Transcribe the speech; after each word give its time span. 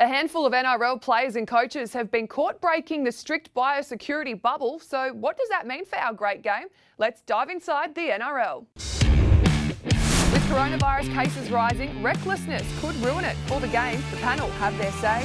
A 0.00 0.08
handful 0.08 0.44
of 0.44 0.52
NRL 0.52 1.00
players 1.00 1.36
and 1.36 1.46
coaches 1.46 1.92
have 1.92 2.10
been 2.10 2.26
caught 2.26 2.60
breaking 2.60 3.04
the 3.04 3.12
strict 3.12 3.54
biosecurity 3.54 4.42
bubble. 4.42 4.80
So, 4.80 5.12
what 5.12 5.38
does 5.38 5.48
that 5.50 5.68
mean 5.68 5.84
for 5.84 5.96
our 5.96 6.12
great 6.12 6.42
game? 6.42 6.66
Let's 6.98 7.20
dive 7.20 7.48
inside 7.48 7.94
the 7.94 8.08
NRL. 8.08 8.66
With 8.74 10.42
coronavirus 10.50 11.14
cases 11.14 11.48
rising, 11.52 12.02
recklessness 12.02 12.64
could 12.80 12.96
ruin 12.96 13.24
it 13.24 13.36
for 13.46 13.60
the 13.60 13.68
game. 13.68 14.02
The 14.10 14.16
panel 14.16 14.50
have 14.58 14.76
their 14.78 14.90
say. 14.94 15.22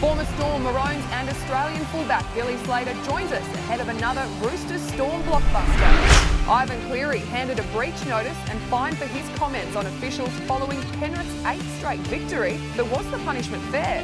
Former 0.00 0.24
Storm 0.24 0.64
Maroons 0.64 1.04
and 1.12 1.28
Australian 1.28 1.84
fullback 1.86 2.24
Billy 2.34 2.56
Slater 2.64 2.94
joins 3.04 3.30
us 3.30 3.46
ahead 3.54 3.80
of 3.80 3.88
another 3.88 4.26
Rooster 4.40 4.78
Storm 4.78 5.22
blockbuster. 5.22 6.37
Ivan 6.48 6.80
Cleary 6.86 7.18
handed 7.18 7.58
a 7.58 7.62
breach 7.64 8.06
notice 8.06 8.36
and 8.48 8.58
fined 8.70 8.96
for 8.96 9.04
his 9.04 9.28
comments 9.38 9.76
on 9.76 9.84
officials 9.84 10.30
following 10.46 10.80
Penrith's 10.92 11.44
eighth 11.44 11.76
straight 11.76 12.00
victory. 12.00 12.58
But 12.74 12.86
was 12.86 13.04
the 13.10 13.18
punishment 13.18 13.62
fair? 13.64 14.02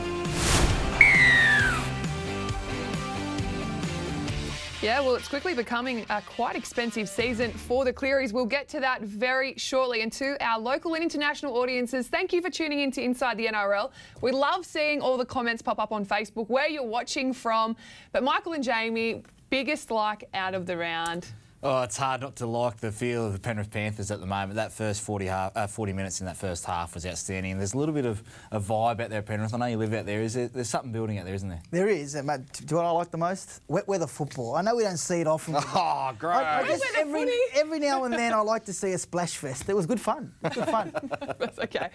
Yeah, 4.82 5.01
well, 5.01 5.15
it's 5.15 5.27
quickly 5.27 5.54
becoming 5.54 6.04
a 6.11 6.21
quite 6.21 6.54
expensive 6.54 7.09
season 7.09 7.51
for 7.51 7.87
the 7.87 7.95
Clearys. 7.95 8.35
We'll 8.35 8.45
get 8.45 8.68
to 8.68 8.81
that 8.81 9.01
very 9.01 9.54
shortly. 9.57 10.03
And 10.03 10.13
to 10.13 10.37
our 10.45 10.61
local 10.61 10.93
and 10.93 11.03
international 11.03 11.57
audiences, 11.57 12.09
thank 12.09 12.35
you 12.35 12.43
for 12.43 12.51
tuning 12.51 12.81
in 12.81 12.90
to 12.90 13.03
Inside 13.03 13.39
the 13.39 13.46
NRL. 13.46 13.90
We 14.21 14.32
love 14.32 14.67
seeing 14.67 15.01
all 15.01 15.17
the 15.17 15.25
comments 15.25 15.63
pop 15.63 15.79
up 15.79 15.93
on 15.93 16.04
Facebook, 16.04 16.51
where 16.51 16.68
you're 16.68 16.85
watching 16.85 17.32
from. 17.32 17.75
But 18.13 18.23
Michael 18.23 18.53
and 18.53 18.63
Jamie, 18.63 19.23
biggest 19.49 19.90
like 19.90 20.29
out 20.35 20.53
of 20.53 20.67
the 20.67 20.76
round. 20.76 21.29
Oh, 21.67 21.81
it's 21.81 21.96
hard 21.96 22.21
not 22.21 22.36
to 22.36 22.46
like 22.46 22.77
the 22.77 22.93
feel 22.93 23.25
of 23.27 23.32
the 23.32 23.39
Penrith 23.39 23.71
Panthers 23.71 24.11
at 24.11 24.21
the 24.21 24.27
moment. 24.27 24.57
That 24.57 24.71
first 24.71 25.00
40, 25.00 25.25
half, 25.25 25.57
uh, 25.57 25.67
40 25.67 25.95
minutes 25.95 26.21
in 26.21 26.27
that 26.27 26.37
first 26.37 26.67
half 26.67 26.93
was 26.93 27.07
outstanding. 27.07 27.53
And 27.53 27.61
there's 27.61 27.73
a 27.73 27.79
little 27.79 27.95
bit 27.95 28.04
of 28.04 28.23
a 28.50 28.61
vibe 28.61 29.00
out 29.00 29.09
there 29.09 29.21
at 29.21 29.25
Penrith. 29.25 29.54
I 29.54 29.57
know 29.57 29.64
you 29.64 29.79
live 29.79 29.95
out 29.95 30.04
there. 30.04 30.21
Is 30.21 30.35
there 30.35 30.49
there's 30.49 30.68
something 30.68 30.93
building 30.93 31.18
out 31.18 31.25
there, 31.25 31.35
isn't 31.35 31.49
there? 31.49 31.63
There 31.71 31.89
is. 31.89 32.17
And, 32.17 32.27
mate, 32.27 32.41
do 32.53 32.64
you 32.64 32.70
know 32.73 32.83
what 32.83 32.89
I 32.89 32.91
like 32.91 33.11
the 33.11 33.17
most? 33.17 33.62
Wet 33.67 33.89
weather 33.89 34.07
football. 34.07 34.57
I 34.57 34.61
know 34.61 34.77
we 34.77 34.83
don't 34.83 34.98
see 34.98 35.23
it 35.23 35.27
often. 35.27 35.57
Oh, 35.77 36.12
great. 36.19 36.35
I, 36.35 36.61
I 36.61 36.67
just, 36.69 36.85
Wet 36.85 37.01
every, 37.01 37.31
every 37.55 37.79
now 37.79 38.05
and 38.05 38.12
then 38.12 38.33
I 38.35 38.41
like 38.41 38.67
to 38.67 38.73
see 38.73 38.92
a 38.92 38.98
splash 38.98 39.39
fest. 39.39 39.67
It 39.69 39.75
was 39.75 39.87
good 39.87 40.01
fun. 40.01 40.33
Good 40.42 40.67
fun. 40.67 40.92
That's 41.39 41.59
okay. 41.59 41.89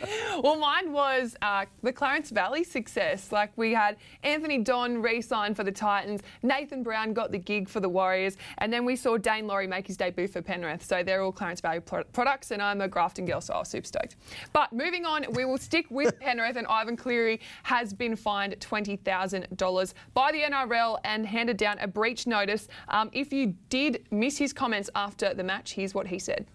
Well, 0.43 0.57
mine 0.57 0.91
was 0.91 1.35
uh, 1.43 1.65
the 1.83 1.93
Clarence 1.93 2.31
Valley 2.31 2.63
success. 2.63 3.31
Like 3.31 3.51
we 3.55 3.71
had 3.73 3.97
Anthony 4.23 4.57
Don 4.57 5.01
re-signed 5.01 5.55
for 5.55 5.63
the 5.63 5.71
Titans, 5.71 6.21
Nathan 6.41 6.81
Brown 6.81 7.13
got 7.13 7.31
the 7.31 7.37
gig 7.37 7.69
for 7.69 7.79
the 7.79 7.89
Warriors, 7.89 8.35
and 8.57 8.73
then 8.73 8.83
we 8.83 8.95
saw 8.95 9.17
Daine 9.17 9.45
Laurie 9.47 9.58
make 9.67 9.87
his 9.87 9.97
debut 9.97 10.27
for 10.27 10.41
Penrith. 10.41 10.85
So 10.85 11.03
they're 11.03 11.21
all 11.21 11.31
Clarence 11.31 11.61
Valley 11.61 11.79
pro- 11.79 12.03
products, 12.05 12.51
and 12.51 12.61
I'm 12.61 12.81
a 12.81 12.87
Grafton 12.87 13.25
girl, 13.25 13.41
so 13.41 13.53
I 13.53 13.59
was 13.59 13.69
super 13.69 13.87
stoked. 13.87 14.15
But 14.53 14.73
moving 14.73 15.05
on, 15.05 15.25
we 15.33 15.45
will 15.45 15.57
stick 15.57 15.85
with 15.89 16.19
Penrith, 16.21 16.55
and 16.55 16.67
Ivan 16.67 16.95
Cleary 16.97 17.39
has 17.63 17.93
been 17.93 18.15
fined 18.15 18.55
$20,000 18.59 19.93
by 20.13 20.31
the 20.31 20.41
NRL 20.41 20.99
and 21.03 21.25
handed 21.25 21.57
down 21.57 21.79
a 21.79 21.87
breach 21.87 22.27
notice. 22.27 22.67
Um, 22.87 23.09
if 23.13 23.31
you 23.33 23.55
did 23.69 24.05
miss 24.11 24.37
his 24.37 24.53
comments 24.53 24.89
after 24.95 25.33
the 25.33 25.43
match, 25.43 25.73
here's 25.73 25.93
what 25.93 26.07
he 26.07 26.19
said. 26.19 26.45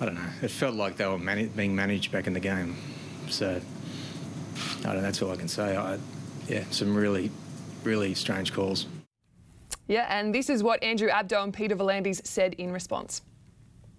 I 0.00 0.06
don't 0.06 0.14
know. 0.14 0.28
It 0.42 0.50
felt 0.50 0.74
like 0.74 0.96
they 0.96 1.06
were 1.06 1.18
mani- 1.18 1.46
being 1.46 1.74
managed 1.74 2.10
back 2.10 2.26
in 2.26 2.32
the 2.32 2.40
game. 2.40 2.76
So, 3.28 3.60
I 4.80 4.82
don't 4.82 4.96
know. 4.96 5.02
That's 5.02 5.22
all 5.22 5.30
I 5.30 5.36
can 5.36 5.48
say. 5.48 5.76
I, 5.76 5.98
yeah, 6.48 6.64
some 6.70 6.94
really, 6.94 7.30
really 7.84 8.14
strange 8.14 8.52
calls. 8.52 8.86
Yeah, 9.86 10.06
and 10.08 10.34
this 10.34 10.48
is 10.48 10.62
what 10.62 10.82
Andrew 10.82 11.08
Abdo 11.08 11.42
and 11.42 11.52
Peter 11.52 11.76
V'landys 11.76 12.26
said 12.26 12.54
in 12.54 12.72
response. 12.72 13.22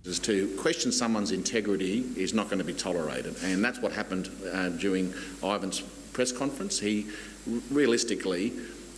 is 0.03 0.19
to 0.19 0.55
question 0.57 0.91
someone's 0.91 1.31
integrity 1.31 2.05
is 2.15 2.33
not 2.33 2.45
going 2.45 2.59
to 2.59 2.65
be 2.65 2.73
tolerated. 2.73 3.35
And 3.43 3.63
that's 3.63 3.79
what 3.79 3.91
happened 3.91 4.29
uh, 4.51 4.69
during 4.69 5.13
Ivan's 5.43 5.81
press 6.13 6.31
conference. 6.31 6.79
He 6.79 7.07
realistically 7.69 8.53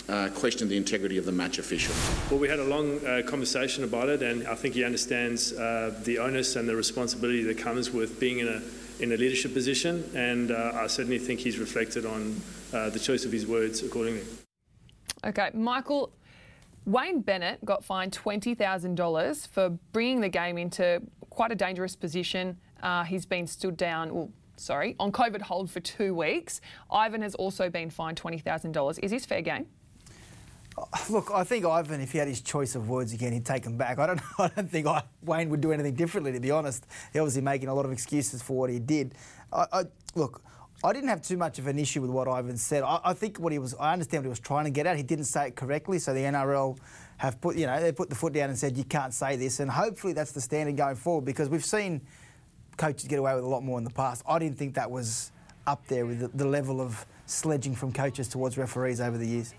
uh, 0.08 0.30
questioned 0.30 0.72
the 0.72 0.78
integrity 0.78 1.18
of 1.18 1.26
the 1.26 1.32
match 1.32 1.60
official. 1.60 1.94
Well, 2.30 2.40
we 2.40 2.48
had 2.48 2.60
a 2.60 2.64
long 2.64 3.06
uh, 3.06 3.22
conversation 3.26 3.84
about 3.84 4.08
it, 4.08 4.22
and 4.22 4.47
I 4.47 4.56
think 4.56 4.74
he 4.76 4.84
understands 4.86 5.52
uh, 5.53 6.00
the 6.03 6.20
onus 6.20 6.56
and 6.56 6.68
the 6.68 6.76
responsibility 6.76 7.44
that 7.44 7.58
comes 7.58 7.92
with 7.92 8.20
being 8.20 8.40
in 8.40 8.47
a 8.47 8.62
in 9.00 9.12
a 9.12 9.18
leadership 9.18 9.53
position. 9.53 10.09
And 10.16 10.52
uh, 10.52 10.72
I 10.74 10.88
certainly 10.88 11.20
think 11.20 11.40
he's 11.40 11.59
reflected 11.59 12.06
on 12.06 12.42
uh, 12.74 12.90
the 12.90 13.00
choice 13.00 13.26
of 13.26 13.31
his 13.31 13.46
words 13.46 13.84
accordingly. 13.84 14.24
Okay, 15.24 15.52
Michael, 15.53 16.12
Wayne 16.88 17.20
Bennett 17.20 17.64
got 17.66 17.84
fined 17.84 18.14
$20,000 18.14 19.48
for 19.50 19.70
bringing 19.92 20.22
the 20.22 20.30
game 20.30 20.58
into 20.58 21.02
quite 21.30 21.52
a 21.52 21.56
dangerous 21.56 21.98
position. 21.98 22.58
Uh, 22.81 23.03
he's 23.03 23.25
been 23.25 23.46
stood 23.46 23.75
down, 23.75 24.16
well, 24.16 24.31
sorry, 24.56 24.96
on 24.97 25.12
COVID 25.12 25.42
hold 25.42 25.70
for 25.70 25.81
two 25.81 26.16
weeks. 26.16 26.62
Ivan 26.90 27.22
has 27.22 27.36
also 27.36 27.70
been 27.70 27.90
fined 27.90 28.20
$20,000. 28.22 29.00
Is 29.03 29.12
this 29.12 29.26
fair 29.26 29.42
game? 29.42 29.66
Look, 31.09 31.30
I 31.34 31.44
think 31.44 31.66
Ivan, 31.66 32.00
if 32.00 32.14
he 32.14 32.20
had 32.20 32.30
his 32.30 32.40
choice 32.40 32.74
of 32.74 32.88
words 32.88 33.12
again, 33.12 33.34
he'd 33.34 33.46
take 33.46 33.64
them 33.64 33.76
back. 33.76 34.00
I 34.00 34.08
don't, 34.08 34.22
I 34.40 34.47
don't 34.47 34.72
think 34.72 34.88
I, 34.88 35.03
Wayne 35.24 35.50
would 35.50 35.59
do 35.59 35.74
anything 35.74 35.96
differently, 35.96 36.31
to 36.31 36.40
be 36.40 36.52
honest. 36.52 36.86
He 37.12 37.20
obviously 37.20 37.42
making 37.42 37.68
a 37.68 37.74
lot 37.74 37.84
of 37.84 37.92
excuses 37.92 38.42
for 38.42 38.56
what 38.56 38.70
he 38.70 38.80
did. 38.80 39.14
I, 39.52 39.66
I, 39.74 39.84
look, 40.16 40.42
I 40.84 40.94
didn't 40.94 41.10
have 41.10 41.24
too 41.24 41.38
much 41.38 41.58
of 41.58 41.66
an 41.66 41.80
issue 41.80 42.02
with 42.02 42.12
what 42.12 42.28
Ivan 42.28 42.58
said. 42.58 42.84
I, 42.84 43.00
I 43.04 43.14
think 43.14 43.40
what 43.40 43.52
he 43.52 43.58
was, 43.58 43.74
I 43.80 43.94
understand 43.94 44.24
what 44.24 44.28
he 44.28 44.30
was 44.30 44.40
trying 44.40 44.66
to 44.66 44.70
get 44.70 44.86
at. 44.86 44.96
He 44.96 45.04
didn't 45.04 45.26
say 45.26 45.48
it 45.48 45.56
correctly, 45.56 45.98
so 45.98 46.14
the 46.14 46.20
NRL 46.20 46.78
have 47.18 47.42
put, 47.42 47.56
you 47.56 47.66
know, 47.66 47.82
they 47.82 47.92
put 47.92 48.10
the 48.10 48.16
foot 48.16 48.34
down 48.34 48.50
and 48.50 48.58
said 48.58 48.78
you 48.78 48.84
can't 48.84 49.14
say 49.14 49.36
this, 49.36 49.60
and 49.60 49.72
hopefully 49.72 50.14
that's 50.14 50.34
the 50.34 50.42
standard 50.42 50.78
going 50.78 50.96
forward 50.96 51.26
because 51.26 51.50
we've 51.50 51.66
seen 51.66 52.02
coaches 52.78 53.08
get 53.08 53.18
away 53.18 53.34
with 53.34 53.44
a 53.44 53.48
lot 53.48 53.64
more 53.64 53.80
in 53.80 53.84
the 53.84 53.90
past. 53.90 54.22
I 54.28 54.38
didn't 54.38 54.58
think 54.58 54.76
that 54.76 54.90
was 54.90 55.32
up 55.66 55.86
there 55.88 56.06
with 56.06 56.20
the, 56.20 56.28
the 56.30 56.46
level 56.46 56.80
of 56.80 57.06
sledging 57.26 57.74
from 57.74 57.92
coaches 57.92 58.28
towards 58.28 58.56
referees 58.56 59.02
over 59.02 59.18
the 59.18 59.26
years. 59.26 59.56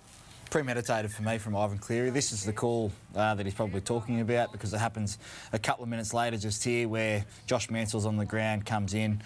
premeditated 0.50 1.10
for 1.10 1.22
me 1.22 1.36
from 1.36 1.56
Ivan 1.56 1.78
Cleary. 1.78 2.10
This 2.10 2.32
is 2.32 2.44
the 2.44 2.52
call 2.52 2.92
uh, 3.16 3.34
that 3.34 3.44
he's 3.44 3.54
probably 3.54 3.80
talking 3.80 4.20
about 4.20 4.52
because 4.52 4.72
it 4.72 4.78
happens 4.78 5.18
a 5.52 5.58
couple 5.58 5.82
of 5.82 5.90
minutes 5.90 6.14
later 6.14 6.36
just 6.36 6.62
here 6.62 6.88
where 6.88 7.24
Josh 7.46 7.70
Mansour's 7.70 8.06
on 8.06 8.16
the 8.16 8.24
ground, 8.24 8.64
comes 8.64 8.94
in, 8.94 9.20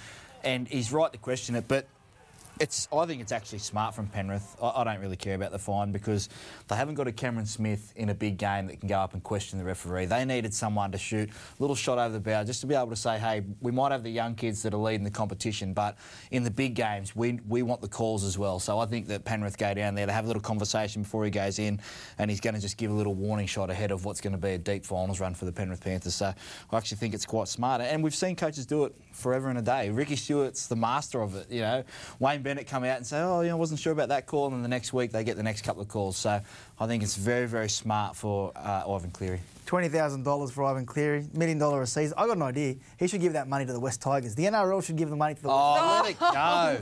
and 0.44 0.68
he's 0.68 0.92
right 0.92 1.12
to 1.12 1.18
question 1.18 1.54
it, 1.54 1.66
but 1.68 1.86
it's, 2.60 2.88
I 2.92 3.06
think 3.06 3.20
it's 3.20 3.32
actually 3.32 3.58
smart 3.58 3.94
from 3.94 4.06
Penrith. 4.06 4.56
I, 4.62 4.68
I 4.76 4.84
don't 4.84 5.00
really 5.00 5.16
care 5.16 5.34
about 5.34 5.52
the 5.52 5.58
fine 5.58 5.92
because 5.92 6.28
they 6.68 6.76
haven't 6.76 6.94
got 6.94 7.08
a 7.08 7.12
Cameron 7.12 7.46
Smith 7.46 7.92
in 7.96 8.08
a 8.08 8.14
big 8.14 8.36
game 8.36 8.66
that 8.68 8.80
can 8.80 8.88
go 8.88 8.98
up 8.98 9.14
and 9.14 9.22
question 9.22 9.58
the 9.58 9.64
referee. 9.64 10.06
They 10.06 10.24
needed 10.24 10.54
someone 10.54 10.92
to 10.92 10.98
shoot 10.98 11.30
a 11.30 11.32
little 11.62 11.76
shot 11.76 11.98
over 11.98 12.12
the 12.12 12.20
bow 12.20 12.44
just 12.44 12.60
to 12.60 12.66
be 12.66 12.74
able 12.74 12.90
to 12.90 12.96
say, 12.96 13.18
hey, 13.18 13.42
we 13.60 13.72
might 13.72 13.92
have 13.92 14.02
the 14.02 14.10
young 14.10 14.34
kids 14.34 14.62
that 14.62 14.74
are 14.74 14.78
leading 14.78 15.04
the 15.04 15.10
competition, 15.10 15.72
but 15.72 15.96
in 16.30 16.44
the 16.44 16.50
big 16.50 16.74
games, 16.74 17.16
we, 17.16 17.40
we 17.48 17.62
want 17.62 17.80
the 17.80 17.88
calls 17.88 18.24
as 18.24 18.38
well. 18.38 18.58
So 18.58 18.78
I 18.78 18.86
think 18.86 19.06
that 19.08 19.24
Penrith 19.24 19.58
go 19.58 19.74
down 19.74 19.94
there 19.94 20.06
to 20.06 20.12
have 20.12 20.24
a 20.24 20.26
little 20.26 20.42
conversation 20.42 21.02
before 21.02 21.24
he 21.24 21.30
goes 21.30 21.58
in 21.58 21.80
and 22.18 22.30
he's 22.30 22.40
going 22.40 22.54
to 22.54 22.60
just 22.60 22.76
give 22.76 22.90
a 22.90 22.94
little 22.94 23.14
warning 23.14 23.46
shot 23.46 23.70
ahead 23.70 23.90
of 23.90 24.04
what's 24.04 24.20
going 24.20 24.32
to 24.32 24.38
be 24.38 24.50
a 24.50 24.58
deep 24.58 24.84
finals 24.84 25.20
run 25.20 25.34
for 25.34 25.44
the 25.44 25.52
Penrith 25.52 25.82
Panthers. 25.82 26.14
So 26.14 26.32
I 26.70 26.76
actually 26.76 26.98
think 26.98 27.14
it's 27.14 27.26
quite 27.26 27.48
smart. 27.48 27.80
And 27.80 28.02
we've 28.02 28.14
seen 28.14 28.36
coaches 28.36 28.66
do 28.66 28.84
it 28.84 28.94
forever 29.12 29.48
and 29.48 29.58
a 29.58 29.62
day. 29.62 29.90
Ricky 29.90 30.16
Stuart's 30.16 30.66
the 30.66 30.76
master 30.76 31.22
of 31.22 31.34
it, 31.36 31.50
you 31.50 31.60
know. 31.60 31.84
Wayne 32.18 32.41
Bennett 32.42 32.66
come 32.66 32.84
out 32.84 32.96
and 32.96 33.06
say, 33.06 33.20
oh, 33.20 33.40
you 33.40 33.48
know, 33.48 33.56
I 33.56 33.58
wasn't 33.58 33.80
sure 33.80 33.92
about 33.92 34.08
that 34.08 34.26
call, 34.26 34.46
and 34.46 34.54
then 34.54 34.62
the 34.62 34.68
next 34.68 34.92
week 34.92 35.12
they 35.12 35.24
get 35.24 35.36
the 35.36 35.42
next 35.42 35.62
couple 35.62 35.82
of 35.82 35.88
calls. 35.88 36.16
So 36.16 36.40
I 36.78 36.86
think 36.86 37.02
it's 37.02 37.16
very, 37.16 37.46
very 37.46 37.68
smart 37.68 38.16
for 38.16 38.52
uh, 38.56 38.84
Ivan 38.86 39.10
Cleary. 39.10 39.40
Twenty 39.64 39.88
thousand 39.88 40.24
dollars 40.24 40.50
for 40.50 40.64
Ivan 40.64 40.84
Cleary, 40.84 41.24
million 41.32 41.56
dollar 41.56 41.82
a 41.82 41.86
season. 41.86 42.14
I 42.18 42.26
got 42.26 42.36
an 42.36 42.42
idea. 42.42 42.74
He 42.98 43.06
should 43.06 43.20
give 43.20 43.32
that 43.34 43.48
money 43.48 43.64
to 43.64 43.72
the 43.72 43.78
West 43.80 44.02
Tigers. 44.02 44.34
The 44.34 44.44
NRL 44.44 44.84
should 44.84 44.96
give 44.96 45.08
the 45.08 45.16
money 45.16 45.34
to 45.36 45.42
the 45.42 45.48
Oh, 45.48 46.02
let 46.04 46.04
West. 46.04 46.10
it 46.10 46.18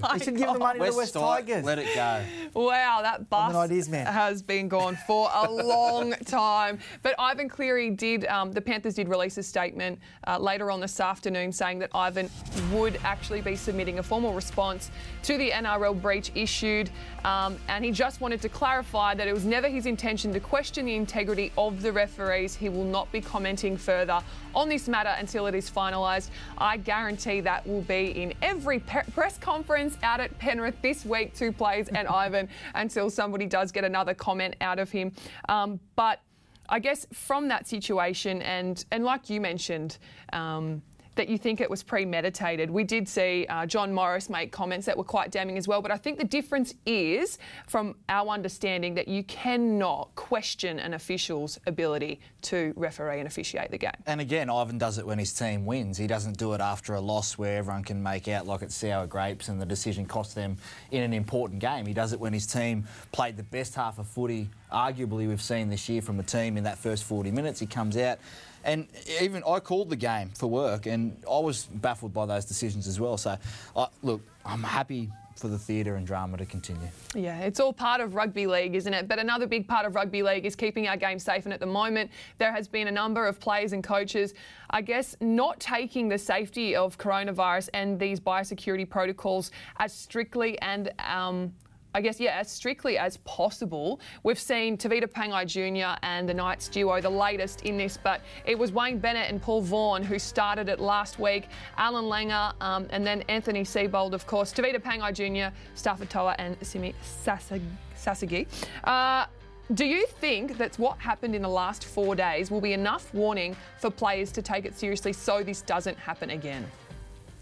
go. 0.02 0.08
He 0.14 0.18
should 0.24 0.36
give 0.36 0.52
the 0.52 0.58
money 0.58 0.80
to 0.80 0.90
the 0.90 0.96
West 0.96 1.12
Ti- 1.12 1.20
Tigers. 1.20 1.62
Let 1.64 1.78
it 1.78 1.94
go. 1.94 2.24
Wow, 2.54 3.00
that 3.02 3.28
bus 3.28 3.50
an 3.50 3.56
ideas 3.56 3.88
man. 3.88 4.06
has 4.06 4.42
been 4.42 4.66
gone 4.66 4.96
for 5.06 5.28
a 5.32 5.48
long 5.50 6.12
time. 6.24 6.78
But 7.02 7.14
Ivan 7.18 7.48
Cleary 7.50 7.90
did, 7.90 8.24
um, 8.26 8.50
the 8.50 8.60
Panthers 8.62 8.94
did 8.94 9.08
release 9.08 9.36
a 9.38 9.42
statement 9.42 9.98
uh, 10.26 10.38
later 10.38 10.70
on 10.70 10.80
this 10.80 10.98
afternoon 11.00 11.52
saying 11.52 11.78
that 11.80 11.90
Ivan 11.94 12.30
would 12.72 12.98
actually 13.04 13.42
be 13.42 13.56
submitting 13.56 13.98
a 13.98 14.02
formal 14.02 14.32
response 14.32 14.90
to 15.24 15.36
the 15.36 15.50
NRL 15.50 16.00
breach 16.00 16.32
issued. 16.34 16.90
Um, 17.24 17.58
and 17.68 17.84
he 17.84 17.90
just 17.92 18.20
wanted 18.22 18.40
to 18.42 18.48
clarify 18.48 19.14
that 19.14 19.28
it 19.28 19.34
was 19.34 19.44
never 19.44 19.68
his 19.68 19.84
intention 19.86 20.32
to 20.32 20.40
question 20.40 20.86
the 20.86 20.94
integrity 20.94 21.52
of 21.58 21.82
the 21.82 21.92
referees. 21.92 22.54
He 22.54 22.69
will 22.70 22.84
not 22.84 23.10
be 23.12 23.20
commenting 23.20 23.76
further 23.76 24.20
on 24.54 24.68
this 24.68 24.88
matter 24.88 25.14
until 25.18 25.46
it 25.46 25.54
is 25.54 25.70
finalised. 25.70 26.30
I 26.58 26.76
guarantee 26.76 27.40
that 27.42 27.66
will 27.66 27.82
be 27.82 28.22
in 28.22 28.34
every 28.42 28.80
pe- 28.80 29.04
press 29.12 29.38
conference 29.38 29.96
out 30.02 30.20
at 30.20 30.36
Penrith 30.38 30.80
this 30.82 31.04
week, 31.04 31.34
two 31.34 31.52
plays 31.52 31.88
and 31.88 32.08
Ivan, 32.20 32.48
until 32.74 33.10
somebody 33.10 33.46
does 33.46 33.72
get 33.72 33.84
another 33.84 34.14
comment 34.14 34.56
out 34.60 34.78
of 34.78 34.90
him. 34.90 35.12
Um, 35.48 35.80
but 35.96 36.20
I 36.68 36.78
guess 36.78 37.06
from 37.12 37.48
that 37.48 37.66
situation, 37.66 38.42
and 38.42 38.84
and 38.92 39.04
like 39.04 39.28
you 39.28 39.40
mentioned, 39.40 39.98
um, 40.32 40.82
that 41.20 41.28
you 41.28 41.36
think 41.36 41.60
it 41.60 41.68
was 41.68 41.82
premeditated. 41.82 42.70
We 42.70 42.82
did 42.82 43.06
see 43.06 43.44
uh, 43.50 43.66
John 43.66 43.92
Morris 43.92 44.30
make 44.30 44.50
comments 44.50 44.86
that 44.86 44.96
were 44.96 45.04
quite 45.04 45.30
damning 45.30 45.58
as 45.58 45.68
well, 45.68 45.82
but 45.82 45.90
I 45.90 45.98
think 45.98 46.16
the 46.16 46.24
difference 46.24 46.72
is, 46.86 47.36
from 47.68 47.94
our 48.08 48.30
understanding, 48.30 48.94
that 48.94 49.06
you 49.06 49.22
cannot 49.24 50.14
question 50.14 50.78
an 50.78 50.94
official's 50.94 51.60
ability 51.66 52.20
to 52.40 52.72
referee 52.74 53.18
and 53.18 53.26
officiate 53.26 53.70
the 53.70 53.76
game. 53.76 53.90
And 54.06 54.18
again, 54.18 54.48
Ivan 54.48 54.78
does 54.78 54.96
it 54.96 55.06
when 55.06 55.18
his 55.18 55.34
team 55.34 55.66
wins. 55.66 55.98
He 55.98 56.06
doesn't 56.06 56.38
do 56.38 56.54
it 56.54 56.62
after 56.62 56.94
a 56.94 57.00
loss 57.00 57.36
where 57.36 57.58
everyone 57.58 57.84
can 57.84 58.02
make 58.02 58.26
out 58.26 58.46
like 58.46 58.62
it's 58.62 58.74
sour 58.74 59.06
grapes 59.06 59.48
and 59.48 59.60
the 59.60 59.66
decision 59.66 60.06
cost 60.06 60.34
them 60.34 60.56
in 60.90 61.02
an 61.02 61.12
important 61.12 61.60
game. 61.60 61.84
He 61.84 61.92
does 61.92 62.14
it 62.14 62.18
when 62.18 62.32
his 62.32 62.46
team 62.46 62.86
played 63.12 63.36
the 63.36 63.42
best 63.42 63.74
half 63.74 63.98
of 63.98 64.06
footy, 64.06 64.48
arguably, 64.72 65.28
we've 65.28 65.42
seen 65.42 65.68
this 65.68 65.86
year 65.86 66.00
from 66.00 66.18
a 66.18 66.22
team 66.22 66.56
in 66.56 66.64
that 66.64 66.78
first 66.78 67.04
40 67.04 67.30
minutes. 67.30 67.60
He 67.60 67.66
comes 67.66 67.98
out. 67.98 68.18
And 68.64 68.88
even 69.20 69.42
I 69.46 69.60
called 69.60 69.90
the 69.90 69.96
game 69.96 70.30
for 70.30 70.46
work, 70.46 70.86
and 70.86 71.16
I 71.30 71.38
was 71.38 71.64
baffled 71.64 72.12
by 72.12 72.26
those 72.26 72.44
decisions 72.44 72.86
as 72.86 73.00
well. 73.00 73.16
So, 73.16 73.36
I, 73.76 73.86
look, 74.02 74.20
I'm 74.44 74.62
happy 74.62 75.10
for 75.40 75.48
the 75.48 75.58
theatre 75.58 75.96
and 75.96 76.06
drama 76.06 76.36
to 76.36 76.44
continue. 76.44 76.86
Yeah, 77.14 77.40
it's 77.40 77.58
all 77.58 77.72
part 77.72 78.00
of 78.00 78.14
rugby 78.14 78.46
league, 78.46 78.74
isn't 78.74 78.92
it? 78.92 79.08
But 79.08 79.18
another 79.18 79.46
big 79.46 79.66
part 79.66 79.86
of 79.86 79.94
rugby 79.94 80.22
league 80.22 80.44
is 80.44 80.54
keeping 80.54 80.86
our 80.86 80.98
game 80.98 81.18
safe. 81.18 81.46
And 81.46 81.52
at 81.52 81.60
the 81.60 81.66
moment, 81.66 82.10
there 82.38 82.52
has 82.52 82.68
been 82.68 82.88
a 82.88 82.92
number 82.92 83.26
of 83.26 83.40
players 83.40 83.72
and 83.72 83.82
coaches, 83.82 84.34
I 84.68 84.82
guess, 84.82 85.16
not 85.20 85.58
taking 85.58 86.08
the 86.08 86.18
safety 86.18 86.76
of 86.76 86.98
coronavirus 86.98 87.70
and 87.72 87.98
these 87.98 88.20
biosecurity 88.20 88.88
protocols 88.88 89.50
as 89.78 89.94
strictly 89.94 90.60
and 90.60 90.92
um, 90.98 91.54
I 91.94 92.00
guess, 92.00 92.20
yeah, 92.20 92.38
as 92.38 92.50
strictly 92.50 92.98
as 92.98 93.16
possible. 93.18 94.00
We've 94.22 94.38
seen 94.38 94.76
Tevita 94.76 95.06
Pangai 95.06 95.46
Jr. 95.46 95.98
and 96.02 96.28
the 96.28 96.34
Knights 96.34 96.68
duo, 96.68 97.00
the 97.00 97.10
latest 97.10 97.62
in 97.62 97.76
this, 97.76 97.96
but 97.96 98.20
it 98.44 98.58
was 98.58 98.72
Wayne 98.72 98.98
Bennett 98.98 99.30
and 99.30 99.42
Paul 99.42 99.62
Vaughan 99.62 100.02
who 100.02 100.18
started 100.18 100.68
it 100.68 100.78
last 100.78 101.18
week. 101.18 101.48
Allan 101.76 102.04
Langer 102.04 102.54
um, 102.60 102.86
and 102.90 103.06
then 103.06 103.22
Anthony 103.28 103.62
Seibold, 103.62 104.12
of 104.12 104.26
course. 104.26 104.52
Tevita 104.52 104.80
Pangai 104.80 105.12
Jr., 105.12 105.54
Starford 105.74 106.08
To'a 106.08 106.34
and 106.38 106.56
Simi 106.62 106.94
Sasagi. 107.24 108.46
Uh, 108.84 109.26
do 109.74 109.84
you 109.84 110.06
think 110.06 110.58
that 110.58 110.76
what 110.78 110.98
happened 110.98 111.34
in 111.34 111.42
the 111.42 111.48
last 111.48 111.84
four 111.84 112.16
days 112.16 112.50
will 112.50 112.60
be 112.60 112.72
enough 112.72 113.12
warning 113.14 113.56
for 113.78 113.88
players 113.88 114.32
to 114.32 114.42
take 114.42 114.64
it 114.64 114.76
seriously 114.76 115.12
so 115.12 115.42
this 115.42 115.62
doesn't 115.62 115.96
happen 115.96 116.30
again? 116.30 116.66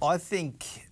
I 0.03 0.19
think 0.19 0.88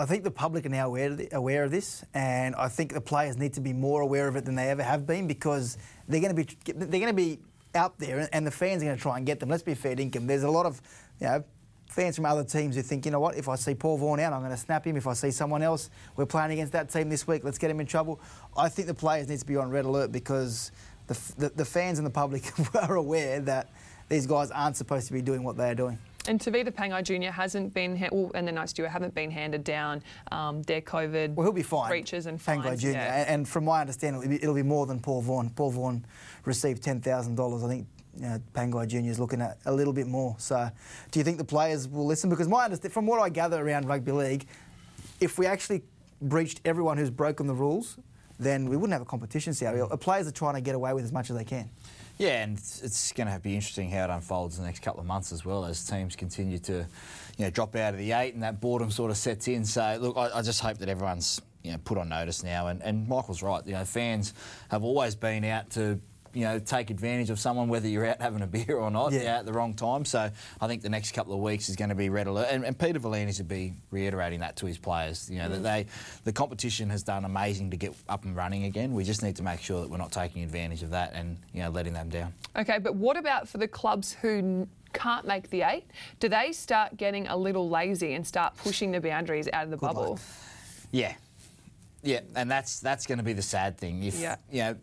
I 0.00 0.06
think 0.06 0.24
the 0.24 0.30
public 0.30 0.64
are 0.64 0.70
now 0.70 0.86
aware 0.86 1.14
aware 1.32 1.62
of 1.62 1.70
this, 1.70 2.02
and 2.14 2.54
I 2.54 2.68
think 2.68 2.94
the 2.94 3.02
players 3.02 3.36
need 3.36 3.52
to 3.52 3.60
be 3.60 3.74
more 3.74 4.00
aware 4.00 4.28
of 4.28 4.36
it 4.36 4.46
than 4.46 4.54
they 4.54 4.70
ever 4.70 4.82
have 4.82 5.06
been 5.06 5.26
because 5.26 5.76
they're 6.08 6.22
going 6.22 6.34
to 6.34 6.42
be 6.42 6.56
they're 6.72 6.88
going 6.88 7.06
to 7.06 7.12
be 7.12 7.38
out 7.74 7.98
there, 7.98 8.26
and 8.32 8.46
the 8.46 8.50
fans 8.50 8.82
are 8.82 8.86
going 8.86 8.96
to 8.96 9.02
try 9.02 9.18
and 9.18 9.26
get 9.26 9.40
them. 9.40 9.50
Let's 9.50 9.62
be 9.62 9.74
fair, 9.74 9.94
Dinkum. 9.94 10.26
There's 10.26 10.42
a 10.42 10.50
lot 10.50 10.64
of 10.64 10.80
you 11.20 11.26
know 11.26 11.44
fans 11.86 12.16
from 12.16 12.24
other 12.24 12.44
teams 12.44 12.76
who 12.76 12.82
think, 12.82 13.04
you 13.04 13.12
know 13.12 13.20
what, 13.20 13.36
if 13.36 13.46
I 13.46 13.56
see 13.56 13.74
Paul 13.74 13.98
Vaughan 13.98 14.20
out, 14.20 14.32
I'm 14.32 14.40
going 14.40 14.52
to 14.52 14.56
snap 14.56 14.86
him. 14.86 14.96
If 14.96 15.06
I 15.06 15.12
see 15.12 15.30
someone 15.32 15.62
else, 15.62 15.90
we're 16.16 16.24
playing 16.24 16.52
against 16.52 16.72
that 16.72 16.88
team 16.88 17.10
this 17.10 17.26
week, 17.26 17.44
let's 17.44 17.58
get 17.58 17.70
him 17.70 17.80
in 17.80 17.86
trouble. 17.86 18.20
I 18.56 18.70
think 18.70 18.88
the 18.88 18.94
players 18.94 19.28
need 19.28 19.40
to 19.40 19.46
be 19.46 19.56
on 19.56 19.70
red 19.70 19.84
alert 19.84 20.12
because 20.12 20.72
the, 21.08 21.20
the, 21.36 21.48
the 21.50 21.64
fans 21.64 21.98
and 21.98 22.06
the 22.06 22.10
public 22.10 22.44
are 22.74 22.94
aware 22.94 23.40
that 23.40 23.68
these 24.08 24.26
guys 24.26 24.50
aren't 24.50 24.76
supposed 24.76 25.08
to 25.08 25.12
be 25.12 25.20
doing 25.20 25.42
what 25.42 25.56
they 25.56 25.68
are 25.68 25.74
doing. 25.74 25.98
And 26.28 26.38
Tevita 26.38 26.70
Pangai 26.70 27.02
Jr. 27.02 27.30
hasn't 27.30 27.72
been, 27.72 27.96
ha- 27.96 28.08
well, 28.12 28.30
and 28.34 28.46
the 28.46 28.52
Knights 28.52 28.72
duo 28.72 28.88
haven't 28.88 29.14
been 29.14 29.30
handed 29.30 29.64
down 29.64 30.02
um, 30.32 30.62
their 30.62 30.82
COVID 30.82 31.34
well, 31.34 31.46
he'll 31.46 31.52
be 31.52 31.62
fine. 31.62 31.88
breaches 31.88 32.26
and 32.26 32.40
fines. 32.40 32.64
Pangai 32.64 32.78
Jr. 32.78 32.88
Yeah. 32.88 33.32
And 33.32 33.48
from 33.48 33.64
my 33.64 33.80
understanding, 33.80 34.22
it'll 34.22 34.30
be, 34.30 34.42
it'll 34.42 34.54
be 34.54 34.62
more 34.62 34.86
than 34.86 35.00
Paul 35.00 35.22
Vaughan. 35.22 35.50
Paul 35.50 35.70
Vaughan 35.70 36.04
received 36.44 36.82
$10,000. 36.82 37.64
I 37.64 37.68
think 37.68 37.86
you 38.16 38.22
know, 38.22 38.40
Pangai 38.54 38.86
Jr. 38.86 39.10
is 39.10 39.18
looking 39.18 39.40
at 39.40 39.58
a 39.64 39.72
little 39.72 39.92
bit 39.92 40.06
more. 40.06 40.36
So 40.38 40.70
do 41.10 41.18
you 41.18 41.24
think 41.24 41.38
the 41.38 41.44
players 41.44 41.88
will 41.88 42.06
listen? 42.06 42.28
Because 42.28 42.48
my 42.48 42.64
understand, 42.64 42.92
from 42.92 43.06
what 43.06 43.20
I 43.20 43.28
gather 43.28 43.64
around 43.64 43.86
rugby 43.86 44.12
league, 44.12 44.46
if 45.20 45.38
we 45.38 45.46
actually 45.46 45.82
breached 46.20 46.60
everyone 46.64 46.98
who's 46.98 47.10
broken 47.10 47.46
the 47.46 47.54
rules, 47.54 47.96
then 48.38 48.68
we 48.68 48.76
wouldn't 48.76 48.92
have 48.92 49.02
a 49.02 49.06
competition. 49.06 49.54
See, 49.54 49.66
the 49.66 49.98
players 49.98 50.26
are 50.26 50.32
trying 50.32 50.54
to 50.54 50.60
get 50.60 50.74
away 50.74 50.92
with 50.92 51.04
as 51.04 51.12
much 51.12 51.30
as 51.30 51.36
they 51.36 51.44
can. 51.44 51.70
Yeah, 52.20 52.42
and 52.42 52.58
it's 52.58 53.12
going 53.12 53.32
to 53.32 53.38
be 53.38 53.54
interesting 53.54 53.88
how 53.88 54.04
it 54.04 54.10
unfolds 54.10 54.58
in 54.58 54.62
the 54.62 54.68
next 54.68 54.82
couple 54.82 55.00
of 55.00 55.06
months 55.06 55.32
as 55.32 55.46
well 55.46 55.64
as 55.64 55.82
teams 55.86 56.14
continue 56.14 56.58
to, 56.58 56.86
you 57.38 57.44
know, 57.46 57.48
drop 57.48 57.74
out 57.76 57.94
of 57.94 57.98
the 57.98 58.12
eight 58.12 58.34
and 58.34 58.42
that 58.42 58.60
boredom 58.60 58.90
sort 58.90 59.10
of 59.10 59.16
sets 59.16 59.48
in. 59.48 59.64
So 59.64 59.96
look, 59.98 60.18
I, 60.18 60.28
I 60.34 60.42
just 60.42 60.60
hope 60.60 60.76
that 60.76 60.90
everyone's 60.90 61.40
you 61.62 61.72
know 61.72 61.78
put 61.82 61.96
on 61.96 62.10
notice 62.10 62.42
now. 62.42 62.66
And, 62.66 62.82
and 62.82 63.08
Michael's 63.08 63.42
right. 63.42 63.66
You 63.66 63.72
know, 63.72 63.86
fans 63.86 64.34
have 64.70 64.84
always 64.84 65.14
been 65.14 65.44
out 65.44 65.70
to 65.70 65.98
you 66.32 66.44
know, 66.44 66.58
take 66.58 66.90
advantage 66.90 67.30
of 67.30 67.38
someone, 67.38 67.68
whether 67.68 67.88
you're 67.88 68.06
out 68.06 68.20
having 68.20 68.42
a 68.42 68.46
beer 68.46 68.76
or 68.76 68.90
not, 68.90 69.12
yeah. 69.12 69.38
at 69.38 69.46
the 69.46 69.52
wrong 69.52 69.74
time. 69.74 70.04
So 70.04 70.30
I 70.60 70.66
think 70.66 70.82
the 70.82 70.88
next 70.88 71.12
couple 71.12 71.34
of 71.34 71.40
weeks 71.40 71.68
is 71.68 71.76
going 71.76 71.88
to 71.88 71.94
be 71.94 72.08
red 72.08 72.26
alert. 72.26 72.48
And, 72.50 72.64
and 72.64 72.78
Peter 72.78 72.98
Valine 72.98 73.26
needs 73.26 73.38
to 73.38 73.44
be 73.44 73.74
reiterating 73.90 74.40
that 74.40 74.56
to 74.56 74.66
his 74.66 74.78
players. 74.78 75.28
You 75.30 75.38
know, 75.38 75.48
mm. 75.48 75.52
that 75.52 75.62
they, 75.62 75.86
the 76.24 76.32
competition 76.32 76.90
has 76.90 77.02
done 77.02 77.24
amazing 77.24 77.70
to 77.70 77.76
get 77.76 77.94
up 78.08 78.24
and 78.24 78.36
running 78.36 78.64
again. 78.64 78.92
We 78.92 79.04
just 79.04 79.22
need 79.22 79.36
to 79.36 79.42
make 79.42 79.60
sure 79.60 79.80
that 79.80 79.90
we're 79.90 79.98
not 79.98 80.12
taking 80.12 80.42
advantage 80.42 80.82
of 80.82 80.90
that 80.90 81.12
and, 81.14 81.38
you 81.52 81.62
know, 81.62 81.70
letting 81.70 81.92
them 81.92 82.08
down. 82.08 82.32
Okay, 82.56 82.78
but 82.78 82.94
what 82.94 83.16
about 83.16 83.48
for 83.48 83.58
the 83.58 83.68
clubs 83.68 84.12
who 84.12 84.66
can't 84.92 85.26
make 85.26 85.50
the 85.50 85.62
eight? 85.62 85.84
Do 86.18 86.28
they 86.28 86.52
start 86.52 86.96
getting 86.96 87.28
a 87.28 87.36
little 87.36 87.68
lazy 87.68 88.14
and 88.14 88.26
start 88.26 88.56
pushing 88.56 88.90
the 88.92 89.00
boundaries 89.00 89.48
out 89.52 89.64
of 89.64 89.70
the 89.70 89.76
Good 89.76 89.86
bubble? 89.86 90.10
Luck. 90.12 90.20
Yeah. 90.90 91.14
Yeah, 92.02 92.20
and 92.34 92.50
that's 92.50 92.80
that's 92.80 93.06
going 93.06 93.18
to 93.18 93.24
be 93.24 93.34
the 93.34 93.42
sad 93.42 93.76
thing. 93.76 94.02
If 94.04 94.18
yeah. 94.18 94.36
you 94.50 94.62
know, 94.62 94.76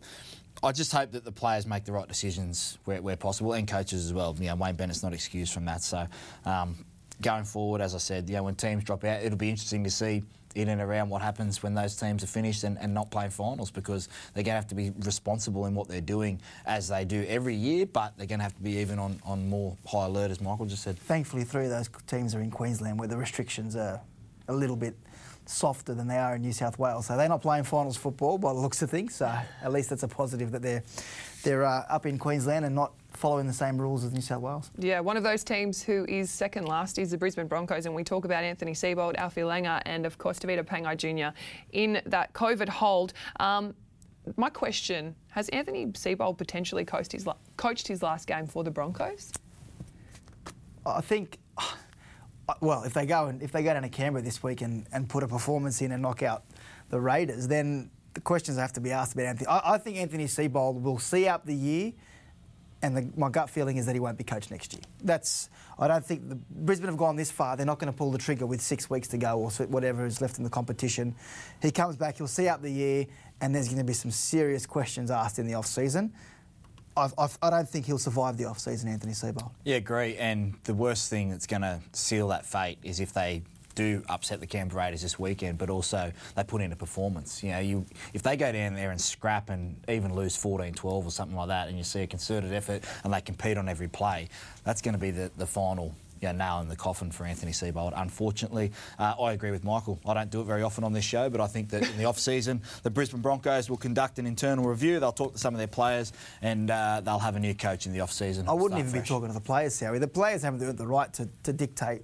I 0.62 0.72
just 0.72 0.92
hope 0.92 1.12
that 1.12 1.24
the 1.24 1.32
players 1.32 1.66
make 1.66 1.84
the 1.84 1.92
right 1.92 2.08
decisions 2.08 2.78
where, 2.84 3.00
where 3.00 3.16
possible, 3.16 3.52
and 3.52 3.68
coaches 3.68 4.04
as 4.04 4.12
well. 4.12 4.34
You 4.38 4.48
know, 4.48 4.56
Wayne 4.56 4.74
Bennett's 4.74 5.02
not 5.02 5.12
excused 5.12 5.52
from 5.52 5.64
that. 5.66 5.82
So, 5.82 6.06
um, 6.44 6.84
going 7.22 7.44
forward, 7.44 7.80
as 7.80 7.94
I 7.94 7.98
said, 7.98 8.28
you 8.28 8.36
know, 8.36 8.44
when 8.44 8.54
teams 8.54 8.84
drop 8.84 9.04
out, 9.04 9.22
it'll 9.22 9.38
be 9.38 9.50
interesting 9.50 9.84
to 9.84 9.90
see 9.90 10.22
in 10.54 10.68
and 10.70 10.80
around 10.80 11.08
what 11.08 11.22
happens 11.22 11.62
when 11.62 11.74
those 11.74 11.94
teams 11.94 12.24
are 12.24 12.28
finished 12.28 12.64
and, 12.64 12.78
and 12.78 12.92
not 12.92 13.10
playing 13.10 13.30
finals 13.30 13.70
because 13.70 14.08
they're 14.34 14.42
going 14.42 14.52
to 14.52 14.60
have 14.60 14.66
to 14.66 14.74
be 14.74 14.90
responsible 15.00 15.66
in 15.66 15.74
what 15.74 15.86
they're 15.88 16.00
doing 16.00 16.40
as 16.66 16.88
they 16.88 17.04
do 17.04 17.24
every 17.28 17.54
year, 17.54 17.86
but 17.86 18.16
they're 18.16 18.26
going 18.26 18.40
to 18.40 18.44
have 18.44 18.56
to 18.56 18.62
be 18.62 18.78
even 18.78 18.98
on, 18.98 19.20
on 19.24 19.48
more 19.48 19.76
high 19.86 20.06
alert, 20.06 20.30
as 20.30 20.40
Michael 20.40 20.66
just 20.66 20.82
said. 20.82 20.98
Thankfully, 20.98 21.44
three 21.44 21.64
of 21.64 21.70
those 21.70 21.88
teams 22.06 22.34
are 22.34 22.40
in 22.40 22.50
Queensland 22.50 22.98
where 22.98 23.08
the 23.08 23.16
restrictions 23.16 23.76
are 23.76 24.00
a 24.48 24.52
little 24.52 24.76
bit 24.76 24.96
softer 25.48 25.94
than 25.94 26.06
they 26.06 26.18
are 26.18 26.36
in 26.36 26.42
New 26.42 26.52
South 26.52 26.78
Wales. 26.78 27.06
So 27.06 27.16
they're 27.16 27.28
not 27.28 27.42
playing 27.42 27.64
finals 27.64 27.96
football 27.96 28.38
by 28.38 28.52
the 28.52 28.58
looks 28.58 28.82
of 28.82 28.90
things. 28.90 29.14
So 29.14 29.26
at 29.62 29.72
least 29.72 29.90
that's 29.90 30.02
a 30.02 30.08
positive 30.08 30.52
that 30.52 30.62
they're 30.62 30.82
they're 31.44 31.64
uh, 31.64 31.84
up 31.88 32.04
in 32.04 32.18
Queensland 32.18 32.64
and 32.64 32.74
not 32.74 32.92
following 33.12 33.46
the 33.46 33.52
same 33.52 33.80
rules 33.80 34.04
as 34.04 34.12
New 34.12 34.20
South 34.20 34.42
Wales. 34.42 34.70
Yeah, 34.78 35.00
one 35.00 35.16
of 35.16 35.22
those 35.22 35.44
teams 35.44 35.82
who 35.82 36.04
is 36.08 36.30
second 36.30 36.66
last 36.66 36.98
is 36.98 37.10
the 37.10 37.18
Brisbane 37.18 37.46
Broncos, 37.46 37.86
and 37.86 37.94
we 37.94 38.04
talk 38.04 38.24
about 38.24 38.44
Anthony 38.44 38.72
Seibold, 38.72 39.16
Alfie 39.16 39.42
Langer, 39.42 39.80
and 39.86 40.04
of 40.04 40.18
course 40.18 40.38
Tevita 40.38 40.64
Pangai 40.64 40.96
Jr. 40.96 41.36
in 41.72 42.02
that 42.06 42.32
COVID 42.32 42.68
hold. 42.68 43.12
Um, 43.40 43.74
my 44.36 44.50
question: 44.50 45.14
Has 45.28 45.48
Anthony 45.50 45.86
Seibold 45.86 46.38
potentially 46.38 46.84
coached 46.84 47.12
his, 47.12 47.26
coached 47.56 47.88
his 47.88 48.02
last 48.02 48.26
game 48.26 48.46
for 48.46 48.64
the 48.64 48.70
Broncos? 48.70 49.32
I 50.84 51.00
think 51.00 51.38
well, 52.60 52.84
if 52.84 52.94
they 52.94 53.06
go 53.06 53.26
and 53.26 53.42
if 53.42 53.52
they 53.52 53.62
go 53.62 53.72
down 53.72 53.82
to 53.82 53.88
Canberra 53.88 54.22
this 54.22 54.42
week 54.42 54.62
and, 54.62 54.86
and 54.92 55.08
put 55.08 55.22
a 55.22 55.28
performance 55.28 55.80
in 55.82 55.92
and 55.92 56.02
knock 56.02 56.22
out 56.22 56.44
the 56.90 57.00
Raiders, 57.00 57.48
then 57.48 57.90
the 58.14 58.20
questions 58.20 58.58
have 58.58 58.72
to 58.74 58.80
be 58.80 58.90
asked 58.90 59.14
about 59.14 59.26
Anthony. 59.26 59.46
I, 59.46 59.74
I 59.74 59.78
think 59.78 59.96
Anthony 59.96 60.24
Seibold 60.24 60.82
will 60.82 60.98
see 60.98 61.28
out 61.28 61.46
the 61.46 61.54
year, 61.54 61.92
and 62.82 62.96
the, 62.96 63.08
my 63.16 63.28
gut 63.28 63.50
feeling 63.50 63.76
is 63.76 63.86
that 63.86 63.94
he 63.94 64.00
won't 64.00 64.18
be 64.18 64.24
coached 64.24 64.50
next 64.50 64.72
year. 64.72 64.82
That's 65.02 65.50
I 65.78 65.88
don't 65.88 66.04
think 66.04 66.28
the 66.28 66.36
Brisbane 66.36 66.88
have 66.88 66.96
gone 66.96 67.16
this 67.16 67.30
far. 67.30 67.56
They're 67.56 67.66
not 67.66 67.78
going 67.78 67.92
to 67.92 67.96
pull 67.96 68.10
the 68.10 68.18
trigger 68.18 68.46
with 68.46 68.60
six 68.60 68.88
weeks 68.88 69.08
to 69.08 69.18
go 69.18 69.38
or 69.38 69.50
whatever 69.66 70.06
is 70.06 70.20
left 70.20 70.38
in 70.38 70.44
the 70.44 70.50
competition. 70.50 71.14
He 71.62 71.70
comes 71.70 71.96
back, 71.96 72.16
he'll 72.16 72.26
see 72.26 72.48
out 72.48 72.62
the 72.62 72.72
year, 72.72 73.06
and 73.40 73.54
there's 73.54 73.66
going 73.66 73.78
to 73.78 73.84
be 73.84 73.92
some 73.92 74.10
serious 74.10 74.66
questions 74.66 75.10
asked 75.10 75.38
in 75.38 75.46
the 75.46 75.54
off 75.54 75.66
season. 75.66 76.12
I've, 76.98 77.14
I've, 77.16 77.38
I 77.42 77.50
do 77.50 77.56
not 77.56 77.68
think 77.68 77.86
he'll 77.86 77.98
survive 77.98 78.36
the 78.36 78.46
off 78.46 78.58
season, 78.58 78.88
Anthony 78.90 79.12
Seibold. 79.12 79.50
Yeah, 79.64 79.76
agree. 79.76 80.16
And 80.16 80.54
the 80.64 80.74
worst 80.74 81.08
thing 81.10 81.30
that's 81.30 81.46
going 81.46 81.62
to 81.62 81.80
seal 81.92 82.28
that 82.28 82.44
fate 82.44 82.78
is 82.82 83.00
if 83.00 83.12
they 83.12 83.42
do 83.78 84.02
upset 84.08 84.40
the 84.40 84.46
Canberra 84.46 84.86
Raiders 84.86 85.02
this 85.02 85.20
weekend, 85.20 85.56
but 85.56 85.70
also 85.70 86.12
they 86.34 86.42
put 86.42 86.60
in 86.60 86.72
a 86.72 86.76
performance. 86.76 87.44
You 87.44 87.52
know, 87.52 87.60
you 87.60 87.86
if 88.12 88.22
they 88.24 88.36
go 88.36 88.50
down 88.50 88.74
there 88.74 88.90
and 88.90 89.00
scrap 89.00 89.50
and 89.50 89.76
even 89.88 90.14
lose 90.14 90.36
14-12 90.36 90.84
or 90.84 91.10
something 91.12 91.36
like 91.36 91.48
that, 91.48 91.68
and 91.68 91.78
you 91.78 91.84
see 91.84 92.00
a 92.00 92.06
concerted 92.08 92.52
effort 92.52 92.82
and 93.04 93.12
they 93.12 93.20
compete 93.20 93.56
on 93.56 93.68
every 93.68 93.86
play, 93.86 94.28
that's 94.64 94.82
going 94.82 94.94
to 94.94 95.00
be 95.00 95.12
the, 95.12 95.30
the 95.36 95.46
final 95.46 95.94
you 96.20 96.28
know, 96.28 96.32
nail 96.32 96.60
in 96.60 96.68
the 96.68 96.76
coffin 96.76 97.10
for 97.10 97.24
Anthony 97.24 97.52
Seibold. 97.52 97.92
Unfortunately, 97.96 98.72
uh, 98.98 99.14
I 99.20 99.32
agree 99.32 99.50
with 99.50 99.64
Michael. 99.64 100.00
I 100.06 100.14
don't 100.14 100.30
do 100.30 100.40
it 100.40 100.44
very 100.44 100.62
often 100.62 100.84
on 100.84 100.92
this 100.92 101.04
show, 101.04 101.28
but 101.30 101.40
I 101.40 101.46
think 101.46 101.70
that 101.70 101.88
in 101.88 101.98
the 101.98 102.04
off-season, 102.06 102.62
the 102.82 102.90
Brisbane 102.90 103.20
Broncos 103.20 103.70
will 103.70 103.76
conduct 103.76 104.18
an 104.18 104.26
internal 104.26 104.64
review. 104.64 105.00
They'll 105.00 105.12
talk 105.12 105.32
to 105.32 105.38
some 105.38 105.54
of 105.54 105.58
their 105.58 105.66
players, 105.66 106.12
and 106.42 106.70
uh, 106.70 107.00
they'll 107.04 107.18
have 107.18 107.36
a 107.36 107.40
new 107.40 107.54
coach 107.54 107.86
in 107.86 107.92
the 107.92 108.00
off-season. 108.00 108.48
I 108.48 108.52
wouldn't 108.52 108.78
even 108.78 108.90
fresh. 108.90 109.04
be 109.04 109.08
talking 109.08 109.28
to 109.28 109.34
the 109.34 109.40
players, 109.40 109.78
Harry. 109.80 109.98
The 109.98 110.08
players 110.08 110.42
haven't 110.42 110.76
the 110.76 110.86
right 110.86 111.12
to, 111.14 111.28
to 111.44 111.52
dictate 111.52 112.02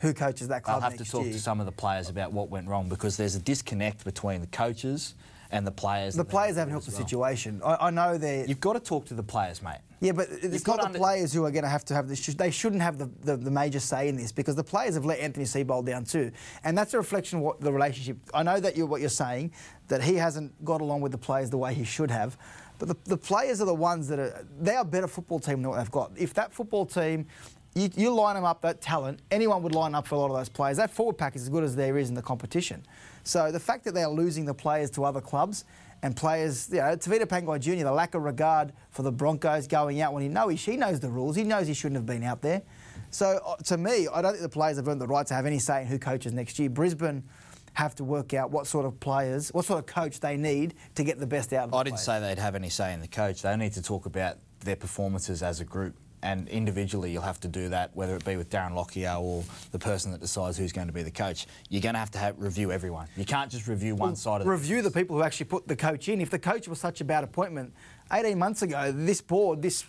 who 0.00 0.12
coaches 0.12 0.48
that 0.48 0.62
club. 0.62 0.82
I'll 0.82 0.90
have 0.90 0.98
to 0.98 1.04
talk 1.04 1.24
year. 1.24 1.32
to 1.32 1.40
some 1.40 1.60
of 1.60 1.66
the 1.66 1.72
players 1.72 2.08
about 2.08 2.32
what 2.32 2.50
went 2.50 2.68
wrong 2.68 2.88
because 2.88 3.16
there's 3.16 3.34
a 3.34 3.40
disconnect 3.40 4.04
between 4.04 4.40
the 4.40 4.46
coaches 4.48 5.14
and 5.50 5.66
the 5.66 5.72
players. 5.72 6.14
The 6.14 6.24
players 6.24 6.56
haven't 6.56 6.72
helped 6.72 6.86
the 6.86 6.92
well. 6.92 7.00
situation. 7.00 7.62
I, 7.64 7.86
I 7.86 7.90
know 7.90 8.18
they're. 8.18 8.44
You've 8.44 8.60
got 8.60 8.74
to 8.74 8.80
talk 8.80 9.06
to 9.06 9.14
the 9.14 9.22
players, 9.22 9.62
mate. 9.62 9.78
Yeah, 10.04 10.12
but 10.12 10.28
it's 10.30 10.62
got 10.62 10.76
not 10.76 10.80
the 10.82 10.86
under- 10.88 10.98
players 10.98 11.32
who 11.32 11.44
are 11.46 11.50
going 11.50 11.62
to 11.64 11.68
have 11.70 11.84
to 11.86 11.94
have 11.94 12.08
this. 12.08 12.26
They 12.26 12.50
shouldn't 12.50 12.82
have 12.82 12.98
the, 12.98 13.10
the, 13.22 13.38
the 13.38 13.50
major 13.50 13.80
say 13.80 14.08
in 14.08 14.16
this 14.16 14.32
because 14.32 14.54
the 14.54 14.62
players 14.62 14.94
have 14.96 15.06
let 15.06 15.18
Anthony 15.18 15.46
Seibold 15.46 15.86
down 15.86 16.04
too, 16.04 16.30
and 16.62 16.76
that's 16.76 16.92
a 16.92 16.98
reflection 16.98 17.38
of 17.38 17.44
what 17.44 17.60
the 17.60 17.72
relationship. 17.72 18.18
I 18.34 18.42
know 18.42 18.60
that 18.60 18.76
you're 18.76 18.86
what 18.86 19.00
you're 19.00 19.08
saying, 19.08 19.52
that 19.88 20.02
he 20.02 20.16
hasn't 20.16 20.62
got 20.62 20.82
along 20.82 21.00
with 21.00 21.12
the 21.12 21.18
players 21.18 21.48
the 21.48 21.56
way 21.56 21.72
he 21.72 21.84
should 21.84 22.10
have, 22.10 22.36
but 22.78 22.88
the, 22.88 22.96
the 23.04 23.16
players 23.16 23.62
are 23.62 23.66
the 23.66 23.74
ones 23.74 24.06
that 24.08 24.18
are. 24.18 24.46
They 24.60 24.74
are 24.74 24.82
a 24.82 24.84
better 24.84 25.08
football 25.08 25.40
team 25.40 25.62
than 25.62 25.70
what 25.70 25.78
they've 25.78 25.90
got. 25.90 26.12
If 26.16 26.34
that 26.34 26.52
football 26.52 26.84
team. 26.84 27.26
You, 27.74 27.90
you 27.96 28.14
line 28.14 28.36
them 28.36 28.44
up, 28.44 28.60
that 28.62 28.80
talent, 28.80 29.20
anyone 29.32 29.62
would 29.64 29.74
line 29.74 29.94
up 29.96 30.06
for 30.06 30.14
a 30.14 30.18
lot 30.18 30.30
of 30.30 30.36
those 30.36 30.48
players. 30.48 30.76
That 30.76 30.90
forward 30.90 31.18
pack 31.18 31.34
is 31.34 31.42
as 31.42 31.48
good 31.48 31.64
as 31.64 31.74
there 31.74 31.98
is 31.98 32.08
in 32.08 32.14
the 32.14 32.22
competition. 32.22 32.86
So 33.24 33.50
the 33.50 33.58
fact 33.58 33.84
that 33.84 33.94
they 33.94 34.04
are 34.04 34.10
losing 34.10 34.44
the 34.44 34.54
players 34.54 34.90
to 34.92 35.04
other 35.04 35.20
clubs 35.20 35.64
and 36.02 36.14
players, 36.14 36.68
you 36.70 36.76
know, 36.76 36.94
Tevita 36.96 37.24
Pangai 37.26 37.58
Jr., 37.58 37.82
the 37.84 37.90
lack 37.92 38.14
of 38.14 38.22
regard 38.22 38.72
for 38.90 39.02
the 39.02 39.10
Broncos 39.10 39.66
going 39.66 40.00
out 40.00 40.12
when 40.12 40.22
he 40.22 40.28
knows 40.28 40.62
he 40.64 40.76
knows 40.76 41.00
the 41.00 41.10
rules, 41.10 41.34
he 41.34 41.42
knows 41.42 41.66
he 41.66 41.74
shouldn't 41.74 41.96
have 41.96 42.06
been 42.06 42.22
out 42.22 42.42
there. 42.42 42.62
So 43.10 43.40
uh, 43.44 43.56
to 43.64 43.76
me, 43.76 44.06
I 44.12 44.22
don't 44.22 44.32
think 44.32 44.42
the 44.42 44.48
players 44.48 44.76
have 44.76 44.86
earned 44.86 45.00
the 45.00 45.06
right 45.08 45.26
to 45.26 45.34
have 45.34 45.46
any 45.46 45.58
say 45.58 45.80
in 45.82 45.86
who 45.88 45.98
coaches 45.98 46.32
next 46.32 46.58
year. 46.58 46.68
Brisbane 46.70 47.24
have 47.72 47.94
to 47.96 48.04
work 48.04 48.34
out 48.34 48.52
what 48.52 48.68
sort 48.68 48.86
of 48.86 49.00
players, 49.00 49.52
what 49.52 49.64
sort 49.64 49.80
of 49.80 49.86
coach 49.86 50.20
they 50.20 50.36
need 50.36 50.74
to 50.94 51.02
get 51.02 51.18
the 51.18 51.26
best 51.26 51.52
out 51.52 51.64
of 51.64 51.70
the 51.72 51.76
I 51.76 51.82
didn't 51.82 51.96
players. 51.96 52.06
say 52.06 52.20
they'd 52.20 52.38
have 52.38 52.54
any 52.54 52.68
say 52.70 52.92
in 52.92 53.00
the 53.00 53.08
coach. 53.08 53.42
They 53.42 53.56
need 53.56 53.72
to 53.72 53.82
talk 53.82 54.06
about 54.06 54.36
their 54.60 54.76
performances 54.76 55.42
as 55.42 55.60
a 55.60 55.64
group. 55.64 55.96
And 56.24 56.48
individually, 56.48 57.12
you'll 57.12 57.20
have 57.20 57.40
to 57.40 57.48
do 57.48 57.68
that, 57.68 57.90
whether 57.92 58.16
it 58.16 58.24
be 58.24 58.36
with 58.36 58.48
Darren 58.48 58.74
Lockyer 58.74 59.14
or 59.20 59.44
the 59.72 59.78
person 59.78 60.10
that 60.12 60.22
decides 60.22 60.56
who's 60.56 60.72
going 60.72 60.86
to 60.86 60.92
be 60.92 61.02
the 61.02 61.10
coach. 61.10 61.46
You're 61.68 61.82
going 61.82 61.92
to 61.92 61.98
have 61.98 62.10
to 62.12 62.18
have, 62.18 62.38
review 62.38 62.72
everyone. 62.72 63.08
You 63.14 63.26
can't 63.26 63.50
just 63.50 63.68
review 63.68 63.94
one 63.94 64.16
side 64.16 64.40
of 64.40 64.46
review 64.46 64.80
the 64.80 64.90
people 64.90 65.16
who 65.16 65.22
actually 65.22 65.46
put 65.46 65.68
the 65.68 65.76
coach 65.76 66.08
in. 66.08 66.22
If 66.22 66.30
the 66.30 66.38
coach 66.38 66.66
was 66.66 66.80
such 66.80 67.02
a 67.02 67.04
bad 67.04 67.24
appointment, 67.24 67.74
18 68.10 68.38
months 68.38 68.62
ago, 68.62 68.90
this 68.90 69.20
board, 69.20 69.60
this 69.60 69.84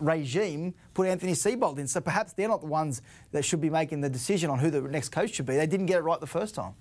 regime 0.00 0.74
put 0.94 1.06
Anthony 1.06 1.32
Seibold 1.32 1.78
in. 1.78 1.86
So 1.86 2.00
perhaps 2.00 2.32
they're 2.32 2.48
not 2.48 2.60
the 2.60 2.66
ones 2.66 3.00
that 3.30 3.44
should 3.44 3.60
be 3.60 3.70
making 3.70 4.00
the 4.00 4.10
decision 4.10 4.50
on 4.50 4.58
who 4.58 4.68
the 4.68 4.80
next 4.80 5.10
coach 5.10 5.34
should 5.34 5.46
be. 5.46 5.54
They 5.54 5.68
didn't 5.68 5.86
get 5.86 5.98
it 5.98 6.02
right 6.02 6.18
the 6.18 6.26
first 6.26 6.56
time. 6.56 6.74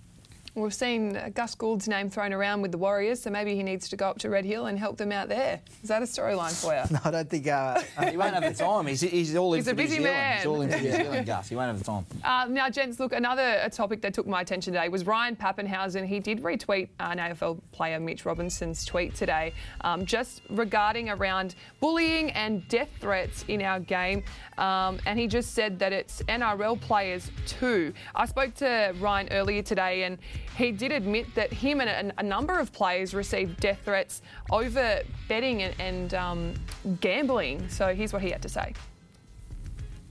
We've 0.53 0.73
seen 0.73 1.15
uh, 1.15 1.29
Gus 1.33 1.55
Gould's 1.55 1.87
name 1.87 2.09
thrown 2.09 2.33
around 2.33 2.61
with 2.61 2.73
the 2.73 2.77
Warriors, 2.77 3.21
so 3.21 3.29
maybe 3.29 3.55
he 3.55 3.63
needs 3.63 3.87
to 3.87 3.95
go 3.95 4.09
up 4.09 4.17
to 4.19 4.29
Red 4.29 4.43
Hill 4.43 4.65
and 4.65 4.77
help 4.77 4.97
them 4.97 5.09
out 5.13 5.29
there. 5.29 5.61
Is 5.81 5.87
that 5.87 6.01
a 6.01 6.05
storyline 6.05 6.51
for 6.59 6.73
you? 6.73 6.81
No, 6.91 6.99
I 7.05 7.11
don't 7.11 7.29
think. 7.29 7.47
Uh, 7.47 7.81
He 8.09 8.17
won't 8.17 8.33
have 8.33 8.43
the 8.43 8.61
time. 8.61 8.85
He's, 8.87 8.99
he's 8.99 9.33
all 9.37 9.53
in 9.53 9.59
He's 9.59 9.65
for 9.65 9.71
a 9.71 9.75
busy 9.75 9.99
New 9.99 10.03
Zealand. 10.03 10.13
man. 10.17 10.37
He's 10.37 10.45
all 10.45 10.61
in 10.61 10.69
for 10.69 10.77
New 10.79 10.91
Zealand, 11.03 11.25
Gus. 11.25 11.47
He 11.49 11.55
won't 11.55 11.67
have 11.67 11.79
the 11.79 11.85
time. 11.85 12.05
Uh, 12.21 12.47
now, 12.49 12.69
gents, 12.69 12.99
look, 12.99 13.13
another 13.13 13.59
a 13.63 13.69
topic 13.69 14.01
that 14.01 14.13
took 14.13 14.27
my 14.27 14.41
attention 14.41 14.73
today 14.73 14.89
was 14.89 15.05
Ryan 15.05 15.37
Papenhuyzen. 15.37 16.05
He 16.05 16.19
did 16.19 16.41
retweet 16.43 16.89
an 16.99 17.17
AFL 17.17 17.59
player 17.71 17.97
Mitch 18.01 18.25
Robinson's 18.25 18.83
tweet 18.83 19.15
today, 19.15 19.53
um, 19.81 20.05
just 20.05 20.41
regarding 20.49 21.09
around 21.09 21.55
bullying 21.79 22.29
and 22.31 22.67
death 22.67 22.89
threats 22.99 23.45
in 23.47 23.61
our 23.61 23.79
game. 23.79 24.23
Um, 24.57 24.99
and 25.05 25.17
he 25.17 25.27
just 25.27 25.53
said 25.53 25.79
that 25.79 25.93
it's 25.93 26.21
NRL 26.23 26.79
players 26.81 27.31
too. 27.47 27.93
I 28.13 28.25
spoke 28.25 28.53
to 28.55 28.93
Ryan 28.99 29.29
earlier 29.31 29.61
today, 29.61 30.03
and 30.03 30.17
he 30.57 30.71
did 30.71 30.91
admit 30.91 31.33
that 31.35 31.51
him 31.51 31.81
and 31.81 32.11
a, 32.11 32.19
a 32.19 32.23
number 32.23 32.57
of 32.59 32.71
players 32.73 33.13
received 33.13 33.59
death 33.59 33.79
threats 33.83 34.21
over 34.51 35.01
betting 35.27 35.63
and, 35.63 35.75
and 35.79 36.13
um, 36.13 36.53
gambling. 36.99 37.67
So 37.69 37.93
here's 37.93 38.13
what 38.13 38.21
he 38.21 38.29
had 38.29 38.41
to 38.41 38.49
say. 38.49 38.73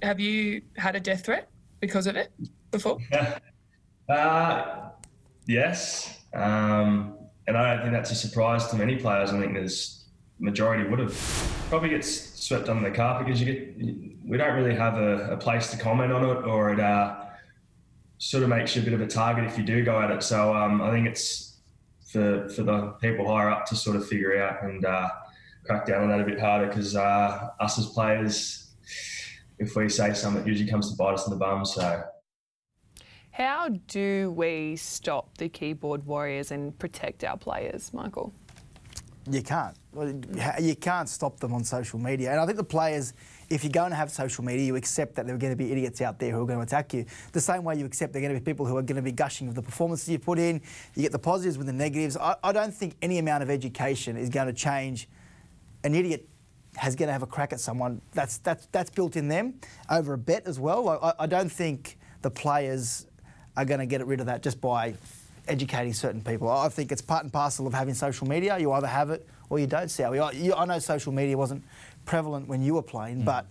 Have 0.03 0.19
you 0.19 0.63
had 0.77 0.97
a 0.97 1.01
death 1.01 1.27
threat 1.27 1.49
because 1.81 2.07
of 2.07 2.17
it 2.17 2.33
before? 2.71 2.99
Uh, 4.09 4.91
yes, 5.47 6.19
um, 6.35 7.15
and 7.47 7.57
I 7.57 7.75
don't 7.75 7.83
think 7.83 7.93
that's 7.93 8.11
a 8.11 8.17
surprise 8.17 8.67
to 8.69 8.77
many 8.77 8.97
players. 8.97 9.31
I 9.31 9.39
think 9.39 9.55
there's 9.55 10.05
majority 10.41 10.89
would 10.89 10.99
have 10.99 11.67
probably 11.69 11.91
gets 11.91 12.11
swept 12.45 12.69
under 12.69 12.89
the 12.89 12.97
carpet 12.97 13.27
because 13.27 13.41
you 13.41 13.47
get 13.53 13.77
we 14.27 14.37
don't 14.37 14.57
really 14.57 14.75
have 14.75 14.95
a, 14.95 15.35
a 15.35 15.37
place 15.37 15.71
to 15.71 15.77
comment 15.77 16.13
on 16.13 16.25
it, 16.25 16.45
or 16.45 16.73
it 16.73 16.81
uh, 16.81 17.25
sort 18.21 18.43
of 18.43 18.51
makes 18.51 18.77
you 18.77 18.83
a 18.83 18.85
bit 18.85 18.93
of 18.93 19.01
a 19.01 19.07
target 19.07 19.45
if 19.47 19.57
you 19.57 19.65
do 19.65 19.83
go 19.83 20.01
at 20.01 20.11
it. 20.11 20.23
So 20.23 20.55
um, 20.55 20.81
I 20.83 20.91
think 20.91 21.09
it's 21.09 21.57
for 22.13 22.49
for 22.51 22.63
the 22.63 22.89
people 23.01 23.27
higher 23.27 23.51
up 23.51 23.67
to 23.67 23.77
sort 23.77 23.97
of 23.97 24.07
figure 24.07 24.41
out 24.41 24.63
and 24.63 24.85
uh, 24.85 25.09
crack 25.65 25.87
down 25.87 26.03
on 26.03 26.09
that 26.11 26.21
a 26.21 26.25
bit 26.25 26.39
harder 26.39 26.67
because 26.67 26.95
uh, 26.95 27.49
us 27.59 27.79
as 27.79 27.87
players, 27.87 28.73
if 29.59 29.75
we 29.75 29.89
say 29.89 30.13
something, 30.13 30.43
it 30.43 30.47
usually 30.49 30.71
comes 30.71 30.91
to 30.91 30.97
bite 30.97 31.15
us 31.15 31.27
in 31.27 31.31
the 31.31 31.37
bum. 31.37 31.65
So. 31.65 32.05
How 33.33 33.71
do 33.87 34.33
we 34.37 34.77
stop 34.77 35.39
the 35.39 35.49
keyboard 35.49 36.05
warriors 36.05 36.51
and 36.51 36.79
protect 36.79 37.25
our 37.25 37.39
players, 37.39 37.91
Michael? 37.95 38.35
You 39.31 39.43
can't. 39.43 39.77
You 40.61 40.77
can't 40.77 41.09
stop 41.09 41.41
them 41.41 41.55
on 41.55 41.65
social 41.65 41.99
media. 41.99 42.33
And 42.33 42.41
I 42.41 42.45
think 42.45 42.59
the 42.59 42.65
players, 42.65 43.15
if 43.51 43.65
you're 43.65 43.73
going 43.73 43.91
to 43.91 43.97
have 43.97 44.11
social 44.13 44.45
media, 44.45 44.65
you 44.65 44.77
accept 44.77 45.17
that 45.17 45.27
there 45.27 45.35
are 45.35 45.39
going 45.39 45.53
to 45.53 45.57
be 45.57 45.73
idiots 45.73 46.01
out 46.01 46.21
there 46.21 46.31
who 46.31 46.41
are 46.43 46.47
going 46.47 46.61
to 46.61 46.63
attack 46.63 46.95
you. 46.95 47.05
The 47.33 47.41
same 47.41 47.65
way 47.65 47.77
you 47.77 47.85
accept 47.85 48.13
there 48.13 48.23
are 48.23 48.27
going 48.27 48.35
to 48.35 48.41
be 48.41 48.45
people 48.45 48.65
who 48.65 48.77
are 48.77 48.83
going 48.83 48.97
to 48.97 49.03
be 49.03 49.11
gushing 49.11 49.49
of 49.49 49.57
the 49.57 49.63
performances 49.63 50.09
you 50.09 50.21
put 50.21 50.39
in. 50.39 50.63
You 50.95 51.03
get 51.03 51.11
the 51.11 51.19
positives 51.19 51.59
with 51.59 51.67
the 51.67 51.73
negatives. 51.73 52.17
I, 52.17 52.37
I 52.45 52.53
don't 52.53 52.73
think 52.73 52.95
any 53.03 53.19
amount 53.19 53.43
of 53.43 53.51
education 53.51 54.17
is 54.17 54.31
going 54.31 54.47
to 54.47 54.53
change. 54.53 55.09
An 55.83 55.97
idiot 55.97 56.29
has 56.77 56.95
going 56.95 57.09
to 57.09 57.13
have 57.13 57.25
a 57.25 57.27
crack 57.27 57.53
at 57.53 57.59
someone. 57.59 58.01
That's 58.13 58.39
that's 58.39 58.67
that's 58.71 58.91
built 58.91 59.17
in 59.17 59.27
them 59.27 59.55
over 59.91 60.15
a 60.15 60.19
bet 60.19 60.47
as 60.47 60.61
well. 60.61 60.89
I, 60.89 61.13
I 61.19 61.27
don't 61.27 61.51
think 61.51 61.99
the 62.23 62.31
players 62.31 63.07
are 63.57 63.65
going 63.65 63.81
to 63.81 63.87
get 63.87 64.07
rid 64.07 64.21
of 64.21 64.27
that 64.27 64.43
just 64.43 64.61
by 64.61 64.95
educating 65.49 65.93
certain 65.93 66.23
people. 66.23 66.49
I 66.49 66.69
think 66.69 66.93
it's 66.93 67.03
part 67.03 67.25
and 67.25 67.33
parcel 67.33 67.67
of 67.67 67.75
having 67.75 67.95
social 67.95 68.29
media. 68.29 68.57
You 68.59 68.71
either 68.73 68.87
have 68.87 69.11
it 69.11 69.27
or 69.49 69.59
you 69.59 69.67
don't, 69.67 69.93
you, 69.99 70.55
I 70.55 70.65
know 70.65 70.79
social 70.79 71.13
media 71.13 71.37
wasn't 71.37 71.65
prevalent 72.05 72.49
when 72.49 72.63
you 72.63 72.75
were 72.75 72.83
playing, 72.83 73.19
hmm. 73.19 73.25
but 73.25 73.47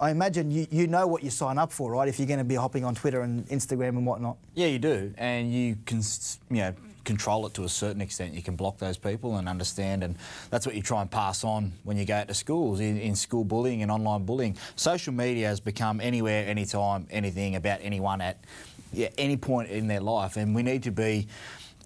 I 0.00 0.10
imagine 0.10 0.50
you, 0.50 0.66
you 0.70 0.86
know 0.86 1.06
what 1.06 1.24
you 1.24 1.30
sign 1.30 1.58
up 1.58 1.72
for, 1.72 1.90
right? 1.90 2.08
If 2.08 2.18
you're 2.18 2.28
going 2.28 2.38
to 2.38 2.44
be 2.44 2.54
hopping 2.54 2.84
on 2.84 2.94
Twitter 2.94 3.22
and 3.22 3.46
Instagram 3.48 3.90
and 3.90 4.06
whatnot. 4.06 4.36
Yeah, 4.54 4.68
you 4.68 4.78
do, 4.78 5.12
and 5.18 5.52
you 5.52 5.76
can, 5.86 6.02
you 6.50 6.58
know, 6.58 6.74
control 7.04 7.46
it 7.46 7.54
to 7.54 7.64
a 7.64 7.68
certain 7.68 8.00
extent. 8.00 8.34
You 8.34 8.42
can 8.42 8.54
block 8.54 8.78
those 8.78 8.96
people 8.96 9.38
and 9.38 9.48
understand, 9.48 10.04
and 10.04 10.14
that's 10.50 10.66
what 10.66 10.76
you 10.76 10.82
try 10.82 11.00
and 11.00 11.10
pass 11.10 11.42
on 11.42 11.72
when 11.82 11.96
you 11.96 12.04
go 12.04 12.14
out 12.14 12.28
to 12.28 12.34
schools 12.34 12.78
in, 12.78 12.98
in 12.98 13.16
school 13.16 13.44
bullying 13.44 13.82
and 13.82 13.90
online 13.90 14.24
bullying. 14.24 14.56
Social 14.76 15.12
media 15.12 15.48
has 15.48 15.58
become 15.58 16.00
anywhere, 16.00 16.46
anytime, 16.46 17.08
anything 17.10 17.56
about 17.56 17.80
anyone 17.82 18.20
at 18.20 18.38
yeah, 18.92 19.08
any 19.18 19.36
point 19.36 19.68
in 19.70 19.88
their 19.88 20.00
life, 20.00 20.36
and 20.36 20.54
we 20.54 20.62
need 20.62 20.84
to 20.84 20.92
be. 20.92 21.26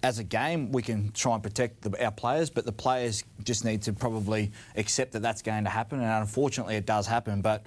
As 0.02 0.18
a 0.18 0.24
game, 0.24 0.72
we 0.72 0.82
can 0.82 1.12
try 1.12 1.34
and 1.34 1.42
protect 1.42 1.82
the, 1.82 2.04
our 2.04 2.10
players, 2.10 2.50
but 2.50 2.64
the 2.64 2.72
players 2.72 3.22
just 3.44 3.64
need 3.64 3.82
to 3.82 3.92
probably 3.92 4.50
accept 4.76 5.12
that 5.12 5.22
that's 5.22 5.42
going 5.42 5.64
to 5.64 5.70
happen, 5.70 6.00
and 6.00 6.08
unfortunately, 6.08 6.74
it 6.76 6.86
does 6.86 7.06
happen. 7.06 7.40
But 7.40 7.64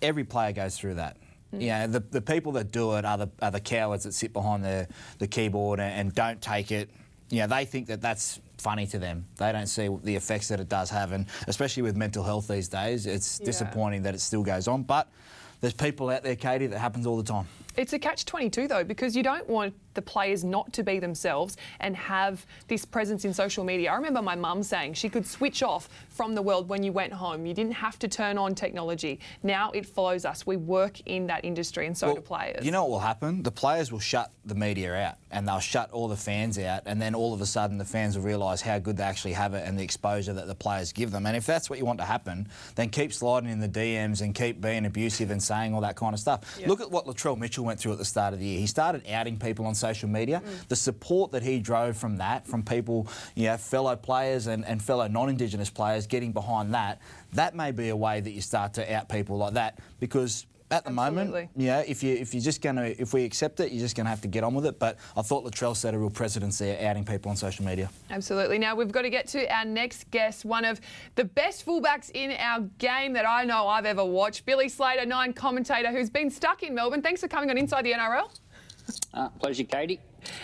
every 0.00 0.22
player 0.24 0.52
goes 0.52 0.78
through 0.78 0.94
that. 0.94 1.16
Mm. 1.52 1.60
You 1.60 1.68
know, 1.68 1.86
the, 1.88 2.00
the 2.00 2.20
people 2.20 2.52
that 2.52 2.70
do 2.70 2.94
it 2.94 3.04
are 3.04 3.18
the, 3.18 3.28
are 3.42 3.50
the 3.50 3.60
cowards 3.60 4.04
that 4.04 4.12
sit 4.14 4.32
behind 4.32 4.64
the, 4.64 4.86
the 5.18 5.26
keyboard 5.26 5.80
and, 5.80 5.92
and 5.92 6.14
don't 6.14 6.40
take 6.40 6.70
it. 6.70 6.88
You 7.30 7.40
know, 7.40 7.48
they 7.48 7.64
think 7.64 7.88
that 7.88 8.00
that's 8.00 8.40
funny 8.58 8.86
to 8.86 8.98
them. 9.00 9.26
They 9.36 9.50
don't 9.50 9.66
see 9.66 9.88
the 10.04 10.14
effects 10.14 10.48
that 10.48 10.60
it 10.60 10.68
does 10.68 10.90
have, 10.90 11.10
and 11.10 11.26
especially 11.48 11.82
with 11.82 11.96
mental 11.96 12.22
health 12.22 12.46
these 12.46 12.68
days, 12.68 13.06
it's 13.06 13.40
Yeah. 13.40 13.46
disappointing 13.46 14.02
that 14.02 14.14
it 14.14 14.20
still 14.20 14.44
goes 14.44 14.68
on. 14.68 14.84
But 14.84 15.08
there's 15.60 15.74
people 15.74 16.10
out 16.10 16.22
there, 16.22 16.36
Katie, 16.36 16.68
that 16.68 16.78
happens 16.78 17.06
all 17.06 17.16
the 17.16 17.24
time. 17.24 17.46
It's 17.76 17.92
a 17.92 17.98
catch 17.98 18.24
22 18.24 18.68
though, 18.68 18.84
because 18.84 19.14
you 19.14 19.22
don't 19.22 19.46
want 19.48 19.74
the 19.92 20.02
players 20.02 20.44
not 20.44 20.72
to 20.74 20.82
be 20.82 20.98
themselves 20.98 21.56
and 21.80 21.94
have 21.96 22.46
this 22.68 22.84
presence 22.84 23.24
in 23.24 23.34
social 23.34 23.64
media. 23.64 23.92
I 23.92 23.96
remember 23.96 24.22
my 24.22 24.34
mum 24.34 24.62
saying 24.62 24.94
she 24.94 25.08
could 25.08 25.26
switch 25.26 25.62
off 25.62 25.88
from 26.16 26.34
the 26.34 26.42
world 26.42 26.68
when 26.68 26.82
you 26.82 26.92
went 26.92 27.12
home. 27.12 27.44
You 27.44 27.54
didn't 27.54 27.74
have 27.74 27.98
to 27.98 28.08
turn 28.08 28.38
on 28.38 28.54
technology. 28.54 29.20
Now 29.42 29.70
it 29.72 29.86
follows 29.86 30.24
us. 30.24 30.46
We 30.46 30.56
work 30.56 31.00
in 31.06 31.26
that 31.26 31.44
industry 31.44 31.86
and 31.86 31.96
so 31.96 32.14
do 32.14 32.20
players. 32.20 32.64
You 32.64 32.72
know 32.72 32.84
what 32.84 32.90
will 32.90 32.98
happen? 33.00 33.42
The 33.42 33.50
players 33.52 33.92
will 33.92 34.00
shut 34.00 34.32
the 34.44 34.54
media 34.54 34.94
out 34.94 35.16
and 35.30 35.46
they'll 35.46 35.60
shut 35.60 35.90
all 35.90 36.08
the 36.08 36.16
fans 36.16 36.58
out, 36.58 36.82
and 36.86 37.02
then 37.02 37.14
all 37.14 37.34
of 37.34 37.40
a 37.40 37.46
sudden 37.46 37.76
the 37.76 37.84
fans 37.84 38.16
will 38.16 38.24
realise 38.24 38.62
how 38.62 38.78
good 38.78 38.96
they 38.96 39.02
actually 39.02 39.34
have 39.34 39.52
it 39.54 39.66
and 39.66 39.78
the 39.78 39.82
exposure 39.82 40.32
that 40.32 40.46
the 40.46 40.54
players 40.54 40.92
give 40.92 41.10
them. 41.10 41.26
And 41.26 41.36
if 41.36 41.44
that's 41.44 41.68
what 41.68 41.78
you 41.78 41.84
want 41.84 41.98
to 41.98 42.04
happen, 42.04 42.48
then 42.74 42.88
keep 42.88 43.12
sliding 43.12 43.50
in 43.50 43.60
the 43.60 43.68
DMs 43.68 44.22
and 44.22 44.34
keep 44.34 44.60
being 44.60 44.86
abusive 44.86 45.30
and 45.30 45.42
saying 45.42 45.74
all 45.74 45.80
that 45.82 45.96
kind 45.96 46.14
of 46.14 46.20
stuff. 46.20 46.58
Look 46.66 46.80
at 46.80 46.90
what 46.90 47.06
Latrell 47.06 47.36
Mitchell 47.36 47.64
went 47.64 47.80
through 47.80 47.92
at 47.92 47.98
the 47.98 48.04
start 48.04 48.32
of 48.32 48.40
the 48.40 48.46
year. 48.46 48.60
He 48.60 48.66
started 48.66 49.02
outing 49.10 49.38
people 49.38 49.66
on 49.66 49.74
social 49.74 50.08
media. 50.08 50.42
Mm. 50.44 50.68
The 50.68 50.76
support 50.76 51.32
that 51.32 51.42
he 51.42 51.58
drove 51.58 51.96
from 51.96 52.16
that, 52.16 52.46
from 52.46 52.62
people, 52.62 53.08
you 53.34 53.48
know, 53.48 53.56
fellow 53.56 53.96
players 53.96 54.46
and, 54.46 54.64
and 54.64 54.82
fellow 54.82 55.06
non-Indigenous 55.08 55.70
players 55.70 56.05
getting 56.08 56.32
behind 56.32 56.74
that, 56.74 57.00
that 57.32 57.54
may 57.54 57.70
be 57.70 57.88
a 57.90 57.96
way 57.96 58.20
that 58.20 58.30
you 58.30 58.40
start 58.40 58.74
to 58.74 58.94
out 58.94 59.08
people 59.08 59.36
like 59.36 59.54
that 59.54 59.78
because 60.00 60.46
at 60.70 60.84
the 60.84 60.90
moment, 60.90 61.48
yeah, 61.54 61.84
if 61.86 62.02
you 62.02 62.14
if 62.14 62.34
you're 62.34 62.42
just 62.42 62.60
going 62.60 62.74
to 62.76 63.00
if 63.00 63.12
we 63.12 63.24
accept 63.24 63.60
it, 63.60 63.70
you're 63.70 63.80
just 63.80 63.94
going 63.94 64.04
to 64.04 64.10
have 64.10 64.20
to 64.22 64.28
get 64.28 64.42
on 64.42 64.52
with 64.52 64.66
it. 64.66 64.78
But 64.78 64.98
I 65.16 65.22
thought 65.22 65.44
Latrell 65.44 65.76
set 65.76 65.94
a 65.94 65.98
real 65.98 66.10
precedence 66.10 66.58
there, 66.58 66.88
outing 66.88 67.04
people 67.04 67.30
on 67.30 67.36
social 67.36 67.64
media. 67.64 67.88
Absolutely. 68.10 68.58
Now 68.58 68.74
we've 68.74 68.90
got 68.90 69.02
to 69.02 69.10
get 69.10 69.28
to 69.28 69.46
our 69.54 69.64
next 69.64 70.10
guest, 70.10 70.44
one 70.44 70.64
of 70.64 70.80
the 71.14 71.24
best 71.24 71.64
fullbacks 71.64 72.10
in 72.14 72.32
our 72.32 72.62
game 72.78 73.12
that 73.12 73.28
I 73.28 73.44
know 73.44 73.68
I've 73.68 73.86
ever 73.86 74.04
watched, 74.04 74.44
Billy 74.44 74.68
Slater, 74.68 75.06
nine 75.06 75.32
commentator, 75.32 75.92
who's 75.92 76.10
been 76.10 76.30
stuck 76.30 76.62
in 76.64 76.74
Melbourne. 76.74 77.02
Thanks 77.02 77.20
for 77.20 77.28
coming 77.28 77.48
on 77.50 77.58
Inside 77.58 77.84
the 77.84 77.92
NRL. 77.92 78.28
Uh, 79.14 79.28
pleasure, 79.30 79.64
Katie. 79.64 80.00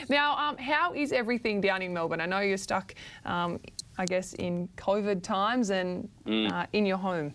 Now, 0.09 0.37
um, 0.37 0.57
how 0.57 0.95
is 0.95 1.13
everything 1.13 1.61
down 1.61 1.83
in 1.83 1.93
Melbourne? 1.93 2.21
I 2.21 2.27
know 2.27 2.41
you're 2.41 2.57
stuck, 2.57 2.95
um, 3.25 3.61
I 3.99 4.07
guess, 4.07 4.33
in 4.35 4.69
COVID 4.77 5.23
times 5.23 5.71
and 5.71 6.09
uh, 6.27 6.67
in 6.73 6.87
your 6.87 6.99
home. 6.99 7.35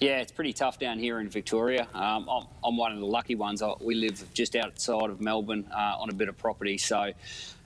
Yeah, 0.00 0.20
it's 0.20 0.32
pretty 0.32 0.52
tough 0.52 0.78
down 0.78 0.98
here 0.98 1.20
in 1.20 1.28
Victoria. 1.28 1.88
Um, 1.92 2.28
I'm, 2.28 2.46
I'm 2.64 2.76
one 2.76 2.92
of 2.92 3.00
the 3.00 3.06
lucky 3.06 3.34
ones. 3.34 3.62
I, 3.62 3.72
we 3.80 3.94
live 3.94 4.24
just 4.32 4.56
outside 4.56 5.10
of 5.10 5.20
Melbourne 5.20 5.68
uh, 5.72 5.96
on 5.98 6.08
a 6.08 6.14
bit 6.14 6.28
of 6.28 6.38
property, 6.38 6.78
so 6.78 7.12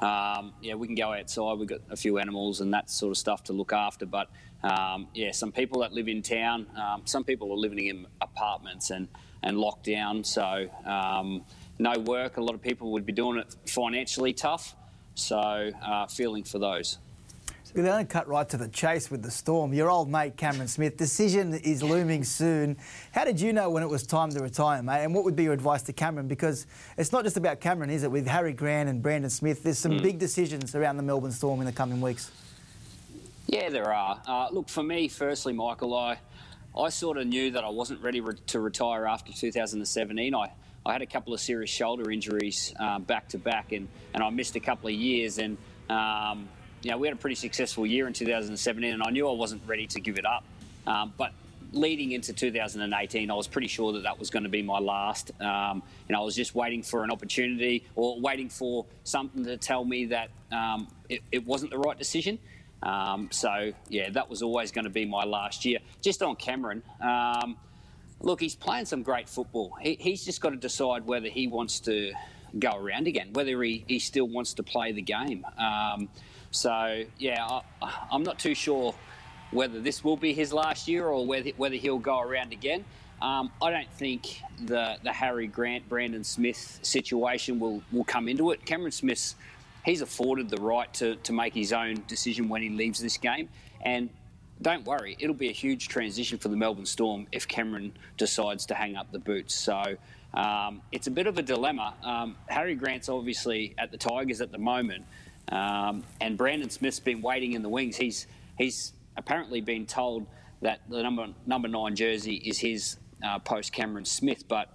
um, 0.01 0.53
yeah, 0.63 0.75
we 0.75 0.87
can 0.87 0.97
go 0.97 1.13
outside. 1.13 1.59
We've 1.59 1.69
got 1.69 1.81
a 1.91 1.97
few 1.97 2.19
animals 2.19 2.61
and 2.61 2.73
that 2.75 2.91
sort 2.91 3.13
of 3.13 3.19
stuff 3.19 3.45
to 3.45 3.53
look 3.53 3.73
after. 3.73 4.07
But 4.07 4.31
um, 4.63 5.09
yeah, 5.15 5.33
some 5.33 5.53
people 5.53 5.81
that 5.83 5.93
live 5.93 6.09
in 6.09 6.23
town, 6.23 6.67
um, 6.77 7.03
some 7.05 7.25
people 7.25 7.53
are 7.53 7.57
living 7.57 7.87
in 7.87 8.07
apartments 8.21 8.91
and 8.91 9.09
and 9.45 9.59
locked 9.59 9.87
down, 9.87 10.23
so 10.23 10.69
um, 10.85 11.45
no 11.79 11.99
work. 11.99 12.37
A 12.37 12.41
lot 12.41 12.55
of 12.55 12.63
people 12.63 12.93
would 12.93 13.05
be 13.05 13.13
doing 13.13 13.39
it 13.39 13.55
financially 13.67 14.33
tough. 14.33 14.77
So 15.15 15.37
uh, 15.37 16.07
feeling 16.07 16.45
for 16.45 16.59
those. 16.59 16.99
We're 17.75 17.85
going 17.85 18.07
to 18.07 18.13
cut 18.13 18.29
right 18.29 18.47
to 18.51 18.59
the 18.59 18.69
chase 18.69 19.11
with 19.11 19.23
the 19.23 19.31
storm. 19.31 19.73
Your 19.73 19.89
old 19.89 20.11
mate 20.11 20.37
Cameron 20.37 20.69
Smith, 20.69 20.99
decision 20.99 21.55
is 21.55 21.83
looming 21.83 22.23
soon. 22.23 22.77
How 23.13 23.25
did 23.25 23.41
you 23.41 23.55
know 23.55 23.71
when 23.71 23.83
it 23.83 23.89
was 23.89 24.07
time 24.07 24.29
to 24.33 24.41
retire, 24.41 24.83
mate? 24.83 25.05
And 25.05 25.15
what 25.15 25.25
would 25.25 25.35
be 25.35 25.45
your 25.45 25.55
advice 25.55 25.81
to 25.85 25.95
Cameron? 25.95 26.29
Because 26.29 26.67
it's 26.99 27.13
not 27.13 27.25
just 27.25 27.39
about 27.39 27.61
Cameron, 27.61 27.89
is 27.89 28.03
it? 28.03 28.11
With 28.11 28.27
Harry 28.27 28.53
Grant 28.53 28.91
and 28.91 29.03
Brandon 29.03 29.31
Smith, 29.31 29.63
there's 29.63 29.79
some 29.79 29.93
mm. 29.93 30.03
big 30.03 30.19
decisions 30.19 30.75
around 30.75 30.99
the 30.99 31.03
Melbourne 31.03 31.33
Storm 31.33 31.61
in 31.61 31.67
the 31.67 31.73
coming 31.73 32.03
weeks. 32.03 32.31
Yeah, 33.47 33.71
there 33.71 33.91
are. 33.91 34.21
Uh, 34.27 34.49
look, 34.53 34.69
for 34.69 34.83
me, 34.83 35.09
firstly, 35.09 35.55
Michael, 35.55 35.97
I, 35.97 36.19
I 36.77 36.91
sort 36.91 37.17
of 37.17 37.27
knew 37.27 37.53
that 37.53 37.65
I 37.65 37.71
wasn't 37.71 38.03
ready 38.03 38.21
re- 38.21 38.35
to 38.49 38.61
retire 38.61 39.07
after 39.07 39.33
2017. 39.33 40.35
I, 40.35 40.53
I 40.85 40.93
had 40.93 41.01
a 41.01 41.07
couple 41.07 41.33
of 41.33 41.41
serious 41.41 41.71
shoulder 41.71 42.11
injuries 42.11 42.75
um, 42.79 43.05
back 43.05 43.29
to 43.31 43.39
back, 43.39 43.73
and, 43.73 43.89
and 44.13 44.23
I 44.23 44.29
missed 44.29 44.57
a 44.57 44.61
couple 44.61 44.89
of 44.89 44.95
years. 44.95 45.39
And 45.39 45.57
um, 45.89 46.51
you 46.83 46.91
know, 46.91 46.99
we 46.99 47.07
had 47.07 47.17
a 47.17 47.21
pretty 47.21 47.37
successful 47.37 47.87
year 47.87 48.07
in 48.07 48.13
2017, 48.13 48.93
and 48.93 49.03
I 49.03 49.11
knew 49.11 49.29
I 49.29 49.33
wasn't 49.33 49.63
ready 49.67 49.87
to 49.89 50.01
give 50.01 50.19
it 50.19 50.27
up. 50.27 50.45
Um, 50.87 51.13
but 51.17 51.33
leading 51.73 52.13
into 52.13 52.33
2018, 52.33 53.31
I 53.31 53.35
was 53.35 53.47
pretty 53.47 53.69
sure 53.69 53.93
that 53.93 54.03
that 54.03 54.19
was 54.19 54.31
going 54.31 54.43
to 54.43 54.49
be 54.49 54.63
my 54.63 54.79
last. 54.79 55.31
Um, 55.41 55.83
and 56.09 56.17
I 56.17 56.21
was 56.21 56.35
just 56.35 56.55
waiting 56.55 56.83
for 56.83 57.05
an 57.05 57.11
opportunity 57.11 57.85
or 57.95 58.21
waiting 58.21 58.49
for 58.49 58.85
something 59.05 59.45
to 59.45 59.57
tell 59.57 59.85
me 59.85 60.07
that 60.07 60.31
um, 60.51 60.89
it, 61.09 61.23
it, 61.31 61.47
wasn't 61.47 61.71
the 61.71 61.79
right 61.79 61.99
decision. 61.99 62.39
Um, 62.83 63.29
so, 63.31 63.73
yeah, 63.89 64.11
that 64.11 64.29
was 64.29 64.43
always 64.43 64.73
going 64.73 64.85
to 64.85 64.91
be 64.91 65.05
my 65.05 65.25
last 65.25 65.65
year. 65.65 65.79
Just 66.01 66.23
on 66.23 66.35
Cameron, 66.35 66.83
um, 67.01 67.57
look, 68.21 68.41
he's 68.41 68.57
playing 68.57 68.87
some 68.87 69.03
great 69.03 69.29
football. 69.29 69.73
He, 69.81 69.97
he's 70.01 70.25
just 70.25 70.41
got 70.41 70.51
to 70.51 70.57
decide 70.57 71.07
whether 71.07 71.29
he 71.29 71.47
wants 71.47 71.81
to 71.81 72.13
go 72.59 72.73
around 72.73 73.07
again, 73.07 73.33
whether 73.33 73.63
he, 73.63 73.85
he 73.87 73.99
still 73.99 74.27
wants 74.27 74.55
to 74.55 74.63
play 74.63 74.93
the 74.93 75.01
game. 75.01 75.47
So, 76.53 77.05
yeah, 77.19 77.61
I, 77.81 77.93
am 78.13 78.23
not 78.23 78.39
too 78.39 78.55
sure 78.55 78.95
whether 79.51 79.81
this 79.81 80.05
will 80.05 80.17
be 80.17 80.33
his 80.33 80.53
last 80.53 80.87
year 80.87 81.07
or 81.07 81.27
whether, 81.27 81.51
whether 81.57 81.77
he'll 81.77 81.99
go 81.99 82.21
around 82.21 82.53
again. 82.53 82.85
Um, 83.21 83.51
I 83.61 83.71
don't 83.71 83.91
think 83.93 84.41
the, 84.67 84.97
the 85.03 85.13
Harry 85.13 85.47
Grant, 85.47 85.89
Brandon 85.89 86.25
Smith 86.25 86.79
situation 86.83 87.59
will, 87.59 87.83
will 87.91 88.05
come 88.05 88.29
into 88.29 88.51
it. 88.51 88.65
Cameron 88.67 88.93
Smith, 88.93 89.35
he's 89.85 90.03
afforded 90.03 90.51
the 90.51 90.61
right 90.61 90.93
to, 90.95 91.17
to 91.17 91.33
make 91.33 91.55
his 91.55 91.73
own 91.73 92.03
decision 92.07 92.49
when 92.49 92.63
he 92.63 92.69
leaves 92.69 93.01
this 93.01 93.17
game. 93.17 93.49
And 93.81 94.11
don't 94.61 94.85
worry, 94.85 95.17
it'll 95.19 95.35
be 95.35 95.49
a 95.49 95.53
huge 95.53 95.89
transition 95.89 96.39
for 96.39 96.49
the 96.49 96.57
Melbourne 96.57 96.87
Storm 96.87 97.27
if 97.33 97.49
Cameron 97.49 97.93
decides 98.19 98.67
to 98.67 98.75
hang 98.75 98.97
up 98.97 99.11
the 99.11 99.19
boots. 99.19 99.55
So 99.55 99.97
um, 100.35 100.83
it's 100.93 101.07
a 101.07 101.11
bit 101.11 101.27
of 101.27 101.39
a 101.39 101.43
dilemma. 101.43 101.95
Um, 102.03 102.37
Harry 102.47 102.75
Grant's 102.75 103.09
obviously 103.09 103.75
at 103.79 103.91
the 103.91 103.99
Tigers 103.99 104.41
at 104.41 104.53
the 104.53 104.59
moment. 104.59 105.05
Um, 105.49 106.05
and 106.21 106.37
Brandon 106.39 106.71
Smith's 106.71 107.01
been 107.01 107.23
waiting 107.23 107.53
in 107.53 107.63
the 107.63 107.69
wings. 107.69 107.97
He's 107.97 108.27
he's 108.57 108.93
apparently 109.17 109.61
been 109.61 109.87
told 109.87 110.27
that 110.61 110.81
the 110.89 111.03
number 111.03 111.29
number 111.47 111.69
nine 111.69 111.97
jersey 111.97 112.37
is 112.37 112.59
his 112.59 112.97
uh, 113.25 113.39
post 113.39 113.73
Cameron 113.73 114.05
Smith, 114.05 114.47
but 114.49 114.69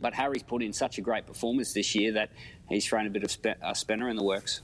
but 0.00 0.14
Harry's 0.14 0.42
put 0.42 0.62
in 0.62 0.72
such 0.72 0.98
a 0.98 1.00
great 1.00 1.26
performance 1.26 1.72
this 1.72 1.94
year 1.94 2.12
that 2.12 2.30
he's 2.68 2.86
thrown 2.86 3.06
a 3.06 3.10
bit 3.10 3.22
of 3.22 3.36
a 3.62 3.74
spinner 3.74 4.08
in 4.08 4.16
the 4.16 4.24
works 4.24 4.60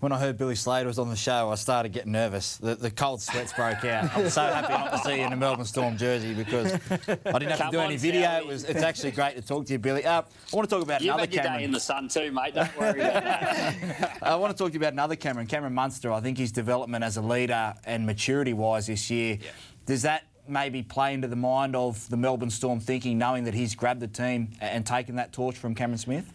when 0.00 0.12
I 0.12 0.18
heard 0.18 0.38
Billy 0.38 0.54
Slater 0.54 0.86
was 0.86 0.98
on 0.98 1.10
the 1.10 1.16
show, 1.16 1.50
I 1.50 1.54
started 1.56 1.92
getting 1.92 2.12
nervous. 2.12 2.56
The, 2.56 2.74
the 2.74 2.90
cold 2.90 3.20
sweats 3.20 3.52
broke 3.52 3.84
out. 3.84 4.16
I'm 4.16 4.30
so 4.30 4.42
happy 4.42 4.72
not 4.72 4.92
to 4.92 4.98
see 4.98 5.20
you 5.20 5.26
in 5.26 5.32
a 5.32 5.36
Melbourne 5.36 5.66
Storm 5.66 5.98
jersey 5.98 6.32
because 6.32 6.72
I 6.72 7.06
didn't 7.06 7.50
have 7.50 7.58
Come 7.58 7.70
to 7.70 7.76
do 7.76 7.80
any 7.80 7.98
video. 7.98 8.38
It 8.38 8.46
was, 8.46 8.64
it's 8.64 8.82
actually 8.82 9.10
great 9.10 9.36
to 9.36 9.42
talk 9.42 9.66
to 9.66 9.72
you, 9.74 9.78
Billy. 9.78 10.04
Uh, 10.06 10.22
I 10.22 10.56
want 10.56 10.68
to 10.68 10.74
talk 10.74 10.82
about 10.82 11.02
You've 11.02 11.14
another 11.14 11.30
Cameron. 11.30 11.58
day 11.58 11.64
in 11.64 11.72
the 11.72 11.80
sun 11.80 12.08
too, 12.08 12.32
mate. 12.32 12.54
Don't 12.54 12.78
worry 12.78 13.00
about 13.00 13.24
that. 13.24 14.18
I 14.22 14.36
want 14.36 14.56
to 14.56 14.58
talk 14.58 14.68
to 14.68 14.74
you 14.74 14.80
about 14.80 14.94
another 14.94 15.16
Cameron, 15.16 15.46
Cameron 15.46 15.74
Munster. 15.74 16.10
I 16.12 16.20
think 16.20 16.38
his 16.38 16.50
development 16.50 17.04
as 17.04 17.18
a 17.18 17.22
leader 17.22 17.74
and 17.84 18.06
maturity-wise 18.06 18.86
this 18.86 19.10
year, 19.10 19.38
yeah. 19.40 19.50
does 19.84 20.02
that 20.02 20.24
maybe 20.48 20.82
play 20.82 21.12
into 21.12 21.28
the 21.28 21.36
mind 21.36 21.76
of 21.76 22.08
the 22.08 22.16
Melbourne 22.16 22.50
Storm 22.50 22.80
thinking, 22.80 23.18
knowing 23.18 23.44
that 23.44 23.54
he's 23.54 23.74
grabbed 23.74 24.00
the 24.00 24.08
team 24.08 24.50
and 24.62 24.86
taken 24.86 25.16
that 25.16 25.32
torch 25.34 25.56
from 25.58 25.74
Cameron 25.74 25.98
Smith? 25.98 26.32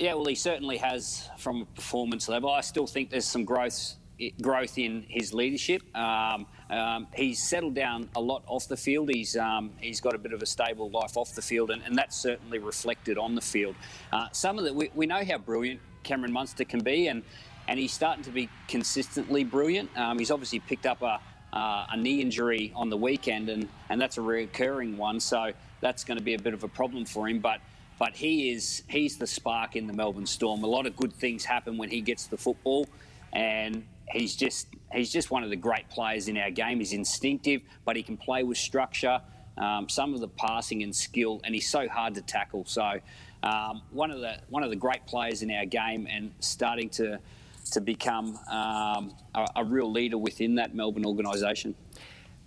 Yeah, 0.00 0.14
well, 0.14 0.24
he 0.24 0.34
certainly 0.34 0.78
has 0.78 1.28
from 1.36 1.60
a 1.60 1.64
performance 1.66 2.26
level. 2.26 2.50
I 2.50 2.62
still 2.62 2.86
think 2.86 3.10
there's 3.10 3.26
some 3.26 3.44
growth 3.44 3.96
growth 4.40 4.78
in 4.78 5.04
his 5.08 5.34
leadership. 5.34 5.82
Um, 5.94 6.46
um, 6.70 7.06
he's 7.14 7.42
settled 7.42 7.74
down 7.74 8.08
a 8.16 8.20
lot 8.20 8.42
off 8.46 8.66
the 8.66 8.78
field. 8.78 9.10
He's 9.12 9.36
um, 9.36 9.72
he's 9.78 10.00
got 10.00 10.14
a 10.14 10.18
bit 10.18 10.32
of 10.32 10.40
a 10.40 10.46
stable 10.46 10.88
life 10.88 11.18
off 11.18 11.34
the 11.34 11.42
field, 11.42 11.70
and, 11.70 11.82
and 11.82 11.94
that's 11.94 12.16
certainly 12.16 12.58
reflected 12.58 13.18
on 13.18 13.34
the 13.34 13.42
field. 13.42 13.76
Uh, 14.10 14.28
some 14.32 14.58
of 14.58 14.64
the 14.64 14.72
we, 14.72 14.90
we 14.94 15.04
know 15.04 15.22
how 15.22 15.36
brilliant 15.36 15.80
Cameron 16.02 16.32
Munster 16.32 16.64
can 16.64 16.80
be, 16.80 17.08
and 17.08 17.22
and 17.68 17.78
he's 17.78 17.92
starting 17.92 18.24
to 18.24 18.30
be 18.30 18.48
consistently 18.68 19.44
brilliant. 19.44 19.94
Um, 19.98 20.18
he's 20.18 20.30
obviously 20.30 20.60
picked 20.60 20.86
up 20.86 21.02
a 21.02 21.20
uh, 21.52 21.86
a 21.90 21.96
knee 21.98 22.22
injury 22.22 22.72
on 22.74 22.88
the 22.88 22.96
weekend, 22.96 23.50
and 23.50 23.68
and 23.90 24.00
that's 24.00 24.16
a 24.16 24.22
recurring 24.22 24.96
one. 24.96 25.20
So 25.20 25.52
that's 25.82 26.04
going 26.04 26.16
to 26.16 26.24
be 26.24 26.32
a 26.32 26.38
bit 26.38 26.54
of 26.54 26.64
a 26.64 26.68
problem 26.68 27.04
for 27.04 27.28
him, 27.28 27.40
but 27.40 27.60
but 28.00 28.16
he 28.16 28.50
is 28.50 28.82
he's 28.88 29.18
the 29.18 29.26
spark 29.26 29.76
in 29.76 29.86
the 29.86 29.92
Melbourne 29.92 30.26
Storm. 30.26 30.64
A 30.64 30.66
lot 30.66 30.86
of 30.86 30.96
good 30.96 31.12
things 31.12 31.44
happen 31.44 31.76
when 31.76 31.90
he 31.90 32.00
gets 32.00 32.26
the 32.26 32.38
football, 32.38 32.88
and 33.34 33.84
he's 34.08 34.34
just 34.34 34.68
he's 34.90 35.12
just 35.12 35.30
one 35.30 35.44
of 35.44 35.50
the 35.50 35.56
great 35.56 35.86
players 35.90 36.26
in 36.26 36.38
our 36.38 36.50
game. 36.50 36.78
He's 36.78 36.94
instinctive, 36.94 37.60
but 37.84 37.96
he 37.96 38.02
can 38.02 38.16
play 38.16 38.42
with 38.42 38.56
structure. 38.56 39.20
Um, 39.58 39.86
some 39.90 40.14
of 40.14 40.20
the 40.20 40.28
passing 40.28 40.82
and 40.82 40.96
skill, 40.96 41.42
and 41.44 41.54
he's 41.54 41.68
so 41.68 41.86
hard 41.88 42.14
to 42.14 42.22
tackle. 42.22 42.64
So 42.64 43.00
um, 43.42 43.82
one 43.90 44.10
of 44.10 44.20
the 44.20 44.38
one 44.48 44.62
of 44.62 44.70
the 44.70 44.76
great 44.76 45.06
players 45.06 45.42
in 45.42 45.50
our 45.50 45.66
game, 45.66 46.08
and 46.10 46.32
starting 46.40 46.88
to 46.90 47.20
to 47.72 47.82
become 47.82 48.38
um, 48.50 49.14
a, 49.34 49.46
a, 49.56 49.64
real 49.64 49.92
leader 49.92 50.16
within 50.16 50.54
that 50.54 50.74
Melbourne 50.74 51.04
organisation. 51.04 51.74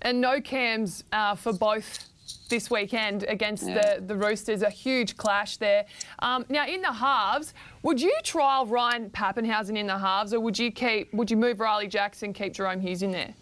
And 0.02 0.20
no 0.20 0.42
cams 0.42 1.04
uh, 1.14 1.36
for 1.36 1.54
both 1.54 2.10
this 2.50 2.70
weekend 2.70 3.24
against 3.24 3.68
yeah. 3.68 3.96
the, 3.96 4.02
the 4.02 4.16
Roosters. 4.16 4.62
A 4.62 4.70
huge 4.70 5.18
clash 5.18 5.58
there. 5.58 5.86
Um, 6.20 6.46
now, 6.50 6.68
in 6.68 6.82
the 6.82 6.94
halves, 6.94 7.54
would 7.82 8.02
you 8.02 8.16
trial 8.24 8.66
Ryan 8.66 9.10
Papenhuyzen 9.10 9.78
in 9.78 9.88
the 9.88 9.98
halves, 9.98 10.34
or 10.34 10.40
would 10.40 10.58
you 10.58 10.72
keep? 10.72 11.14
Would 11.14 11.32
you 11.32 11.38
move 11.38 11.60
Riley 11.60 11.88
Jackson, 11.88 12.34
keep 12.34 12.54
Jahrome 12.54 12.82
Hughes 12.82 13.02
in 13.02 13.12
there? 13.12 13.34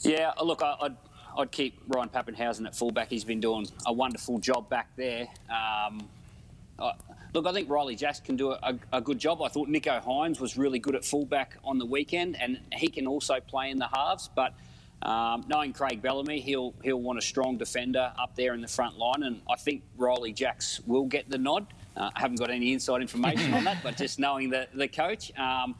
Yeah, 0.00 0.32
look, 0.42 0.62
I, 0.62 0.76
would 0.82 0.96
I'd 1.36 1.50
keep 1.50 1.80
Ryan 1.88 2.08
Papenhuyzen 2.08 2.66
at 2.66 2.74
fullback. 2.74 3.08
He's 3.08 3.24
been 3.24 3.40
doing 3.40 3.66
a 3.86 3.92
wonderful 3.92 4.38
job 4.38 4.68
back 4.68 4.88
there. 4.96 5.26
Um, 5.50 6.08
I, 6.78 6.92
look, 7.32 7.46
I 7.46 7.52
think 7.52 7.68
Riley 7.68 7.96
Jackson 7.96 8.24
can 8.24 8.36
do 8.36 8.52
a, 8.52 8.78
a, 8.92 9.00
good 9.00 9.18
job. 9.18 9.42
I 9.42 9.48
thought 9.48 9.68
Nicho 9.68 10.02
Hynes 10.04 10.40
was 10.40 10.56
really 10.56 10.78
good 10.78 10.94
at 10.94 11.04
fullback 11.04 11.56
on 11.64 11.78
the 11.78 11.86
weekend, 11.86 12.36
and 12.40 12.60
he 12.72 12.88
can 12.88 13.06
also 13.06 13.40
play 13.40 13.70
in 13.70 13.78
the 13.78 13.88
halves, 13.88 14.30
but. 14.34 14.54
Um, 15.02 15.44
knowing 15.48 15.74
Craig 15.74 16.00
Bellamy, 16.00 16.40
he'll 16.40 16.74
he'll 16.82 17.00
want 17.00 17.18
a 17.18 17.22
strong 17.22 17.58
defender 17.58 18.12
up 18.18 18.34
there 18.36 18.54
in 18.54 18.62
the 18.62 18.68
front 18.68 18.96
line, 18.96 19.22
and 19.22 19.42
I 19.50 19.56
think 19.56 19.82
Ryley 19.98 20.32
Jacks 20.32 20.80
will 20.86 21.04
get 21.04 21.28
the 21.28 21.36
nod. 21.36 21.66
Uh, 21.96 22.10
I 22.14 22.20
haven't 22.20 22.38
got 22.38 22.50
any 22.50 22.72
inside 22.72 23.02
information 23.02 23.52
on 23.52 23.64
that, 23.64 23.82
but 23.82 23.96
just 23.96 24.18
knowing 24.18 24.48
the 24.48 24.66
the 24.72 24.88
coach, 24.88 25.36
um, 25.38 25.74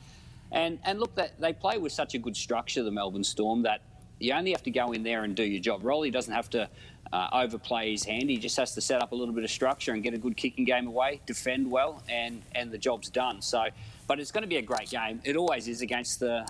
and 0.53 0.79
and 0.85 1.01
look, 1.01 1.15
that 1.15 1.41
they 1.41 1.55
play 1.55 1.79
with 1.79 1.93
such 1.93 2.15
a 2.15 2.19
good 2.19 2.37
structure, 2.37 2.83
the 2.83 2.91
Melbourne 2.91 3.25
Storm, 3.25 3.63
that 3.63 3.81
you 4.21 4.33
only 4.35 4.51
have 4.51 4.63
to 4.65 4.71
go 4.71 4.93
in 4.93 5.03
there 5.03 5.25
and 5.25 5.35
do 5.35 5.43
your 5.43 5.61
job. 5.61 5.83
Ryley 5.83 6.11
doesn't 6.11 6.33
have 6.33 6.51
to 6.51 6.69
uh, 7.11 7.29
overplay 7.33 7.93
his 7.93 8.05
hand; 8.05 8.29
he 8.29 8.37
just 8.37 8.59
has 8.59 8.75
to 8.75 8.83
set 8.83 9.01
up 9.01 9.13
a 9.13 9.15
little 9.15 9.35
bit 9.35 9.45
of 9.45 9.51
structure 9.51 9.93
and 9.93 10.03
get 10.03 10.13
a 10.13 10.19
good 10.19 10.37
kicking 10.37 10.67
game 10.67 10.87
away, 10.87 11.23
defend 11.25 11.71
well, 11.71 12.03
and 12.11 12.43
and 12.55 12.71
the 12.71 12.79
job's 12.79 13.09
done. 13.09 13.41
So, 13.41 13.65
but 14.07 14.21
it's 14.21 14.31
going 14.31 14.43
to 14.43 14.49
be 14.49 14.57
a 14.57 14.63
great 14.63 14.91
game. 14.91 15.23
It 15.25 15.37
always 15.37 15.67
is 15.67 15.81
against 15.81 16.21
the 16.21 16.47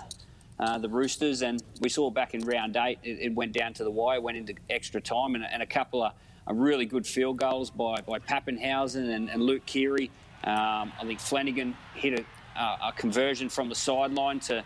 uh, 0.59 0.79
the 0.79 0.89
Roosters, 0.89 1.43
and 1.43 1.63
we 1.81 1.89
saw 1.89 2.11
back 2.11 2.35
in 2.35 2.45
round 2.45 2.77
eight, 2.77 2.99
it, 3.03 3.19
it, 3.21 3.35
went 3.35 3.53
down 3.53 3.75
to 3.75 3.85
the 3.85 3.91
wire, 3.91 4.21
went 4.21 4.37
into 4.37 4.55
extra 4.71 5.01
time, 5.01 5.35
and, 5.35 5.45
and 5.45 5.63
a 5.63 5.67
couple 5.67 6.03
of 6.03 6.13
really 6.53 6.87
good 6.87 7.07
field 7.07 7.39
goals 7.39 7.71
by, 7.71 8.01
by 8.03 8.19
Papenhuyzen 8.19 9.11
and, 9.11 9.31
and 9.31 9.43
Luke 9.43 9.67
Keary. 9.67 10.11
Um, 10.45 10.93
I 11.01 11.05
think 11.05 11.21
Flanagan 11.21 11.77
hit 11.95 12.25
a, 12.55 12.61
a, 12.61 12.93
conversion 12.95 13.49
from 13.49 13.69
the 13.69 13.75
sideline 13.75 14.41
to 14.41 14.63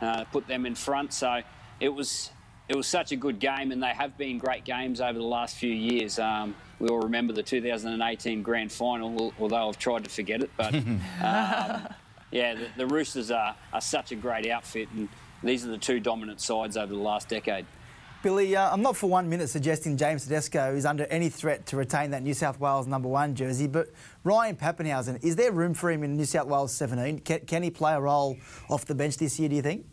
uh, 0.00 0.24
put 0.24 0.46
them 0.46 0.66
in 0.66 0.74
front. 0.74 1.14
So 1.14 1.40
it 1.80 1.88
was 1.88 2.30
it 2.68 2.76
was 2.76 2.86
such 2.86 3.12
a 3.12 3.16
good 3.16 3.38
game, 3.38 3.72
and 3.72 3.82
they 3.82 3.88
have 3.88 4.16
been 4.16 4.38
great 4.38 4.64
games 4.64 5.00
over 5.00 5.18
the 5.18 5.24
last 5.24 5.56
few 5.56 5.72
years. 5.72 6.18
Um, 6.18 6.54
we 6.78 6.88
all 6.88 7.00
remember 7.00 7.32
the 7.32 7.42
2018 7.42 8.42
grand 8.42 8.70
final, 8.70 9.32
although 9.40 9.68
I've 9.68 9.78
tried 9.78 10.04
to 10.04 10.10
forget 10.10 10.42
it. 10.42 10.50
But 10.56 10.74
um, 10.74 10.98
yeah, 12.30 12.54
the, 12.54 12.68
the 12.76 12.86
Roosters 12.86 13.30
are, 13.30 13.56
are 13.72 13.80
such 13.80 14.12
a 14.12 14.16
great 14.16 14.48
outfit, 14.48 14.88
and 14.94 15.08
these 15.42 15.64
are 15.64 15.68
the 15.68 15.78
two 15.78 16.00
dominant 16.00 16.40
sides 16.40 16.76
over 16.76 16.92
the 16.92 17.00
last 17.00 17.28
decade. 17.28 17.66
Billy, 18.22 18.54
uh, 18.54 18.72
I'm 18.72 18.82
not 18.82 18.96
for 18.96 19.08
one 19.08 19.28
minute 19.28 19.48
suggesting 19.48 19.96
James 19.96 20.22
Tedesco 20.22 20.76
is 20.76 20.86
under 20.86 21.06
any 21.06 21.28
threat 21.28 21.66
to 21.66 21.76
retain 21.76 22.12
that 22.12 22.22
New 22.22 22.34
South 22.34 22.60
Wales 22.60 22.86
number 22.86 23.08
one 23.08 23.34
jersey, 23.34 23.66
but 23.66 23.88
Ryan 24.22 24.54
Papenhuyzen, 24.54 25.24
is 25.24 25.34
there 25.34 25.50
room 25.50 25.74
for 25.74 25.90
him 25.90 26.04
in 26.04 26.16
New 26.16 26.24
South 26.24 26.46
Wales 26.46 26.72
17? 26.72 27.18
Can, 27.20 27.40
can 27.40 27.62
he 27.64 27.70
play 27.70 27.94
a 27.94 28.00
role 28.00 28.36
off 28.70 28.84
the 28.84 28.94
bench 28.94 29.16
this 29.16 29.40
year, 29.40 29.48
do 29.48 29.56
you 29.56 29.62
think? 29.62 29.86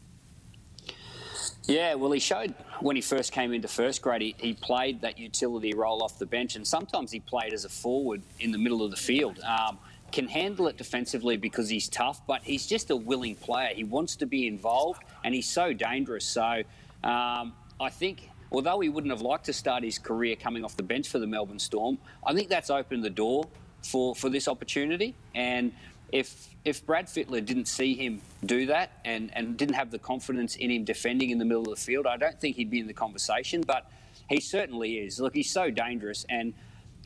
Yeah, 1.63 1.95
well, 1.95 2.11
he 2.11 2.19
showed 2.19 2.53
when 2.81 2.95
he 2.95 3.01
first 3.01 3.31
came 3.31 3.51
into 3.51 3.67
first 3.67 4.01
grade, 4.03 4.21
he, 4.21 4.35
he, 4.39 4.53
played 4.53 5.01
that 5.01 5.17
utility 5.17 5.73
role 5.73 6.03
off 6.03 6.17
the 6.17 6.25
bench, 6.25 6.55
and 6.55 6.65
sometimes 6.65 7.11
he 7.11 7.19
played 7.19 7.53
as 7.53 7.65
a 7.65 7.69
forward 7.69 8.21
in 8.39 8.51
the 8.51 8.57
middle 8.57 8.83
of 8.83 8.91
the 8.91 8.97
field. 8.97 9.39
Um, 9.39 9.79
can 10.11 10.27
handle 10.27 10.67
it 10.67 10.77
defensively 10.77 11.37
because 11.37 11.69
he's 11.69 11.87
tough, 11.87 12.25
but 12.25 12.41
he's 12.43 12.65
just 12.65 12.89
a 12.89 12.95
willing 12.95 13.35
player. 13.35 13.73
He 13.73 13.83
wants 13.83 14.15
to 14.17 14.25
be 14.25 14.47
involved, 14.47 15.03
and 15.23 15.33
he's 15.33 15.49
so 15.49 15.73
dangerous. 15.73 16.25
So 16.25 16.63
um, 17.03 17.53
I 17.79 17.89
think, 17.89 18.29
although 18.51 18.79
he 18.79 18.89
wouldn't 18.89 19.11
have 19.11 19.21
liked 19.21 19.45
to 19.45 19.53
start 19.53 19.83
his 19.83 19.97
career 19.97 20.35
coming 20.35 20.63
off 20.63 20.75
the 20.75 20.83
bench 20.83 21.09
for 21.09 21.19
the 21.19 21.27
Melbourne 21.27 21.59
Storm, 21.59 21.97
I 22.25 22.33
think 22.33 22.49
that's 22.49 22.69
opened 22.69 23.03
the 23.03 23.09
door 23.09 23.47
for, 23.83 24.15
for 24.15 24.29
this 24.29 24.47
opportunity. 24.47 25.15
And 25.35 25.73
if 26.11 26.49
if 26.65 26.85
Brad 26.85 27.07
Fittler 27.07 27.43
didn't 27.43 27.67
see 27.67 27.95
him 27.95 28.21
do 28.45 28.65
that 28.65 28.99
and, 29.05 29.31
and 29.33 29.55
didn't 29.55 29.75
have 29.75 29.91
the 29.91 29.99
confidence 29.99 30.55
in 30.57 30.69
him 30.69 30.83
defending 30.83 31.29
in 31.29 31.37
the 31.37 31.45
middle 31.45 31.63
of 31.63 31.69
the 31.69 31.81
field, 31.81 32.05
I 32.05 32.17
don't 32.17 32.39
think 32.39 32.57
he'd 32.57 32.69
be 32.69 32.79
in 32.79 32.87
the 32.87 32.93
conversation. 32.93 33.61
But 33.65 33.89
he 34.29 34.39
certainly 34.39 34.99
is. 34.99 35.19
Look, 35.19 35.33
he's 35.33 35.49
so 35.49 35.71
dangerous. 35.71 36.25
And 36.29 36.53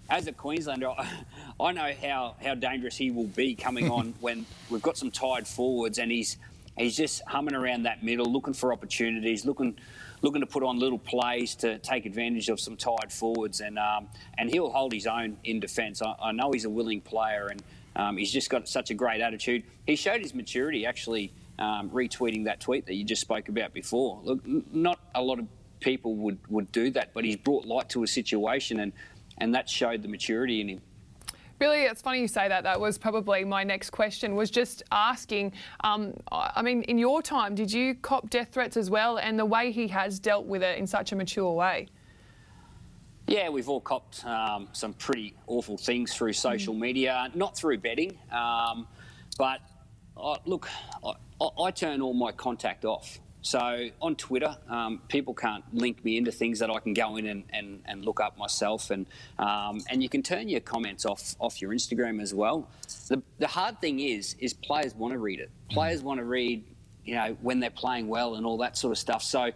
as 0.10 0.28
a 0.28 0.32
Queenslander, 0.32 0.94
I 1.60 1.72
know 1.72 1.92
how, 2.02 2.36
how 2.44 2.56
dangerous 2.56 2.98
he 2.98 3.12
will 3.12 3.28
be 3.28 3.56
coming 3.56 3.90
on 3.90 4.14
when 4.20 4.46
we've 4.70 4.82
got 4.82 4.98
some 4.98 5.12
tired 5.12 5.48
forwards 5.48 6.00
and 6.00 6.12
he's 6.12 6.38
he's 6.78 6.96
just 6.96 7.22
humming 7.28 7.56
around 7.56 7.84
that 7.84 8.04
middle, 8.04 8.26
looking 8.26 8.54
for 8.54 8.74
opportunities, 8.74 9.46
looking 9.46 9.78
looking 10.22 10.42
to 10.42 10.48
put 10.48 10.64
on 10.64 10.80
little 10.80 10.98
plays 10.98 11.54
to 11.56 11.78
take 11.80 12.06
advantage 12.06 12.48
of 12.48 12.60
some 12.60 12.78
tired 12.78 13.12
forwards, 13.12 13.60
and 13.62 13.78
um, 13.78 14.08
and 14.38 14.50
he'll 14.50 14.70
hold 14.70 14.94
his 14.94 15.08
own 15.08 15.38
in 15.44 15.60
defence. 15.60 16.02
I, 16.02 16.16
I 16.22 16.32
know 16.32 16.52
he's 16.52 16.66
a 16.66 16.70
willing 16.70 17.02
player, 17.02 17.48
and 17.48 17.64
um, 17.96 18.18
he's 18.18 18.32
just 18.32 18.50
got 18.50 18.68
such 18.68 18.90
a 18.90 18.94
great 18.94 19.22
attitude. 19.22 19.64
He 19.86 19.96
showed 19.96 20.22
his 20.22 20.34
maturity 20.34 20.86
actually 20.86 21.34
um, 21.60 21.90
retweeting 21.90 22.46
that 22.46 22.60
tweet 22.60 22.86
that 22.86 22.96
you 22.96 23.04
just 23.04 23.22
spoke 23.22 23.50
about 23.50 23.74
before. 23.74 24.20
Look, 24.24 24.42
not 24.46 25.00
a 25.16 25.22
lot 25.22 25.40
of 25.40 25.48
people 25.80 26.16
would, 26.16 26.40
would 26.50 26.72
do 26.72 26.90
that, 26.92 27.14
but 27.14 27.26
he's 27.26 27.36
brought 27.36 27.66
light 27.66 27.90
to 27.90 28.04
a 28.04 28.08
situation 28.08 28.80
and, 28.80 28.94
and 29.38 29.54
that 29.54 29.70
showed 29.70 30.02
the 30.02 30.08
maturity 30.08 30.62
in 30.62 30.70
him. 30.70 30.82
Billy, 31.64 31.84
it's 31.84 32.02
funny 32.02 32.20
you 32.20 32.28
say 32.28 32.50
that. 32.50 32.66
That 32.66 32.78
was 32.78 32.98
probably 32.98 33.46
my 33.46 33.64
next 33.64 33.92
question. 33.92 34.36
Was 34.36 34.52
just 34.52 34.84
asking. 34.92 35.54
Um, 35.82 36.14
I 36.30 36.62
mean, 36.62 36.84
in 36.84 36.98
your 36.98 37.22
time, 37.22 37.56
did 37.56 37.72
you 37.72 37.96
cop 37.96 38.30
death 38.30 38.50
threats 38.52 38.76
as 38.76 38.90
well? 38.90 39.18
And 39.18 39.40
the 39.40 39.46
way 39.46 39.72
he 39.72 39.88
has 39.88 40.20
dealt 40.20 40.46
with 40.46 40.62
it 40.62 40.78
in 40.78 40.86
such 40.86 41.14
a 41.14 41.16
mature 41.16 41.54
way. 41.54 41.88
Yeah, 43.28 43.48
we've 43.48 43.70
all 43.70 43.80
copped 43.80 44.26
um, 44.26 44.68
some 44.74 44.94
pretty 44.96 45.36
awful 45.48 45.78
things 45.78 46.14
through 46.14 46.34
social 46.34 46.74
media, 46.74 47.32
not 47.34 47.56
through 47.56 47.78
betting, 47.78 48.18
um, 48.30 48.86
but 49.38 49.62
uh, 50.18 50.36
look, 50.44 50.68
I, 51.02 51.14
I, 51.64 51.72
turn 51.72 52.02
all 52.02 52.14
my 52.14 52.34
contact 52.34 52.84
off. 52.84 53.22
So 53.44 53.90
on 54.02 54.16
Twitter, 54.16 54.56
um, 54.70 55.02
people 55.10 55.34
can't 55.34 55.66
link 55.74 56.04
me 56.06 56.18
into 56.18 56.32
things 56.32 56.60
that 56.60 56.70
I 56.70 56.80
can 56.80 56.94
go 56.94 57.18
in 57.18 57.28
and, 57.28 57.44
and, 57.52 57.82
and 57.86 58.06
look 58.06 58.22
up 58.22 58.38
myself, 58.38 58.90
and 58.90 59.06
um, 59.38 59.82
and 59.90 60.02
you 60.02 60.08
can 60.08 60.24
turn 60.24 60.48
your 60.48 60.62
comments 60.62 61.06
off 61.06 61.36
off 61.40 61.62
your 61.62 61.72
Instagram 61.72 62.22
as 62.22 62.34
well. 62.34 62.70
The, 63.10 63.22
the 63.40 63.48
hard 63.48 63.82
thing 63.82 64.00
is, 64.00 64.38
is 64.40 64.54
players 64.54 64.96
want 64.96 65.12
to 65.12 65.20
read 65.20 65.42
it. 65.42 65.52
Players 65.70 66.02
want 66.02 66.20
to 66.20 66.24
read, 66.24 66.64
you 67.04 67.16
know, 67.16 67.36
when 67.42 67.60
they're 67.60 67.70
playing 67.70 68.08
well 68.08 68.36
and 68.36 68.46
all 68.46 68.58
that 68.60 68.78
sort 68.78 68.94
of 68.94 68.98
stuff. 68.98 69.22
So 69.22 69.52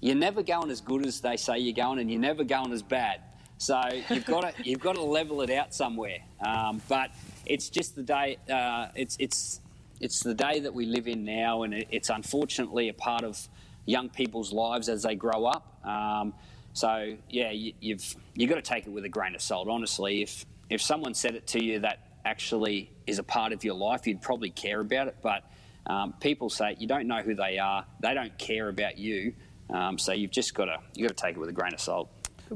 you're 0.00 0.16
never 0.16 0.42
going 0.42 0.72
as 0.72 0.80
good 0.80 1.06
as 1.06 1.20
they 1.20 1.36
say 1.36 1.58
you're 1.58 1.72
going, 1.72 2.00
and 2.00 2.10
you're 2.10 2.20
never 2.20 2.42
going 2.42 2.72
as 2.72 2.82
bad. 2.82 3.20
So 3.58 3.80
you've 4.10 4.26
got 4.26 4.40
to 4.40 4.52
you've 4.68 4.80
got 4.80 4.96
to 4.96 5.02
level 5.02 5.40
it 5.42 5.50
out 5.50 5.72
somewhere. 5.72 6.18
Um, 6.44 6.82
but 6.88 7.12
it's 7.46 7.68
just 7.68 7.94
the 7.94 8.02
day. 8.02 8.38
Uh, 8.50 8.88
it's 8.96 9.16
it's 9.20 9.60
it's 10.00 10.20
the 10.20 10.34
day 10.34 10.60
that 10.60 10.74
we 10.74 10.86
live 10.86 11.08
in 11.08 11.24
now, 11.24 11.62
and 11.62 11.74
it's 11.74 12.10
unfortunately 12.10 12.88
a 12.88 12.94
part 12.94 13.24
of 13.24 13.48
young 13.86 14.08
people's 14.08 14.52
lives 14.52 14.88
as 14.88 15.02
they 15.02 15.14
grow 15.14 15.44
up. 15.46 15.78
Um, 15.86 16.34
so 16.72 17.16
yeah, 17.30 17.50
you, 17.50 17.72
you've 17.80 18.16
you've 18.34 18.50
got 18.50 18.56
to 18.56 18.62
take 18.62 18.86
it 18.86 18.90
with 18.90 19.04
a 19.04 19.08
grain 19.08 19.34
of 19.34 19.42
salt. 19.42 19.68
Honestly, 19.68 20.22
if 20.22 20.44
if 20.68 20.82
someone 20.82 21.14
said 21.14 21.34
it 21.34 21.46
to 21.48 21.62
you 21.62 21.80
that 21.80 22.00
actually 22.24 22.90
is 23.06 23.18
a 23.18 23.22
part 23.22 23.52
of 23.52 23.64
your 23.64 23.74
life, 23.74 24.06
you'd 24.06 24.22
probably 24.22 24.50
care 24.50 24.80
about 24.80 25.08
it. 25.08 25.16
But 25.22 25.44
um, 25.86 26.14
people 26.20 26.50
say 26.50 26.76
you 26.78 26.86
don't 26.86 27.06
know 27.06 27.22
who 27.22 27.34
they 27.34 27.58
are; 27.58 27.86
they 28.00 28.14
don't 28.14 28.36
care 28.38 28.68
about 28.68 28.98
you. 28.98 29.34
Um, 29.70 29.98
so 29.98 30.12
you've 30.12 30.32
just 30.32 30.54
got 30.54 30.66
to 30.66 30.78
you 30.94 31.06
got 31.06 31.16
to 31.16 31.22
take 31.22 31.36
it 31.36 31.38
with 31.38 31.48
a 31.48 31.52
grain 31.52 31.72
of 31.72 31.80
salt. 31.80 32.10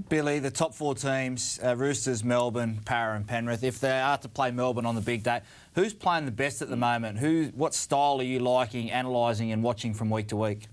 Billy, 0.08 0.38
the 0.38 0.50
top 0.50 0.74
four 0.74 0.94
teams, 0.94 1.58
uh, 1.64 1.74
Roosters, 1.74 2.22
Melbourne, 2.22 2.80
Parra 2.84 3.16
and 3.16 3.26
Penrith, 3.26 3.64
if 3.64 3.80
they 3.80 3.98
are 3.98 4.18
to 4.18 4.28
play 4.28 4.50
Melbourne 4.50 4.84
on 4.84 4.94
the 4.94 5.00
big 5.00 5.22
day, 5.22 5.40
who's 5.78 5.94
playing 5.94 6.24
the 6.24 6.32
best 6.32 6.60
at 6.60 6.68
the 6.68 6.76
moment? 6.76 7.18
Who, 7.18 7.52
What 7.54 7.72
style 7.72 8.18
are 8.18 8.24
you 8.24 8.40
liking, 8.40 8.90
analysing 8.90 9.52
and 9.52 9.62
watching 9.62 9.94
from 9.94 10.10
week 10.10 10.28
to 10.28 10.36
week? 10.36 10.66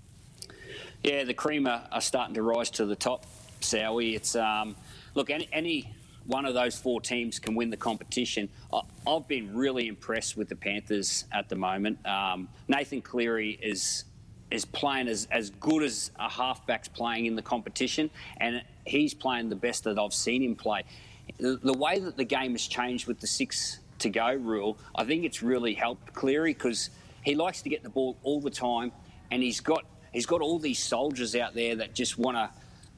Yeah, 1.04 1.22
the 1.22 1.34
cream 1.34 1.68
are, 1.68 2.00
starting 2.00 2.34
to 2.34 2.42
rise 2.42 2.70
to 2.70 2.86
the 2.86 2.96
top, 2.96 3.24
Sowie. 3.60 4.16
It's, 4.16 4.34
um, 4.34 4.74
look, 5.14 5.30
any, 5.30 5.48
any, 5.52 5.94
one 6.26 6.44
of 6.44 6.54
those 6.54 6.76
four 6.76 7.00
teams 7.00 7.38
can 7.38 7.54
win 7.54 7.70
the 7.70 7.76
competition. 7.76 8.48
I, 8.72 8.80
have 9.06 9.28
been 9.28 9.54
really 9.54 9.86
impressed 9.86 10.36
with 10.36 10.48
the 10.48 10.56
Panthers 10.56 11.24
at 11.30 11.48
the 11.48 11.54
moment. 11.54 12.04
Um, 12.04 12.48
Nathan 12.66 13.00
Cleary 13.00 13.58
is 13.62 14.04
is 14.48 14.64
playing 14.64 15.08
as, 15.08 15.26
as 15.32 15.50
good 15.50 15.82
as 15.82 16.12
a 16.20 16.28
halfback's 16.28 16.86
playing 16.86 17.26
in 17.26 17.34
the 17.34 17.42
competition, 17.42 18.08
and 18.36 18.62
he's 18.84 19.12
playing 19.12 19.48
the 19.48 19.56
best 19.56 19.84
that 19.84 19.98
I've 19.98 20.14
seen 20.14 20.40
him 20.42 20.54
play. 20.54 20.84
The, 21.38 21.56
the 21.56 21.72
way 21.72 21.98
that 21.98 22.16
the 22.16 22.24
game 22.24 22.52
has 22.52 22.64
changed 22.64 23.08
with 23.08 23.18
the 23.18 23.26
six 23.26 23.80
to 24.00 24.10
go 24.10 24.34
rule, 24.34 24.78
I 24.94 25.04
think 25.04 25.24
it's 25.24 25.42
really 25.42 25.74
helped 25.74 26.12
Cleary 26.12 26.54
because 26.54 26.90
he 27.22 27.34
likes 27.34 27.62
to 27.62 27.68
get 27.68 27.82
the 27.82 27.90
ball 27.90 28.16
all 28.22 28.40
the 28.40 28.50
time, 28.50 28.92
and 29.30 29.42
he's 29.42 29.60
got 29.60 29.84
he's 30.12 30.26
got 30.26 30.40
all 30.40 30.58
these 30.58 30.78
soldiers 30.78 31.34
out 31.34 31.54
there 31.54 31.76
that 31.76 31.94
just 31.94 32.18
want 32.18 32.36
to 32.36 32.50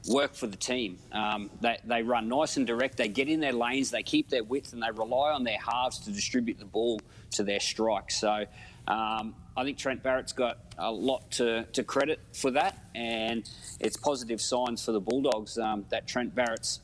work 0.07 0.33
for 0.33 0.47
the 0.47 0.57
team. 0.57 0.97
Um, 1.11 1.49
they, 1.61 1.77
they 1.85 2.03
run 2.03 2.29
nice 2.29 2.57
and 2.57 2.65
direct. 2.65 2.97
They 2.97 3.09
get 3.09 3.27
in 3.27 3.39
their 3.39 3.53
lanes. 3.53 3.91
They 3.91 4.03
keep 4.03 4.29
their 4.29 4.43
width, 4.43 4.73
and 4.73 4.81
they 4.81 4.91
rely 4.91 5.31
on 5.31 5.43
their 5.43 5.57
halves 5.59 5.99
to 5.99 6.11
distribute 6.11 6.59
the 6.59 6.65
ball 6.65 7.01
to 7.31 7.43
their 7.43 7.59
strikes. 7.59 8.19
So 8.19 8.45
um, 8.87 9.35
I 9.57 9.63
think 9.63 9.77
Trent 9.77 10.01
Barrett's 10.01 10.33
got 10.33 10.59
a 10.77 10.91
lot 10.91 11.29
to, 11.31 11.65
to 11.73 11.83
credit 11.83 12.19
for 12.33 12.51
that, 12.51 12.81
and 12.95 13.49
it's 13.79 13.97
positive 13.97 14.41
signs 14.41 14.83
for 14.83 14.91
the 14.91 15.01
Bulldogs 15.01 15.57
um, 15.57 15.85
that 15.89 16.07
Trent 16.07 16.33
Barrett's 16.33 16.79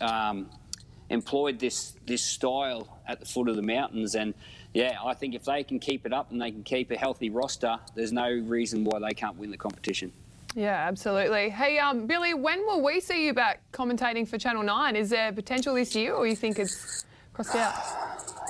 um, 0.00 0.48
employed 1.12 1.58
this 1.58 1.94
this 2.06 2.24
style 2.24 2.98
at 3.06 3.20
the 3.20 3.26
foot 3.26 3.48
of 3.48 3.56
the 3.56 3.62
mountains. 3.62 4.14
And 4.14 4.34
yeah, 4.74 4.98
I 5.04 5.14
think 5.14 5.34
if 5.34 5.44
they 5.44 5.62
can 5.62 5.78
keep 5.78 6.06
it 6.06 6.12
up 6.12 6.32
and 6.32 6.40
they 6.40 6.50
can 6.50 6.64
keep 6.64 6.90
a 6.90 6.96
healthy 6.96 7.30
roster, 7.30 7.78
there's 7.94 8.12
no 8.12 8.28
reason 8.28 8.84
why 8.84 8.98
they 8.98 9.14
can't 9.14 9.36
win 9.36 9.50
the 9.50 9.56
competition. 9.56 10.12
Yeah, 10.54 10.86
absolutely. 10.86 11.48
Hey, 11.48 11.78
um, 11.78 12.06
Billy, 12.06 12.34
when 12.34 12.60
will 12.66 12.82
we 12.82 13.00
see 13.00 13.24
you 13.24 13.32
back 13.32 13.62
commentating 13.72 14.28
for 14.28 14.36
Channel 14.36 14.62
9? 14.62 14.96
Is 14.96 15.08
there 15.08 15.32
potential 15.32 15.74
this 15.74 15.94
year, 15.94 16.14
or 16.14 16.26
you 16.26 16.36
think 16.36 16.58
it's 16.58 17.06
crossed 17.32 17.54
out? 17.54 17.74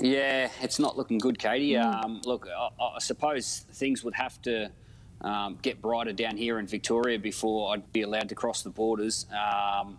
Yeah, 0.01 0.49
it's 0.61 0.81
not 0.81 0.97
looking 0.97 1.19
good, 1.19 1.39
Katie. 1.39 1.73
Mm. 1.73 2.05
Um, 2.05 2.21
look, 2.25 2.49
I, 2.49 2.71
I, 2.83 2.99
suppose 2.99 3.67
things 3.73 4.03
would 4.03 4.15
have 4.15 4.41
to 4.43 4.73
um, 5.21 5.59
get 5.63 5.81
brighter 5.81 6.13
down 6.13 6.37
here 6.37 6.59
in 6.59 6.67
Victoria 6.67 7.21
before 7.21 7.73
I'd 7.73 7.93
be 7.93 8.03
allowed 8.03 8.29
to 8.31 8.35
cross 8.35 8.63
the 8.63 8.71
borders. 8.71 9.27
Um, 9.31 9.99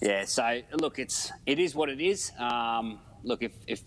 yeah, 0.00 0.24
so 0.24 0.60
look, 0.72 0.98
it's 0.98 1.32
it 1.46 1.58
is 1.58 1.74
what 1.74 1.88
it 1.88 2.00
is. 2.00 2.32
Um, 2.38 2.98
look, 3.22 3.42
if, 3.42 3.52
if 3.66 3.82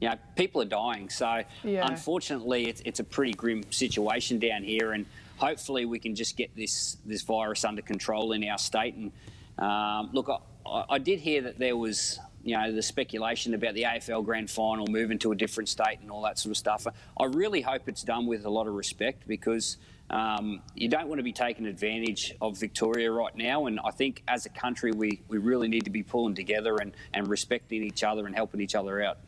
you 0.00 0.08
know 0.08 0.16
people 0.36 0.62
are 0.62 0.66
dying, 0.66 1.08
so 1.08 1.42
yeah. 1.64 1.86
unfortunately, 1.86 2.68
it's 2.68 2.82
it's 2.84 3.00
a 3.00 3.04
pretty 3.04 3.32
grim 3.32 3.64
situation 3.70 4.38
down 4.38 4.62
here, 4.62 4.92
and 4.92 5.06
hopefully 5.36 5.84
we 5.84 5.98
can 5.98 6.14
just 6.14 6.36
get 6.36 6.54
this 6.56 6.96
this 7.04 7.22
virus 7.22 7.64
under 7.64 7.82
control 7.82 8.32
in 8.32 8.44
our 8.48 8.58
state. 8.58 8.94
And 8.94 9.12
um, 9.58 10.10
look, 10.12 10.28
I, 10.66 10.84
I 10.90 10.98
did 10.98 11.20
hear 11.20 11.42
that 11.42 11.58
there 11.58 11.76
was 11.76 12.18
you 12.44 12.56
know, 12.56 12.72
the 12.72 12.82
speculation 12.82 13.54
about 13.54 13.74
the 13.74 13.82
AFL 13.82 14.24
Grand 14.24 14.50
Final 14.50 14.86
moving 14.88 15.18
to 15.20 15.32
a 15.32 15.34
different 15.34 15.68
state 15.68 16.00
and 16.00 16.10
all 16.10 16.22
that 16.22 16.38
sort 16.38 16.50
of 16.50 16.56
stuff. 16.56 16.86
I 17.18 17.24
really 17.26 17.60
hope 17.60 17.88
it's 17.88 18.02
done 18.02 18.26
with 18.26 18.44
a 18.44 18.50
lot 18.50 18.66
of 18.66 18.74
respect 18.74 19.26
because 19.28 19.76
um, 20.10 20.60
you 20.74 20.88
don't 20.88 21.08
want 21.08 21.18
to 21.18 21.22
be 21.22 21.32
taking 21.32 21.66
advantage 21.66 22.34
of 22.40 22.58
Victoria 22.58 23.10
right 23.10 23.34
now. 23.36 23.66
And 23.66 23.80
I 23.84 23.90
think 23.90 24.22
as 24.28 24.46
a 24.46 24.50
country, 24.50 24.92
we, 24.92 25.22
we 25.28 25.38
really 25.38 25.68
need 25.68 25.84
to 25.84 25.90
be 25.90 26.02
pulling 26.02 26.34
together 26.34 26.76
and, 26.76 26.92
and 27.14 27.28
respecting 27.28 27.82
each 27.82 28.04
other 28.04 28.26
and 28.26 28.34
helping 28.34 28.60
each 28.60 28.74
other 28.74 29.02
out. 29.02 29.18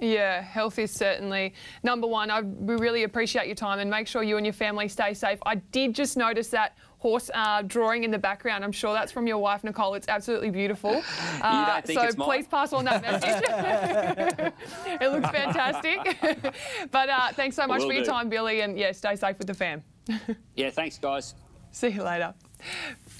Yeah, 0.00 0.40
health 0.40 0.78
is 0.78 0.90
certainly 0.90 1.54
number 1.82 2.06
one. 2.06 2.30
I, 2.30 2.40
we 2.40 2.74
really 2.74 3.04
appreciate 3.04 3.46
your 3.46 3.54
time 3.54 3.78
and 3.78 3.90
make 3.90 4.08
sure 4.08 4.22
you 4.22 4.36
and 4.36 4.44
your 4.44 4.52
family 4.52 4.88
stay 4.88 5.14
safe. 5.14 5.38
I 5.44 5.56
did 5.56 5.94
just 5.94 6.16
notice 6.16 6.48
that 6.48 6.76
horse 6.98 7.30
uh, 7.34 7.62
drawing 7.62 8.04
in 8.04 8.10
the 8.10 8.18
background. 8.18 8.64
I'm 8.64 8.72
sure 8.72 8.94
that's 8.94 9.12
from 9.12 9.26
your 9.26 9.38
wife, 9.38 9.64
Nicole. 9.64 9.94
It's 9.94 10.08
absolutely 10.08 10.50
beautiful. 10.50 11.02
Uh, 11.42 11.82
so 11.84 12.08
please 12.14 12.46
pass 12.46 12.72
on 12.72 12.84
that 12.84 13.02
message. 13.02 13.42
it 15.00 15.10
looks 15.10 15.28
fantastic. 15.28 16.48
but 16.92 17.08
uh, 17.08 17.32
thanks 17.32 17.56
so 17.56 17.66
much 17.66 17.80
Will 17.80 17.88
for 17.88 17.94
your 17.94 18.04
time, 18.04 18.28
Billy, 18.28 18.60
and 18.60 18.78
yeah, 18.78 18.92
stay 18.92 19.16
safe 19.16 19.38
with 19.38 19.48
the 19.48 19.54
fam. 19.54 19.82
Yeah, 20.56 20.70
thanks, 20.70 20.98
guys. 20.98 21.34
See 21.70 21.88
you 21.88 22.02
later. 22.02 22.34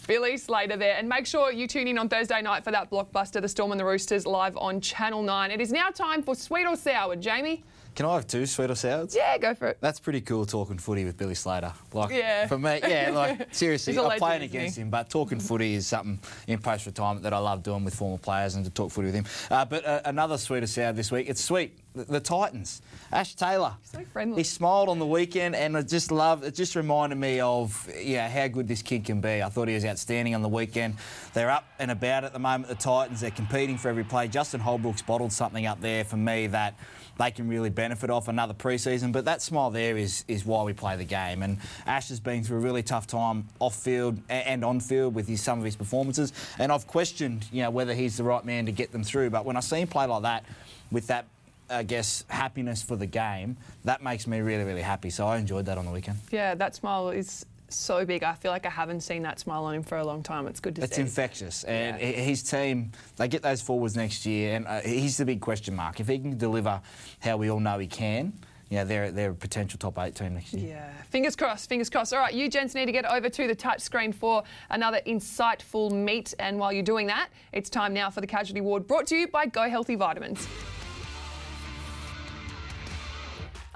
Billy 0.06 0.36
Slater 0.36 0.76
there. 0.76 0.96
And 0.98 1.08
make 1.08 1.26
sure 1.26 1.50
you 1.52 1.66
tune 1.66 1.88
in 1.88 1.96
on 1.98 2.08
Thursday 2.08 2.42
night 2.42 2.64
for 2.64 2.70
that 2.70 2.90
blockbuster, 2.90 3.40
The 3.40 3.48
Storm 3.48 3.70
and 3.72 3.80
the 3.80 3.84
Roosters, 3.84 4.26
live 4.26 4.56
on 4.56 4.80
Channel 4.80 5.22
9. 5.22 5.50
It 5.50 5.60
is 5.60 5.72
now 5.72 5.88
time 5.90 6.22
for 6.22 6.34
Sweet 6.34 6.66
or 6.66 6.76
Sour. 6.76 7.16
Jamie? 7.16 7.64
Can 7.94 8.06
I 8.06 8.14
have 8.14 8.26
two 8.26 8.46
sweet 8.46 8.70
or 8.70 8.74
sours? 8.74 9.14
Yeah, 9.14 9.36
go 9.36 9.54
for 9.54 9.68
it. 9.68 9.76
That's 9.82 10.00
pretty 10.00 10.22
cool 10.22 10.46
talking 10.46 10.78
footy 10.78 11.04
with 11.04 11.18
Billy 11.18 11.34
Slater. 11.34 11.74
Like 11.92 12.10
Yeah. 12.10 12.46
for 12.46 12.58
me, 12.58 12.80
yeah, 12.82 13.10
like 13.14 13.54
seriously, 13.54 13.92
He's 13.92 14.00
a 14.02 14.06
I'm 14.06 14.18
playing 14.18 14.42
against 14.44 14.76
he? 14.76 14.82
him, 14.82 14.88
but 14.88 15.10
talking 15.10 15.38
footy 15.38 15.74
is 15.74 15.86
something 15.88 16.18
in 16.46 16.58
post 16.58 16.86
retirement 16.86 17.22
that 17.24 17.34
I 17.34 17.38
love 17.38 17.62
doing 17.62 17.84
with 17.84 17.94
former 17.94 18.16
players 18.16 18.54
and 18.54 18.64
to 18.64 18.70
talk 18.70 18.92
footy 18.92 19.08
with 19.08 19.14
him. 19.14 19.26
Uh, 19.50 19.66
but 19.66 19.84
uh, 19.84 20.00
another 20.06 20.38
sweet 20.38 20.62
or 20.62 20.66
sour 20.68 20.94
this 20.94 21.12
week. 21.12 21.28
It's 21.28 21.44
sweet. 21.44 21.78
The, 21.94 22.04
the 22.04 22.20
Titans. 22.20 22.82
Ash 23.12 23.34
Taylor. 23.34 23.74
So 23.82 24.02
friendly. 24.12 24.38
He 24.38 24.44
smiled 24.44 24.88
on 24.88 24.98
the 24.98 25.06
weekend, 25.06 25.54
and 25.54 25.76
I 25.76 25.82
just 25.82 26.10
love. 26.10 26.42
It 26.42 26.54
just 26.54 26.74
reminded 26.74 27.16
me 27.16 27.40
of 27.40 27.88
yeah 28.00 28.28
how 28.28 28.48
good 28.48 28.66
this 28.66 28.82
kid 28.82 29.04
can 29.04 29.20
be. 29.20 29.42
I 29.42 29.48
thought 29.48 29.68
he 29.68 29.74
was 29.74 29.84
outstanding 29.84 30.34
on 30.34 30.42
the 30.42 30.48
weekend. 30.48 30.96
They're 31.34 31.50
up 31.50 31.66
and 31.78 31.90
about 31.90 32.24
at 32.24 32.32
the 32.32 32.38
moment. 32.38 32.68
The 32.68 32.74
Titans. 32.74 33.20
They're 33.20 33.30
competing 33.30 33.76
for 33.76 33.88
every 33.88 34.04
play. 34.04 34.28
Justin 34.28 34.60
Holbrook's 34.60 35.02
bottled 35.02 35.32
something 35.32 35.66
up 35.66 35.80
there 35.80 36.04
for 36.04 36.16
me 36.16 36.46
that 36.48 36.74
they 37.18 37.30
can 37.30 37.48
really 37.48 37.70
benefit 37.70 38.10
off 38.10 38.28
another 38.28 38.54
preseason. 38.54 39.12
But 39.12 39.26
that 39.26 39.42
smile 39.42 39.70
there 39.70 39.96
is 39.98 40.24
is 40.28 40.46
why 40.46 40.62
we 40.62 40.72
play 40.72 40.96
the 40.96 41.04
game. 41.04 41.42
And 41.42 41.58
Ash 41.86 42.08
has 42.08 42.20
been 42.20 42.42
through 42.42 42.58
a 42.58 42.60
really 42.60 42.82
tough 42.82 43.06
time 43.06 43.48
off 43.58 43.76
field 43.76 44.18
and 44.28 44.64
on 44.64 44.80
field 44.80 45.14
with 45.14 45.28
his, 45.28 45.42
some 45.42 45.58
of 45.58 45.64
his 45.64 45.76
performances. 45.76 46.32
And 46.58 46.72
I've 46.72 46.86
questioned 46.86 47.46
you 47.52 47.62
know 47.62 47.70
whether 47.70 47.94
he's 47.94 48.16
the 48.16 48.24
right 48.24 48.44
man 48.44 48.66
to 48.66 48.72
get 48.72 48.92
them 48.92 49.04
through. 49.04 49.30
But 49.30 49.44
when 49.44 49.56
I 49.56 49.60
see 49.60 49.80
him 49.80 49.88
play 49.88 50.06
like 50.06 50.22
that, 50.22 50.44
with 50.90 51.06
that 51.08 51.26
I 51.70 51.82
guess, 51.82 52.24
happiness 52.28 52.82
for 52.82 52.96
the 52.96 53.06
game, 53.06 53.56
that 53.84 54.02
makes 54.02 54.26
me 54.26 54.40
really, 54.40 54.64
really 54.64 54.82
happy. 54.82 55.10
So 55.10 55.26
I 55.26 55.38
enjoyed 55.38 55.66
that 55.66 55.78
on 55.78 55.86
the 55.86 55.90
weekend. 55.92 56.18
Yeah, 56.30 56.54
that 56.56 56.74
smile 56.74 57.10
is 57.10 57.46
so 57.68 58.04
big. 58.04 58.22
I 58.22 58.34
feel 58.34 58.50
like 58.50 58.66
I 58.66 58.70
haven't 58.70 59.00
seen 59.00 59.22
that 59.22 59.40
smile 59.40 59.64
on 59.64 59.74
him 59.76 59.82
for 59.82 59.96
a 59.96 60.04
long 60.04 60.22
time. 60.22 60.46
It's 60.46 60.60
good 60.60 60.76
to 60.76 60.82
It's 60.82 60.96
see. 60.96 61.02
It's 61.02 61.10
infectious. 61.10 61.64
And 61.64 61.98
Yeah. 61.98 62.06
his 62.06 62.42
team, 62.42 62.92
they 63.16 63.28
get 63.28 63.40
those 63.42 63.62
forwards 63.62 63.96
next 63.96 64.26
year, 64.26 64.56
and 64.56 64.66
uh, 64.66 64.80
he's 64.80 65.16
the 65.16 65.24
big 65.24 65.40
question 65.40 65.74
mark. 65.74 65.98
If 65.98 66.08
he 66.08 66.18
can 66.18 66.36
deliver 66.36 66.82
how 67.20 67.38
we 67.38 67.50
all 67.50 67.60
know 67.60 67.78
he 67.78 67.86
can, 67.86 68.34
you 68.68 68.76
know, 68.78 68.84
they're, 68.84 69.10
they're 69.10 69.30
a 69.30 69.34
potential 69.34 69.78
top 69.78 69.98
eight 69.98 70.14
team 70.14 70.34
next 70.34 70.52
year. 70.52 70.68
Yeah, 70.76 71.02
fingers 71.10 71.36
crossed, 71.36 71.68
fingers 71.68 71.88
crossed. 71.88 72.12
All 72.12 72.18
right, 72.20 72.34
you 72.34 72.48
gents 72.50 72.74
need 72.74 72.86
to 72.86 72.92
get 72.92 73.06
over 73.06 73.28
to 73.30 73.46
the 73.46 73.54
touch 73.54 73.80
screen 73.80 74.12
for 74.12 74.42
another 74.70 75.00
insightful 75.06 75.90
meet. 75.92 76.34
And 76.38 76.58
while 76.58 76.72
you're 76.74 76.82
doing 76.82 77.06
that, 77.06 77.28
it's 77.52 77.70
time 77.70 77.94
now 77.94 78.10
for 78.10 78.20
the 78.20 78.26
Casualty 78.26 78.60
Ward 78.60 78.86
brought 78.86 79.06
to 79.08 79.16
you 79.16 79.28
by 79.28 79.46
Go 79.46 79.68
Healthy 79.70 79.94
Vitamins. 79.94 80.46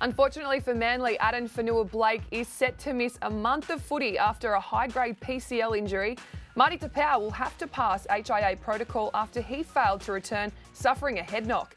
Unfortunately 0.01 0.61
for 0.61 0.75
Manly, 0.75 1.19
Addin 1.21 1.49
Fonua 1.49 1.91
Blake 1.91 2.21
is 2.31 2.49
set 2.49 2.79
to 2.81 2.93
miss 2.93 3.19
a 3.23 3.31
month 3.31 3.71
of 3.71 3.81
footy 3.81 4.19
after 4.19 4.53
a 4.53 4.61
high 4.61 4.89
grade 4.89 5.19
PCL 5.21 5.77
injury. 5.77 6.19
Marty 6.55 6.77
Taupau 6.77 7.19
will 7.19 7.31
have 7.31 7.57
to 7.57 7.67
pass 7.67 8.07
HIA 8.11 8.59
protocol 8.61 9.11
after 9.15 9.41
he 9.41 9.63
failed 9.63 10.03
to 10.03 10.13
return, 10.13 10.53
suffering 10.75 11.19
a 11.19 11.23
head 11.23 11.47
knock. 11.47 11.75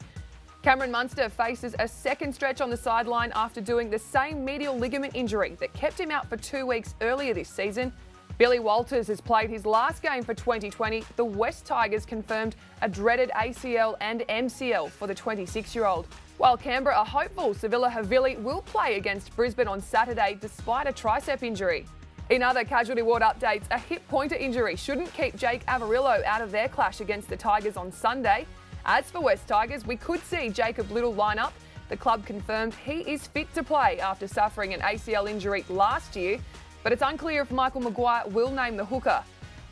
Cameron 0.62 0.90
Munster 0.90 1.30
faces 1.30 1.74
a 1.78 1.88
second 1.88 2.34
stretch 2.34 2.60
on 2.60 2.68
the 2.68 2.76
sideline 2.76 3.32
after 3.34 3.62
doing 3.62 3.88
the 3.88 3.98
same 3.98 4.44
medial 4.44 4.76
ligament 4.76 5.14
injury 5.16 5.56
that 5.58 5.72
kept 5.72 5.98
him 5.98 6.10
out 6.10 6.28
for 6.28 6.36
two 6.36 6.66
weeks 6.66 6.94
earlier 7.00 7.32
this 7.32 7.48
season. 7.48 7.90
Billy 8.36 8.58
Walters 8.58 9.06
has 9.08 9.20
played 9.22 9.48
his 9.48 9.64
last 9.64 10.02
game 10.02 10.22
for 10.22 10.34
2020. 10.34 11.04
The 11.16 11.24
West 11.24 11.64
Tigers 11.64 12.04
confirmed 12.04 12.56
a 12.82 12.88
dreaded 12.88 13.30
ACL 13.30 13.96
and 14.02 14.20
MCL 14.28 14.90
for 14.90 15.06
the 15.06 15.14
26 15.14 15.74
year 15.74 15.86
old. 15.86 16.06
While 16.40 16.56
Canberra 16.56 16.96
are 16.96 17.04
hopeful 17.04 17.52
Siliva 17.52 17.92
Havili 17.92 18.42
will 18.42 18.62
play 18.62 18.96
against 18.96 19.36
Brisbane 19.36 19.68
on 19.68 19.78
Saturday 19.78 20.38
despite 20.40 20.86
a 20.86 20.90
tricep 20.90 21.42
injury. 21.42 21.84
In 22.30 22.42
other 22.42 22.64
casualty 22.64 23.02
ward 23.02 23.20
updates, 23.20 23.64
a 23.70 23.76
hip 23.76 24.00
pointer 24.08 24.36
injury 24.36 24.74
shouldn't 24.74 25.12
keep 25.12 25.36
Jake 25.36 25.66
Averillo 25.66 26.24
out 26.24 26.40
of 26.40 26.50
their 26.50 26.66
clash 26.66 27.02
against 27.02 27.28
the 27.28 27.36
Tigers 27.36 27.76
on 27.76 27.92
Sunday. 27.92 28.46
As 28.86 29.10
for 29.10 29.20
West 29.20 29.46
Tigers, 29.48 29.84
we 29.84 29.96
could 29.96 30.24
see 30.24 30.48
Jacob 30.48 30.90
Liddle 30.90 31.12
line 31.12 31.38
up. 31.38 31.52
The 31.90 31.98
club 31.98 32.24
confirmed 32.24 32.72
he 32.72 33.00
is 33.00 33.26
fit 33.26 33.52
to 33.52 33.62
play 33.62 34.00
after 34.00 34.26
suffering 34.26 34.72
an 34.72 34.80
ACL 34.80 35.28
injury 35.28 35.66
last 35.68 36.16
year, 36.16 36.38
but 36.82 36.90
it's 36.90 37.02
unclear 37.02 37.42
if 37.42 37.50
Michael 37.50 37.82
Maguire 37.82 38.26
will 38.28 38.50
name 38.50 38.78
the 38.78 38.84
hooker. 38.86 39.22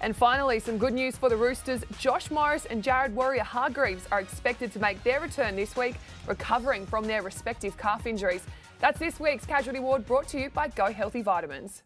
And 0.00 0.14
finally, 0.14 0.60
some 0.60 0.78
good 0.78 0.94
news 0.94 1.16
for 1.16 1.28
the 1.28 1.36
Roosters. 1.36 1.84
Josh 1.98 2.30
Morris 2.30 2.66
and 2.66 2.82
Jared 2.82 3.14
Waerea 3.14 3.40
Hargreaves 3.40 4.06
are 4.12 4.20
expected 4.20 4.72
to 4.72 4.78
make 4.78 5.02
their 5.02 5.20
return 5.20 5.56
this 5.56 5.76
week, 5.76 5.96
recovering 6.26 6.86
from 6.86 7.04
their 7.04 7.22
respective 7.22 7.76
calf 7.76 8.06
injuries. 8.06 8.42
That's 8.78 9.00
this 9.00 9.18
week's 9.18 9.44
Casualty 9.44 9.80
Ward 9.80 10.06
brought 10.06 10.28
to 10.28 10.38
you 10.38 10.50
by 10.50 10.68
Go 10.68 10.92
Healthy 10.92 11.22
Vitamins. 11.22 11.82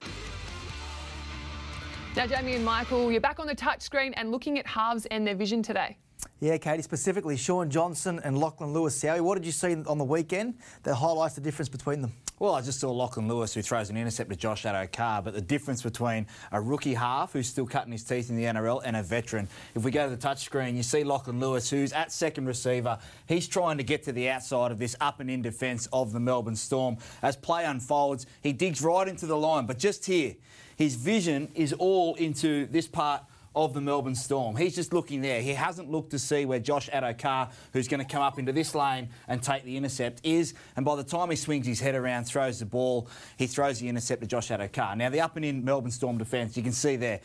Now, 2.15 2.27
Jamie 2.27 2.55
and 2.57 2.65
Michael, 2.65 3.11
you're 3.11 3.23
back 3.23 3.41
on 3.41 3.47
the 3.47 3.57
touchscreen 3.57 4.13
and 4.17 4.31
looking 4.31 4.59
at 4.59 4.67
halves 4.67 5.07
and 5.07 5.27
their 5.27 5.35
vision 5.35 5.63
today. 5.63 5.97
Yeah, 6.41 6.59
Katie, 6.59 6.83
specifically 6.83 7.39
Shaun 7.39 7.71
Johnson 7.71 8.21
and 8.23 8.37
Lachlan 8.37 8.75
Lewis. 8.75 9.01
Sowie, 9.01 9.23
what 9.23 9.37
did 9.37 9.47
you 9.47 9.53
see 9.53 9.75
on 9.87 9.97
the 9.97 10.05
weekend 10.05 10.59
that 10.83 10.97
highlights 10.97 11.35
the 11.35 11.41
difference 11.41 11.71
between 11.71 12.03
them? 12.03 12.13
Well, 12.43 12.57
I 12.57 12.61
just 12.61 12.81
saw 12.81 12.91
Lachlan 12.91 13.29
Lewis 13.29 13.55
who 13.55 13.63
throws 13.63 13.89
an 13.89 13.97
intercept 13.97 14.29
to 14.31 14.35
Josh 14.35 14.65
Addo-Carr, 14.65 15.23
but 15.23 15.33
the 15.33 15.41
difference 15.41 15.81
between 15.81 16.27
a 16.51 16.61
rookie 16.61 16.95
half 16.95 17.35
who's 17.35 17.47
still 17.47 17.69
cutting 17.69 17.93
his 17.93 18.03
teeth 18.03 18.31
in 18.31 18.37
the 18.37 18.43
NRL 18.43 18.83
and 18.85 18.97
a 18.97 19.03
veteran. 19.05 19.47
If 19.77 19.85
we 19.85 19.93
go 19.93 20.11
to 20.11 20.17
the 20.17 20.21
touchscreen, 20.21 20.75
you 20.75 20.83
see 20.83 21.05
Lachlan 21.05 21.39
Lewis 21.39 21.71
who's 21.71 21.93
at 21.93 22.11
second 22.11 22.47
receiver. 22.47 22.99
He's 23.29 23.47
trying 23.47 23.77
to 23.77 23.85
get 23.85 24.03
to 24.07 24.13
the 24.13 24.29
outside 24.29 24.73
of 24.73 24.81
this 24.81 24.97
up 25.01 25.21
and 25.21 25.31
in 25.31 25.41
defence 25.41 25.87
of 25.93 26.13
the 26.13 26.19
Melbourne 26.19 26.57
Storm. 26.57 26.97
As 27.23 27.37
play 27.37 27.65
unfolds, 27.65 28.27
he 28.43 28.53
digs 28.53 28.83
right 28.83 29.07
into 29.07 29.27
the 29.27 29.37
line, 29.37 29.67
but 29.67 29.79
just 29.79 30.07
here, 30.07 30.35
his 30.75 30.97
vision 30.97 31.49
is 31.55 31.73
all 31.73 32.17
into 32.17 32.67
this 32.67 32.89
part 32.89 33.23
of 33.55 33.75
the 33.75 33.81
Melbourne 33.81 34.15
Storm. 34.15 34.57
He's 34.57 34.75
just 34.75 34.93
looking 34.93 35.21
there. 35.21 35.43
He 35.43 35.55
hasn't 35.55 35.91
looked 35.91 36.11
to 36.11 36.19
see 36.19 36.45
where 36.45 36.59
Josh 36.59 36.89
Addo-Carr, 36.91 37.51
who's 37.73 37.89
going 37.89 38.05
to 38.05 38.11
come 38.11 38.23
up 38.23 38.39
into 38.39 38.53
this 38.53 38.75
lane 38.75 39.09
and 39.29 39.43
take 39.43 39.65
the 39.65 39.77
intercept, 39.77 40.21
is. 40.25 40.55
And 40.77 40.85
by 40.85 40.97
the 40.97 41.05
time 41.05 41.31
he 41.31 41.37
swings 41.37 41.67
his 41.67 41.81
head 41.81 41.95
around, 41.95 42.25
throws 42.25 42.59
the 42.59 42.67
ball, 42.67 43.09
he 43.37 43.47
throws 43.47 43.79
the 43.79 43.89
intercept 43.89 44.23
to 44.23 44.27
Josh 44.27 44.49
Addo-Carr. 44.49 44.97
Now, 44.97 45.11
the 45.11 45.21
up 45.21 45.37
and 45.37 45.45
in 45.45 45.65
Melbourne 45.65 45.91
Storm 45.91 46.19
defence, 46.19 46.57
you 46.57 46.63
can 46.63 46.73
see 46.73 46.97
there. 46.97 47.21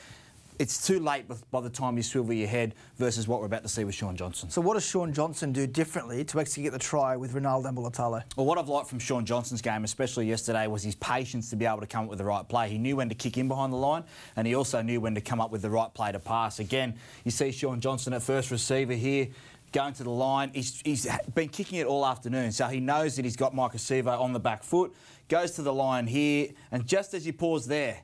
It's 0.59 0.87
too 0.87 0.99
late 0.99 1.25
by 1.51 1.61
the 1.61 1.69
time 1.69 1.97
you 1.97 2.03
swivel 2.03 2.33
your 2.33 2.47
head 2.47 2.73
versus 2.95 3.27
what 3.27 3.41
we're 3.41 3.45
about 3.45 3.61
to 3.61 3.69
see 3.69 3.83
with 3.83 3.93
Shaun 3.93 4.15
Johnson. 4.15 4.49
So, 4.49 4.59
what 4.59 4.73
does 4.73 4.85
Shaun 4.85 5.13
Johnson 5.13 5.51
do 5.51 5.67
differently 5.67 6.25
to 6.25 6.39
actually 6.39 6.63
get 6.63 6.71
the 6.71 6.79
try 6.79 7.15
with 7.15 7.33
Ronaldo 7.33 7.65
Mulitalo? 7.75 8.23
Well, 8.35 8.47
what 8.47 8.57
I've 8.57 8.67
liked 8.67 8.89
from 8.89 8.97
Shaun 8.97 9.23
Johnson's 9.23 9.61
game, 9.61 9.83
especially 9.83 10.25
yesterday, 10.27 10.65
was 10.65 10.81
his 10.81 10.95
patience 10.95 11.51
to 11.51 11.55
be 11.55 11.65
able 11.65 11.81
to 11.81 11.87
come 11.87 12.05
up 12.05 12.09
with 12.09 12.17
the 12.17 12.25
right 12.25 12.47
play. 12.47 12.69
He 12.69 12.79
knew 12.79 12.95
when 12.95 13.09
to 13.09 13.15
kick 13.15 13.37
in 13.37 13.47
behind 13.47 13.71
the 13.71 13.77
line, 13.77 14.03
and 14.35 14.47
he 14.47 14.55
also 14.55 14.81
knew 14.81 14.99
when 14.99 15.13
to 15.13 15.21
come 15.21 15.39
up 15.39 15.51
with 15.51 15.61
the 15.61 15.69
right 15.69 15.93
play 15.93 16.11
to 16.11 16.19
pass. 16.19 16.59
Again, 16.59 16.95
you 17.23 17.29
see 17.29 17.51
Shaun 17.51 17.79
Johnson 17.79 18.13
at 18.13 18.23
first 18.23 18.49
receiver 18.49 18.93
here. 18.93 19.27
Going 19.73 19.93
to 19.95 20.03
the 20.03 20.09
line, 20.09 20.51
he's, 20.55 20.81
he's 20.81 21.07
been 21.35 21.49
kicking 21.49 21.79
it 21.79 21.85
all 21.85 22.05
afternoon, 22.05 22.51
so 22.51 22.67
he 22.67 22.79
knows 22.79 23.17
that 23.17 23.25
he's 23.25 23.35
got 23.35 23.53
Mike 23.53 23.73
Acevo 23.73 24.19
on 24.19 24.33
the 24.33 24.39
back 24.39 24.63
foot. 24.63 24.95
Goes 25.27 25.51
to 25.51 25.61
the 25.61 25.73
line 25.73 26.07
here, 26.07 26.47
and 26.71 26.87
just 26.87 27.13
as 27.13 27.25
he 27.25 27.33
pause 27.33 27.67
there, 27.67 27.97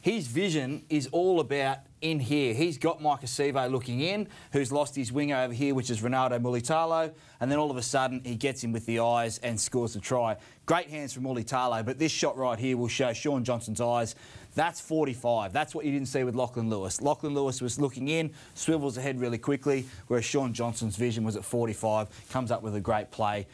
his 0.00 0.26
vision 0.26 0.84
is 0.88 1.08
all 1.12 1.40
about 1.40 1.78
in 2.00 2.20
here. 2.20 2.54
He's 2.54 2.78
got 2.78 3.02
Mike 3.02 3.22
Acevo 3.22 3.70
looking 3.70 4.00
in, 4.00 4.28
who's 4.52 4.70
lost 4.70 4.94
his 4.94 5.12
winger 5.12 5.36
over 5.36 5.52
here, 5.52 5.74
which 5.74 5.90
is 5.90 6.00
Ronaldo 6.00 6.40
Mulitalo, 6.40 7.12
and 7.40 7.50
then 7.50 7.58
all 7.58 7.70
of 7.70 7.76
a 7.76 7.82
sudden 7.82 8.22
he 8.24 8.36
gets 8.36 8.62
him 8.62 8.72
with 8.72 8.86
the 8.86 9.00
eyes 9.00 9.38
and 9.38 9.60
scores 9.60 9.94
the 9.94 10.00
try. 10.00 10.36
Great 10.66 10.88
hands 10.88 11.12
from 11.12 11.24
Mulitalo, 11.24 11.84
but 11.84 11.98
this 11.98 12.12
shot 12.12 12.36
right 12.36 12.58
here 12.58 12.76
will 12.76 12.88
show 12.88 13.12
Shaun 13.12 13.42
Johnson's 13.42 13.80
eyes. 13.80 14.14
That's 14.54 14.80
45. 14.80 15.52
That's 15.52 15.74
what 15.74 15.84
you 15.84 15.92
didn't 15.92 16.08
see 16.08 16.24
with 16.24 16.34
Lachlan 16.34 16.70
Lewis. 16.70 17.00
Lachlan 17.00 17.34
Lewis 17.34 17.60
was 17.60 17.80
looking 17.80 18.08
in, 18.08 18.32
swivels 18.54 18.96
ahead 18.96 19.20
really 19.20 19.38
quickly, 19.38 19.86
whereas 20.06 20.24
Shaun 20.24 20.52
Johnson's 20.52 20.96
vision 20.96 21.24
was 21.24 21.36
at 21.36 21.44
45, 21.44 22.08
comes 22.30 22.50
up 22.50 22.62
with 22.62 22.74
a 22.74 22.80
great 22.80 23.10
play 23.10 23.46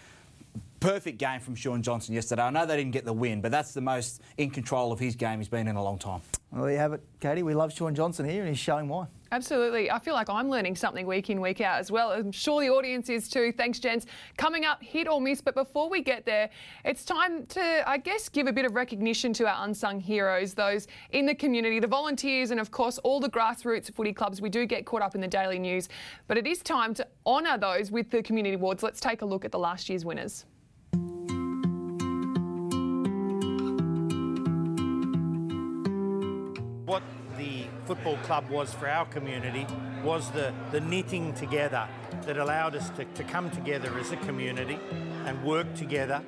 perfect 0.85 1.17
game 1.17 1.41
from 1.41 1.55
Shaun 1.55 1.83
Johnson 1.83 2.15
yesterday. 2.15 2.43
I 2.43 2.51
know 2.51 2.67
they 2.67 2.77
didn't 2.77 2.93
get 2.93 3.07
the 3.07 3.13
win, 3.13 3.41
but 3.41 3.51
that's 3.51 3.73
the 3.73 3.81
most 3.81 4.21
in 4.37 4.51
control 4.51 4.93
of 4.93 4.99
his 4.99 5.17
game 5.17 5.39
he's 5.39 5.49
been 5.49 5.67
in 5.67 5.77
a 5.77 5.83
long 5.83 5.99
time. 5.99 6.21
Well, 6.51 6.65
there 6.65 6.73
you 6.73 6.79
have 6.79 6.93
it, 6.93 7.03
Katie. 7.21 7.43
We 7.43 7.55
love 7.55 7.73
Shaun 7.73 7.95
Johnson 7.95 8.29
here, 8.29 8.41
and 8.41 8.49
he's 8.51 8.59
showing 8.59 8.87
why. 8.89 9.07
Absolutely. 9.33 9.91
I 9.91 9.99
feel 9.99 10.13
like 10.13 10.29
I'm 10.29 10.51
learning 10.51 10.77
something 10.77 11.07
week 11.07 11.31
in, 11.31 11.41
week 11.41 11.63
out 11.63 11.81
as 11.81 11.91
well. 11.91 12.11
I'm 12.11 12.31
sure 12.31 12.61
the 12.61 12.69
audience 12.69 13.09
is 13.09 13.29
too. 13.31 13.51
Thanks, 13.51 13.79
gents. 13.79 14.05
Coming 14.37 14.67
up, 14.67 14.83
hit 14.83 15.09
or 15.09 15.23
miss. 15.23 15.41
But 15.41 15.55
before 15.55 15.89
we 15.89 16.03
get 16.03 16.27
there, 16.27 16.51
it's 16.85 17.05
time 17.05 17.47
to, 17.47 17.89
I 17.89 17.97
guess, 17.97 18.29
give 18.29 18.47
a 18.47 18.53
bit 18.53 18.67
of 18.67 18.75
recognition 18.75 19.33
to 19.33 19.49
our 19.49 19.65
unsung 19.65 19.99
heroes, 19.99 20.53
those 20.53 20.87
in 21.11 21.25
the 21.25 21.35
community, 21.35 21.81
the 21.81 21.87
volunteers, 21.87 22.51
and 22.51 22.61
of 22.61 22.71
course, 22.71 22.99
all 22.99 23.21
the 23.21 23.31
grassroots 23.31 23.93
footy 23.93 24.13
clubs. 24.13 24.41
We 24.41 24.51
do 24.51 24.67
get 24.67 24.85
caught 24.85 25.03
up 25.03 25.15
in 25.15 25.23
the 25.23 25.29
daily 25.29 25.59
news, 25.59 25.89
but 26.29 26.37
it 26.37 26.47
is 26.47 26.59
time 26.59 26.93
to 26.95 27.09
honour 27.27 27.57
those 27.57 27.91
with 27.91 28.11
the 28.11 28.23
community 28.23 28.55
awards. 28.55 28.83
Let's 28.83 29.01
take 29.01 29.23
a 29.23 29.27
look 29.27 29.47
at 29.47 29.51
the 29.51 29.59
last 29.59 29.89
year's 29.89 30.05
winners. 30.05 30.45
Football 37.87 38.17
club 38.19 38.49
was 38.49 38.73
for 38.73 38.89
our 38.89 39.05
community 39.07 39.67
was 40.03 40.31
the, 40.31 40.53
the 40.71 40.81
knitting 40.81 41.35
together 41.35 41.87
that 42.23 42.39
allowed 42.39 42.75
us 42.75 42.89
to, 42.91 43.05
to 43.05 43.25
come 43.25 43.51
together 43.51 43.91
as 43.99 44.11
a 44.13 44.17
community 44.19 44.79
and 45.27 45.43
work 45.45 45.73
together. 45.75 46.23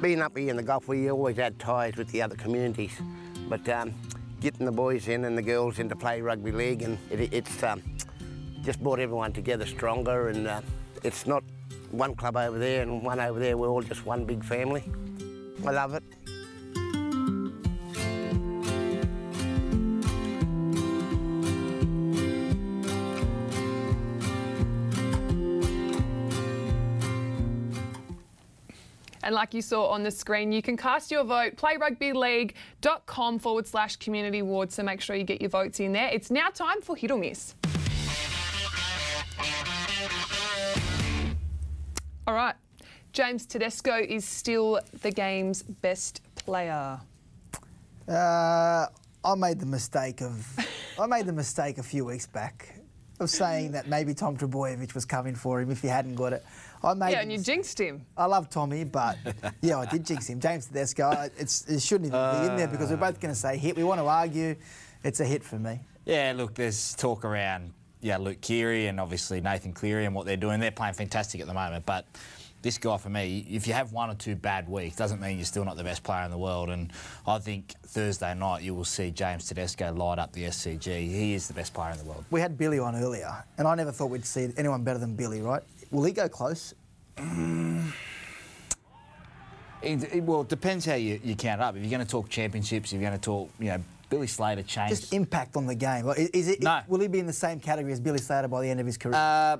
Being 0.00 0.22
up 0.22 0.36
here 0.36 0.50
in 0.50 0.56
the 0.56 0.62
Gulf, 0.62 0.88
we 0.88 1.10
always 1.10 1.36
had 1.36 1.58
ties 1.58 1.96
with 1.96 2.08
the 2.08 2.22
other 2.22 2.36
communities, 2.36 2.92
but 3.48 3.68
um, 3.68 3.92
getting 4.40 4.66
the 4.66 4.72
boys 4.72 5.08
in 5.08 5.24
and 5.24 5.36
the 5.36 5.42
girls 5.42 5.78
in 5.78 5.88
to 5.88 5.96
play 5.96 6.20
rugby 6.20 6.52
league, 6.52 6.82
and 6.82 6.98
it, 7.10 7.32
it's 7.32 7.62
um, 7.62 7.82
just 8.62 8.82
brought 8.82 8.98
everyone 8.98 9.32
together 9.32 9.66
stronger. 9.66 10.28
And 10.28 10.46
uh, 10.46 10.60
it's 11.02 11.26
not 11.26 11.44
one 11.90 12.14
club 12.14 12.36
over 12.36 12.58
there 12.58 12.82
and 12.82 13.02
one 13.02 13.20
over 13.20 13.38
there. 13.38 13.56
We're 13.56 13.68
all 13.68 13.82
just 13.82 14.04
one 14.06 14.24
big 14.24 14.44
family. 14.44 14.84
I 15.66 15.70
love 15.70 15.94
it. 15.94 16.02
And 29.24 29.34
like 29.34 29.54
you 29.54 29.62
saw 29.62 29.86
on 29.86 30.02
the 30.02 30.10
screen, 30.10 30.52
you 30.52 30.60
can 30.60 30.76
cast 30.76 31.10
your 31.10 31.24
vote, 31.24 31.56
playrugbyleague.com 31.56 33.38
forward 33.38 33.66
slash 33.66 33.96
community 33.96 34.40
awards. 34.40 34.74
So 34.74 34.82
make 34.82 35.00
sure 35.00 35.16
you 35.16 35.24
get 35.24 35.40
your 35.40 35.48
votes 35.48 35.80
in 35.80 35.92
there. 35.92 36.10
It's 36.12 36.30
now 36.30 36.50
time 36.50 36.82
for 36.82 36.94
hit 36.94 37.10
or 37.10 37.18
miss. 37.18 37.54
All 42.26 42.34
right. 42.34 42.54
James 43.14 43.46
Tedesco 43.46 43.96
is 43.96 44.26
still 44.26 44.78
the 45.00 45.10
game's 45.10 45.62
best 45.62 46.20
player. 46.34 47.00
Uh, 48.06 48.86
I 49.24 49.34
made 49.38 49.58
the 49.58 49.66
mistake 49.66 50.20
of 50.20 50.46
I 51.00 51.06
made 51.06 51.24
the 51.24 51.32
mistake 51.32 51.78
a 51.78 51.82
few 51.82 52.04
weeks 52.04 52.26
back 52.26 52.78
of 53.20 53.30
saying 53.30 53.72
that 53.72 53.88
maybe 53.88 54.12
Tom 54.12 54.36
Trbojevic 54.36 54.94
was 54.94 55.04
coming 55.04 55.34
for 55.34 55.60
him 55.60 55.70
if 55.70 55.80
he 55.80 55.88
hadn't 55.88 56.16
got 56.16 56.32
it. 56.32 56.44
I 56.84 56.94
made 56.94 57.12
Yeah, 57.12 57.20
and 57.20 57.32
you 57.32 57.38
jinxed 57.38 57.80
him. 57.80 58.04
I 58.16 58.26
love 58.26 58.50
Tommy, 58.50 58.84
but 58.84 59.16
yeah, 59.62 59.78
I 59.78 59.86
did 59.86 60.04
jinx 60.04 60.28
him. 60.28 60.40
James 60.40 60.66
Tedesco, 60.66 61.30
it's, 61.36 61.66
it 61.68 61.80
shouldn't 61.80 62.08
even 62.08 62.40
be 62.40 62.46
in 62.46 62.56
there 62.56 62.68
because 62.68 62.90
we're 62.90 62.96
both 62.96 63.20
going 63.20 63.32
to 63.32 63.40
say 63.40 63.56
hit. 63.56 63.76
We 63.76 63.84
want 63.84 64.00
to 64.00 64.06
argue. 64.06 64.56
It's 65.02 65.20
a 65.20 65.24
hit 65.24 65.42
for 65.42 65.58
me. 65.58 65.80
Yeah, 66.04 66.32
look, 66.36 66.54
there's 66.54 66.94
talk 66.94 67.24
around 67.24 67.72
yeah, 68.04 68.18
Luke 68.18 68.42
Keary 68.42 68.88
and 68.88 69.00
obviously 69.00 69.40
Nathan 69.40 69.72
Cleary 69.72 70.04
and 70.04 70.14
what 70.14 70.26
they're 70.26 70.36
doing. 70.36 70.60
They're 70.60 70.70
playing 70.70 70.92
fantastic 70.92 71.40
at 71.40 71.46
the 71.46 71.54
moment, 71.54 71.86
but 71.86 72.04
this 72.60 72.76
guy 72.76 72.98
for 72.98 73.08
me, 73.08 73.46
if 73.50 73.66
you 73.66 73.72
have 73.72 73.92
one 73.92 74.10
or 74.10 74.14
two 74.14 74.36
bad 74.36 74.68
weeks, 74.68 74.94
doesn't 74.96 75.22
mean 75.22 75.38
you're 75.38 75.46
still 75.46 75.64
not 75.64 75.78
the 75.78 75.84
best 75.84 76.02
player 76.02 76.22
in 76.22 76.30
the 76.30 76.38
world. 76.38 76.68
And 76.68 76.92
I 77.26 77.38
think 77.38 77.74
Thursday 77.86 78.34
night 78.34 78.62
you 78.62 78.74
will 78.74 78.84
see 78.84 79.10
James 79.10 79.46
Tedesco 79.46 79.92
light 79.94 80.18
up 80.18 80.32
the 80.32 80.44
SCG. 80.44 80.84
He 80.86 81.32
is 81.32 81.48
the 81.48 81.54
best 81.54 81.72
player 81.72 81.92
in 81.92 81.98
the 81.98 82.04
world. 82.04 82.26
We 82.30 82.40
had 82.40 82.58
Billy 82.58 82.78
on 82.78 82.94
earlier, 82.94 83.42
and 83.56 83.66
I 83.66 83.74
never 83.74 83.90
thought 83.90 84.10
we'd 84.10 84.26
see 84.26 84.50
anyone 84.58 84.82
better 84.82 84.98
than 84.98 85.14
Billy, 85.14 85.40
right? 85.40 85.62
Will 85.94 86.02
he 86.02 86.12
go 86.12 86.28
close? 86.28 86.74
It, 89.80 90.02
it- 90.12 90.22
well, 90.24 90.40
it 90.40 90.48
depends 90.48 90.84
how 90.84 90.94
you, 90.94 91.20
you 91.22 91.36
count 91.36 91.60
up. 91.60 91.76
If 91.76 91.82
you're 91.82 91.90
going 91.90 92.04
to 92.04 92.10
talk 92.10 92.28
championships, 92.28 92.92
if 92.92 93.00
you're 93.00 93.08
going 93.08 93.18
to 93.20 93.24
talk, 93.24 93.48
you 93.60 93.66
know, 93.66 93.78
Billy 94.10 94.26
Slater 94.26 94.64
changed. 94.64 95.00
Just 95.02 95.12
impact 95.12 95.56
on 95.56 95.66
the 95.66 95.74
game. 95.76 96.04
Like, 96.06 96.18
Is 96.18 96.48
it? 96.48 96.62
No. 96.62 96.80
Will 96.88 96.98
he 97.00 97.06
be 97.06 97.20
in 97.20 97.26
the 97.26 97.32
same 97.32 97.60
category 97.60 97.92
as 97.92 98.00
Billy 98.00 98.18
Slater 98.18 98.48
by 98.48 98.60
the 98.62 98.68
end 98.68 98.80
of 98.80 98.86
his 98.86 98.98
career? 98.98 99.14
Uh, 99.14 99.58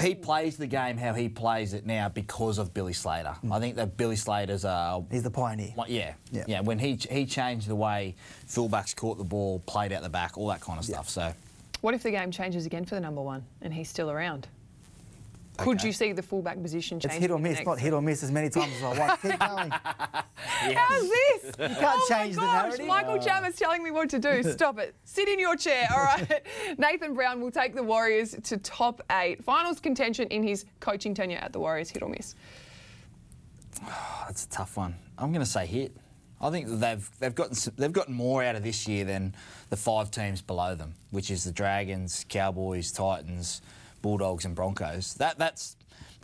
he 0.00 0.14
plays 0.14 0.58
the 0.58 0.66
game 0.66 0.98
how 0.98 1.14
he 1.14 1.28
plays 1.30 1.72
it 1.72 1.86
now 1.86 2.08
because 2.10 2.58
of 2.58 2.74
Billy 2.74 2.92
Slater. 2.92 3.34
I 3.50 3.58
think 3.60 3.76
that 3.76 3.96
Billy 3.96 4.16
Slater's 4.16 4.64
a 4.64 5.02
He's 5.10 5.22
the 5.22 5.30
pioneer. 5.30 5.72
Well, 5.76 5.86
yeah, 5.88 6.14
Yeah. 6.30 6.44
yeah, 6.46 6.60
When 6.60 6.78
he 6.78 6.98
he 7.10 7.24
changed 7.24 7.68
the 7.68 7.76
way 7.76 8.16
fullbacks 8.46 8.94
caught 8.94 9.16
the 9.18 9.24
ball, 9.24 9.60
played 9.60 9.92
out 9.92 10.02
the 10.02 10.08
back, 10.10 10.36
all 10.36 10.48
that 10.48 10.60
kind 10.60 10.78
of 10.78 10.84
stuff. 10.84 11.08
So 11.08 11.32
What 11.80 11.94
if 11.94 12.02
the 12.02 12.10
game 12.10 12.30
changes 12.32 12.66
again 12.66 12.84
for 12.84 12.96
the 12.96 13.00
number 13.00 13.22
one 13.22 13.44
and 13.62 13.72
he's 13.72 13.88
still 13.88 14.10
around? 14.10 14.48
Could 15.58 15.78
Okay. 15.78 15.88
you 15.88 15.92
see 15.92 16.12
the 16.12 16.22
fullback 16.22 16.62
position 16.62 17.00
change? 17.00 17.12
It's 17.12 17.20
hit 17.20 17.32
or 17.32 17.38
miss, 17.38 17.60
not 17.66 17.80
hit 17.80 17.92
or 17.92 18.00
miss 18.00 18.22
as 18.22 18.30
many 18.30 18.48
times 18.48 18.72
as 18.76 18.82
I 18.84 18.98
want. 18.98 19.20
Keep 19.20 19.38
going. 19.40 19.70
How's 19.70 21.02
this? 21.02 21.44
You 21.46 21.52
can't 21.66 21.82
oh 21.82 22.06
change 22.08 22.36
the 22.36 22.42
narrative. 22.42 22.86
Michael 22.86 23.14
ah. 23.14 23.18
Chalmers 23.18 23.56
telling 23.56 23.82
me 23.82 23.90
what 23.90 24.08
to 24.10 24.20
do. 24.20 24.44
Stop 24.44 24.78
it. 24.78 24.94
Sit 25.04 25.28
in 25.28 25.40
your 25.40 25.56
chair. 25.56 25.88
All 25.90 25.98
right. 26.04 26.46
Nathan 26.78 27.12
Brown 27.12 27.40
will 27.40 27.50
take 27.50 27.74
the 27.74 27.82
Warriors 27.82 28.36
to 28.44 28.56
top 28.58 29.02
eight. 29.10 29.42
Finals 29.42 29.80
contention 29.80 30.28
in 30.28 30.44
his 30.44 30.64
coaching 30.78 31.12
tenure 31.12 31.38
at 31.38 31.52
the 31.52 31.58
Warriors. 31.58 31.90
Hit 31.90 32.02
or 32.02 32.08
miss? 32.08 32.36
that's 34.26 34.44
a 34.44 34.48
tough 34.48 34.76
one. 34.76 34.94
I'm 35.18 35.32
going 35.32 35.44
to 35.44 35.50
say 35.50 35.66
hit. 35.66 35.96
I 36.40 36.50
think 36.50 36.68
they've 36.68 37.10
they've 37.18 37.34
gotten 37.34 37.56
they've 37.76 37.92
gotten 37.92 38.14
more 38.14 38.44
out 38.44 38.54
of 38.54 38.62
this 38.62 38.86
year 38.86 39.04
than 39.04 39.34
the 39.70 39.76
five 39.76 40.12
teams 40.12 40.40
below 40.40 40.76
them, 40.76 40.94
which 41.10 41.32
is 41.32 41.42
the 41.42 41.50
Dragons, 41.50 42.24
Cowboys, 42.28 42.92
Titans, 42.92 43.60
Bulldogs, 44.02 44.44
and 44.44 44.54
Broncos. 44.54 45.14
That 45.14 45.38
that's 45.38 45.76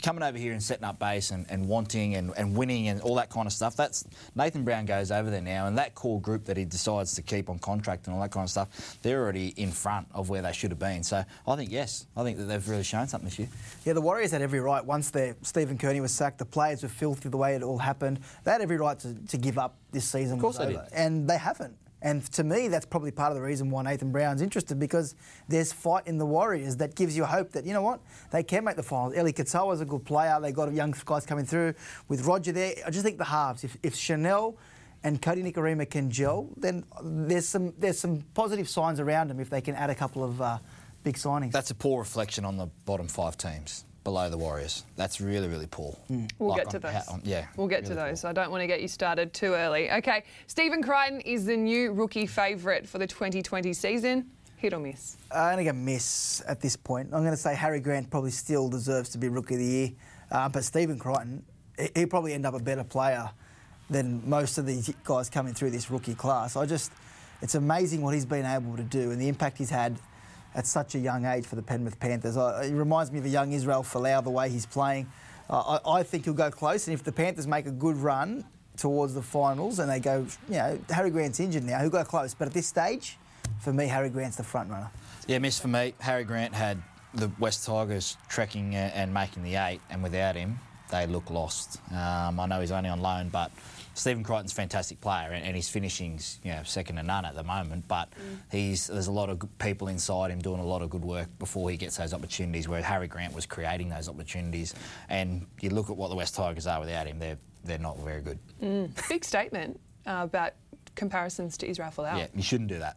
coming 0.03 0.23
over 0.23 0.37
here 0.37 0.53
and 0.53 0.63
setting 0.63 0.85
up 0.85 0.99
base 0.99 1.31
and, 1.31 1.47
and 1.49 1.67
wanting 1.67 2.15
and, 2.17 2.33
and 2.37 2.55
winning 2.57 2.89
and 2.89 3.01
all 3.01 3.15
that 3.15 3.31
kind 3.31 3.47
of 3.47 3.53
stuff. 3.53 3.75
That's 3.75 4.05
Nathan 4.35 4.65
Brown 4.65 4.85
goes 4.85 5.11
over 5.11 5.31
there 5.31 5.41
now, 5.41 5.67
and 5.67 5.79
that 5.79 5.95
core 5.95 6.21
group 6.21 6.45
that 6.45 6.57
he 6.57 6.65
decides 6.65 7.15
to 7.15 7.23
keep 7.23 7.49
on 7.49 7.59
contract 7.59 8.07
and 8.07 8.15
all 8.15 8.23
that 8.23 8.31
kind 8.31 8.45
of 8.45 8.51
stuff, 8.51 8.99
they're 9.03 9.23
already 9.23 9.55
in 9.57 9.71
front 9.71 10.07
of 10.13 10.29
where 10.29 10.43
they 10.43 10.53
should 10.53 10.71
have 10.71 10.79
been. 10.79 11.03
So 11.03 11.25
I 11.47 11.57
think 11.57 11.71
yes, 11.71 12.07
I 12.17 12.23
think 12.23 12.39
that 12.39 12.45
they've 12.45 12.69
really 12.69 12.83
shown 12.83 13.09
something 13.09 13.29
this 13.29 13.39
year. 13.39 13.49
Yeah, 13.85 13.95
the 13.95 14.01
Warriors 14.01 14.33
had 14.33 14.43
every 14.43 14.61
right. 14.61 14.85
Once 14.85 15.11
their 15.11 15.37
Stephen 15.43 15.79
Kearney 15.79 16.01
was 16.01 16.13
sacked, 16.13 16.39
the 16.39 16.45
players 16.45 16.83
were 16.83 16.89
filthy 16.89 17.29
the 17.29 17.37
way 17.37 17.55
it 17.55 17.63
all 17.63 17.79
happened. 17.79 18.21
They 18.45 18.51
had 18.51 18.61
every 18.61 18.77
right 18.77 18.99
to, 19.01 19.15
to 19.15 19.37
give 19.39 19.59
up 19.59 19.77
this 19.93 20.05
season. 20.05 20.35
Of 20.35 20.41
course 20.43 20.59
they 20.59 20.67
did. 20.67 20.81
And 20.93 21.29
they 21.29 21.39
haven't. 21.39 21.77
And 22.05 22.23
to 22.33 22.45
me, 22.45 22.69
that's 22.69 22.85
probably 22.85 23.11
part 23.11 23.33
of 23.33 23.37
the 23.37 23.43
reason 23.43 23.71
why 23.71 23.83
Nathan 23.83 24.13
Brown's 24.13 24.43
interested 24.43 24.79
because 24.79 25.17
there's 25.49 25.73
fight 25.73 26.07
in 26.07 26.19
the 26.19 26.27
Warriors 26.27 26.77
that 26.77 26.95
gives 26.95 27.17
you 27.17 27.25
hope 27.25 27.53
that, 27.53 27.65
you 27.65 27.73
know 27.73 27.81
what, 27.81 28.01
they 28.31 28.43
can 28.43 28.63
make 28.63 28.77
the 28.77 28.83
finals. 28.83 29.15
Eliesa 29.15 29.37
Katoa's 29.37 29.81
a 29.81 29.87
good 29.87 30.05
player. 30.05 30.39
They've 30.39 30.55
got 30.55 30.71
young 30.75 30.95
guys 31.07 31.25
coming 31.25 31.47
through. 31.47 31.73
With 32.09 32.27
Roger 32.27 32.53
there, 32.53 32.75
I 32.87 32.91
just 32.91 33.07
think 33.07 33.17
the 33.17 33.25
halves, 33.25 33.65
if, 33.65 33.79
if 33.83 33.95
Chanel 33.95 34.59
and 35.03 35.21
Kodi 35.23 35.51
Nikorima 35.51 35.89
can 35.89 36.11
gel, 36.11 36.51
then 36.59 36.85
there's 37.03 37.49
some 37.49 37.73
there's 37.79 37.99
some 37.99 38.23
positive 38.35 38.69
signs 38.69 39.01
around 39.01 39.29
them 39.29 39.41
if 39.41 39.49
they 39.49 39.63
can 39.63 39.75
add 39.75 39.89
a 39.89 39.95
couple 39.95 40.23
of 40.23 40.43
uh, 40.43 40.59
big 41.05 41.17
signings. 41.17 41.53
That's 41.53 41.71
a 41.71 41.75
poor 41.75 42.01
reflection 42.01 42.45
on 42.45 42.59
the 42.59 42.67
bottom 42.85 43.09
five 43.09 43.39
teams 43.39 43.87
below 44.05 44.29
the 44.31 44.37
Warriors. 44.39 44.85
That's 44.97 45.21
really 45.21 45.49
really 45.49 45.67
poor. 45.67 45.97
We'll 46.39 46.51
Like 46.51 46.65
get 46.65 46.71
to 46.71 46.77
on- 46.77 46.83
those. 46.83 46.93
how- 47.07 47.13
on- 47.15 47.21
yeah, 47.25 47.47
We'll 47.57 47.67
get 47.69 47.85
to 47.87 47.95
really 47.95 48.11
those. 48.11 48.25
I 48.25 48.33
don't 48.33 48.51
want 48.51 48.61
to 48.61 48.67
get 48.67 48.81
you 48.83 48.89
started 48.89 49.33
too 49.33 49.55
early. 49.55 49.91
Okay. 49.91 50.23
Stephen 50.47 50.83
Crichton 50.83 51.21
is 51.23 51.47
the 51.47 51.57
new 51.57 51.93
rookie 51.93 52.27
favourite 52.27 52.87
for 52.89 52.99
the 52.99 53.07
2020 53.07 53.73
season. 53.73 54.31
Hit 54.57 54.73
or 54.73 54.79
miss? 54.79 55.17
I'm 55.35 55.55
going 55.57 55.67
to 55.67 55.73
miss 55.73 56.43
at 56.47 56.61
this 56.61 56.77
point. 56.77 57.09
I'm 57.13 57.21
going 57.23 57.33
to 57.33 57.37
say 57.37 57.55
Harry 57.55 57.81
Grant 57.81 58.09
probably 58.11 58.31
still 58.31 58.69
deserves 58.69 59.11
to 59.11 59.19
be 59.19 59.29
Rookie 59.29 59.55
of 59.55 59.61
the 59.61 59.67
Year, 59.67 59.91
uh, 60.31 60.49
but 60.49 60.65
Stephen 60.65 60.99
Crichton, 60.99 61.45
he- 61.79 61.91
he'll 61.95 62.07
probably 62.09 62.33
end 62.35 62.47
up 62.47 62.55
a 62.55 62.59
better 62.59 62.85
player 62.85 63.29
than 63.91 64.23
most 64.29 64.57
of 64.57 64.65
these 64.65 64.91
guys 65.05 65.29
coming 65.29 65.53
through 65.53 65.71
this 65.71 65.91
rookie 65.91 66.15
class. 66.15 66.57
I 66.57 66.65
just, 66.65 66.93
it's 67.43 67.55
amazing 67.55 68.01
what 68.01 68.15
he's 68.15 68.25
been 68.25 68.47
able 68.47 68.77
to 68.77 68.83
do 68.83 69.11
and 69.11 69.21
the 69.21 69.29
impact 69.29 69.59
he's 69.59 69.69
had 69.71 69.99
at 70.55 70.67
such 70.67 70.95
a 70.95 70.99
young 70.99 71.25
age 71.25 71.47
for 71.47 71.57
the 71.57 71.63
Penrith 71.63 71.99
Panthers. 71.99 72.37
I, 72.37 72.65
it 72.65 72.73
reminds 72.73 73.11
me 73.11 73.19
of 73.19 73.25
a 73.25 73.29
young 73.29 73.53
Israel 73.53 73.83
Folau, 73.83 74.23
the 74.23 74.31
way 74.31 74.49
he's 74.49 74.67
playing. 74.67 75.11
Uh, 75.49 75.79
I, 75.85 75.99
I 75.99 76.03
think 76.03 76.25
he'll 76.25 76.35
go 76.35 76.51
close, 76.51 76.87
and 76.87 76.95
if 76.95 77.05
the 77.05 77.13
Panthers 77.13 77.47
make 77.47 77.67
a 77.67 77.71
good 77.71 77.97
run 77.97 78.45
towards 78.77 79.15
the 79.15 79.23
finals 79.23 79.79
and 79.79 79.91
they 79.91 80.01
go, 80.01 80.27
you 80.49 80.55
know, 80.55 80.79
Harry 80.91 81.11
Grant's 81.11 81.39
injured 81.39 81.65
now, 81.65 81.81
he'll 81.81 81.91
go 81.91 82.05
close. 82.05 82.35
But 82.35 82.49
at 82.49 82.55
this 82.55 82.67
stage, 82.67 83.19
for 83.61 83.73
me, 83.73 83.87
Harry 83.87 84.11
Grant's 84.11 84.37
the 84.37 84.45
front 84.45 84.71
runner. 84.71 84.91
Yeah, 85.27 85.39
miss 85.39 85.59
for 85.61 85.69
me. 85.69 85.95
Harry 86.01 86.25
Grant 86.25 86.55
had 86.55 86.83
the 87.15 87.31
West 87.39 87.67
Tigers 87.67 88.17
trekking 88.29 88.75
uh, 88.75 88.91
and 88.95 89.13
making 89.13 89.43
the 89.43 89.57
eight, 89.57 89.81
and 89.91 90.03
without 90.03 90.35
him, 90.35 90.59
they 90.91 91.07
look 91.07 91.31
lost. 91.31 91.81
Um, 91.91 92.41
I 92.41 92.47
know 92.47 92.61
he's 92.61 92.73
only 92.73 92.91
on 92.91 93.01
loan, 93.01 93.29
but 93.29 93.51
Stephen 93.95 94.23
Crichton's 94.23 94.53
a 94.53 94.55
fantastic 94.55 95.01
player, 95.01 95.31
and, 95.31 95.45
and 95.45 95.57
his 95.57 95.69
finishing's 95.69 96.41
you 96.43 96.53
know 96.53 96.63
second 96.65 96.97
to 96.97 97.03
none 97.03 97.25
at 97.25 97.35
the 97.35 97.45
moment. 97.45 97.87
But 97.89 98.13
he's 98.51 98.89
there's 98.89 99.07
a 99.07 99.13
lot 99.13 99.31
of 99.31 99.41
people 99.59 99.89
inside 99.89 100.31
him 100.31 100.41
doing 100.41 100.61
a 100.61 100.65
lot 100.65 100.83
of 100.83 100.91
good 100.91 101.05
work 101.05 101.29
before 101.39 101.71
he 101.71 101.77
gets 101.77 101.97
those 101.97 102.13
opportunities. 102.13 102.69
Where 102.69 102.83
Harry 102.83 103.07
Grant 103.09 103.35
was 103.35 103.47
creating 103.47 103.89
those 103.89 104.09
opportunities, 104.09 104.75
and 105.09 105.47
you 105.61 105.71
look 105.71 105.91
at 105.91 105.97
what 105.97 106.09
the 106.09 106.17
West 106.17 106.35
Tigers 106.35 106.67
are 106.67 106.81
without 106.81 107.07
him, 107.07 107.19
they're 107.19 107.39
they're 107.65 107.79
not 107.79 107.99
very 108.01 108.21
good. 108.21 108.39
Big 109.09 109.25
statement 109.25 109.81
uh, 110.07 110.21
about 110.25 110.53
comparisons 110.95 111.57
to 111.59 111.69
Israel 111.69 111.91
Folau. 111.91 112.17
Yeah, 112.19 112.27
you 112.35 112.43
shouldn't 112.43 112.69
do 112.69 112.79
that. 112.79 112.97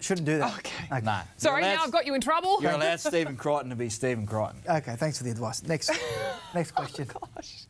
Shouldn't 0.00 0.26
do 0.26 0.38
that. 0.38 0.54
Okay. 0.58 1.00
No. 1.02 1.20
Sorry, 1.36 1.64
You're 1.64 1.74
now 1.74 1.84
I've 1.84 1.90
got 1.90 2.06
you 2.06 2.14
in 2.14 2.20
trouble. 2.20 2.58
You're 2.62 2.72
allowed 2.72 3.00
Stephen 3.00 3.36
Crichton 3.36 3.70
to 3.70 3.76
be 3.76 3.88
Stephen 3.88 4.26
Crichton. 4.26 4.62
Okay, 4.68 4.94
thanks 4.96 5.18
for 5.18 5.24
the 5.24 5.30
advice. 5.30 5.62
Next, 5.64 5.90
next 6.54 6.70
question. 6.70 7.08
Gosh. 7.34 7.64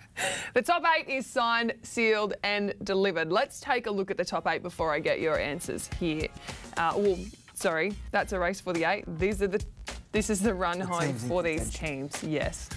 The 0.53 0.61
top 0.61 0.83
eight 0.99 1.09
is 1.09 1.27
signed, 1.27 1.73
sealed, 1.83 2.35
and 2.43 2.75
delivered. 2.85 3.33
Let's 3.33 3.61
take 3.61 3.87
a 3.87 3.91
look 3.91 4.11
at 4.11 4.19
the 4.19 4.25
top 4.25 4.47
eight 4.47 4.63
before 4.63 4.93
I 4.93 5.01
get 5.01 5.21
your 5.21 5.39
answers 5.39 5.89
here. 5.99 6.29
Uh, 6.77 6.93
well, 6.97 7.19
sorry, 7.55 7.95
that's 8.11 8.33
a 8.35 8.39
race 8.39 8.61
for 8.61 8.73
the 8.75 8.85
eight. 8.85 9.05
These 9.19 9.43
are 9.43 9.49
the. 9.49 9.65
This 10.13 10.31
is 10.31 10.41
the 10.41 10.55
run 10.55 10.81
home 10.81 11.15
for 11.15 11.43
these 11.43 11.71
teams. 11.71 12.23
Yes. 12.25 12.69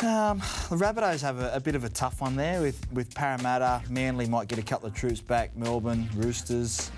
Um, 0.00 0.38
the 0.70 0.76
Rabbitohs 0.76 1.20
have 1.20 1.40
a, 1.40 1.54
a 1.54 1.60
bit 1.60 1.74
of 1.74 1.84
a 1.84 1.90
tough 1.90 2.22
one 2.22 2.34
there 2.34 2.62
with, 2.62 2.90
with 2.90 3.14
Parramatta. 3.14 3.82
Manly 3.90 4.26
might 4.26 4.48
get 4.48 4.58
a 4.58 4.62
couple 4.62 4.88
of 4.88 4.94
troops 4.94 5.20
back. 5.20 5.54
Melbourne, 5.56 6.08
Roosters. 6.16 6.90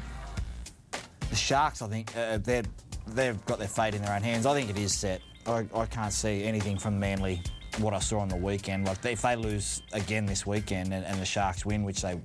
The 1.33 1.39
Sharks, 1.39 1.81
I 1.81 1.89
think, 1.89 2.15
uh, 2.15 2.37
they're, 2.43 2.63
they've 3.07 3.43
got 3.47 3.59
their 3.59 3.67
fate 3.67 3.95
in 3.95 4.03
their 4.03 4.15
own 4.15 4.21
hands. 4.23 4.45
I 4.45 4.53
think 4.53 4.69
it 4.69 4.77
is 4.77 4.93
set. 4.93 5.23
I, 5.47 5.67
I 5.75 5.87
can't 5.87 6.13
see 6.13 6.45
anything 6.45 6.77
from 6.77 7.01
Manly, 7.01 7.41
what 7.79 7.95
I 7.95 8.01
saw 8.01 8.19
on 8.19 8.29
the 8.29 8.37
weekend. 8.37 8.85
Like, 8.87 9.03
if 9.07 9.23
they 9.23 9.35
lose 9.35 9.81
again 9.95 10.27
this 10.27 10.47
weekend 10.47 10.93
and, 10.93 11.07
and 11.07 11.19
the 11.19 11.25
Sharks 11.25 11.65
win, 11.65 11.85
which 11.85 12.03
they 12.03 12.21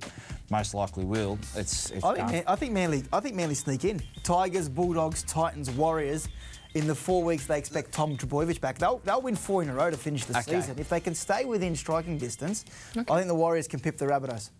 most 0.50 0.74
likely 0.74 1.06
will, 1.06 1.38
it's, 1.56 1.88
it's 1.90 2.04
I 2.04 2.08
think, 2.12 2.18
done. 2.18 2.32
Man- 2.32 2.44
I 2.46 2.56
think 2.56 2.72
Manly. 2.74 3.02
I 3.10 3.20
think 3.20 3.34
Manly 3.34 3.54
sneak 3.54 3.86
in. 3.86 4.02
Tigers, 4.24 4.68
Bulldogs, 4.68 5.22
Titans, 5.22 5.70
Warriors. 5.70 6.28
In 6.74 6.86
the 6.86 6.94
four 6.94 7.24
weeks 7.24 7.46
they 7.46 7.56
expect 7.56 7.92
Tom 7.92 8.14
Trbojevic 8.18 8.60
back, 8.60 8.76
they'll, 8.76 8.98
they'll 8.98 9.22
win 9.22 9.36
four 9.36 9.62
in 9.62 9.70
a 9.70 9.74
row 9.74 9.90
to 9.90 9.96
finish 9.96 10.26
the 10.26 10.38
Okay. 10.38 10.60
season. 10.60 10.78
If 10.78 10.90
they 10.90 11.00
can 11.00 11.14
stay 11.14 11.46
within 11.46 11.74
striking 11.74 12.18
distance, 12.18 12.66
I 12.94 13.02
think 13.04 13.26
the 13.28 13.34
Warriors 13.34 13.66
can 13.66 13.80
pip 13.80 13.96
the 13.96 14.04
Rabbitohs. 14.04 14.50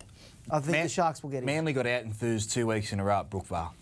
I 0.51 0.59
think 0.61 0.73
Man- 0.73 0.87
the 0.87 0.89
Sharks 0.89 1.23
will 1.23 1.29
get 1.29 1.41
in. 1.41 1.45
Manly 1.45 1.75
got 1.75 1.87
out 1.87 2.05
enthused 2.05 2.51
two 2.51 2.67
weeks 2.67 2.95
in 2.95 2.99
a 2.99 3.05
row 3.05 3.21
at 3.21 3.29
Brookvale. 3.31 3.73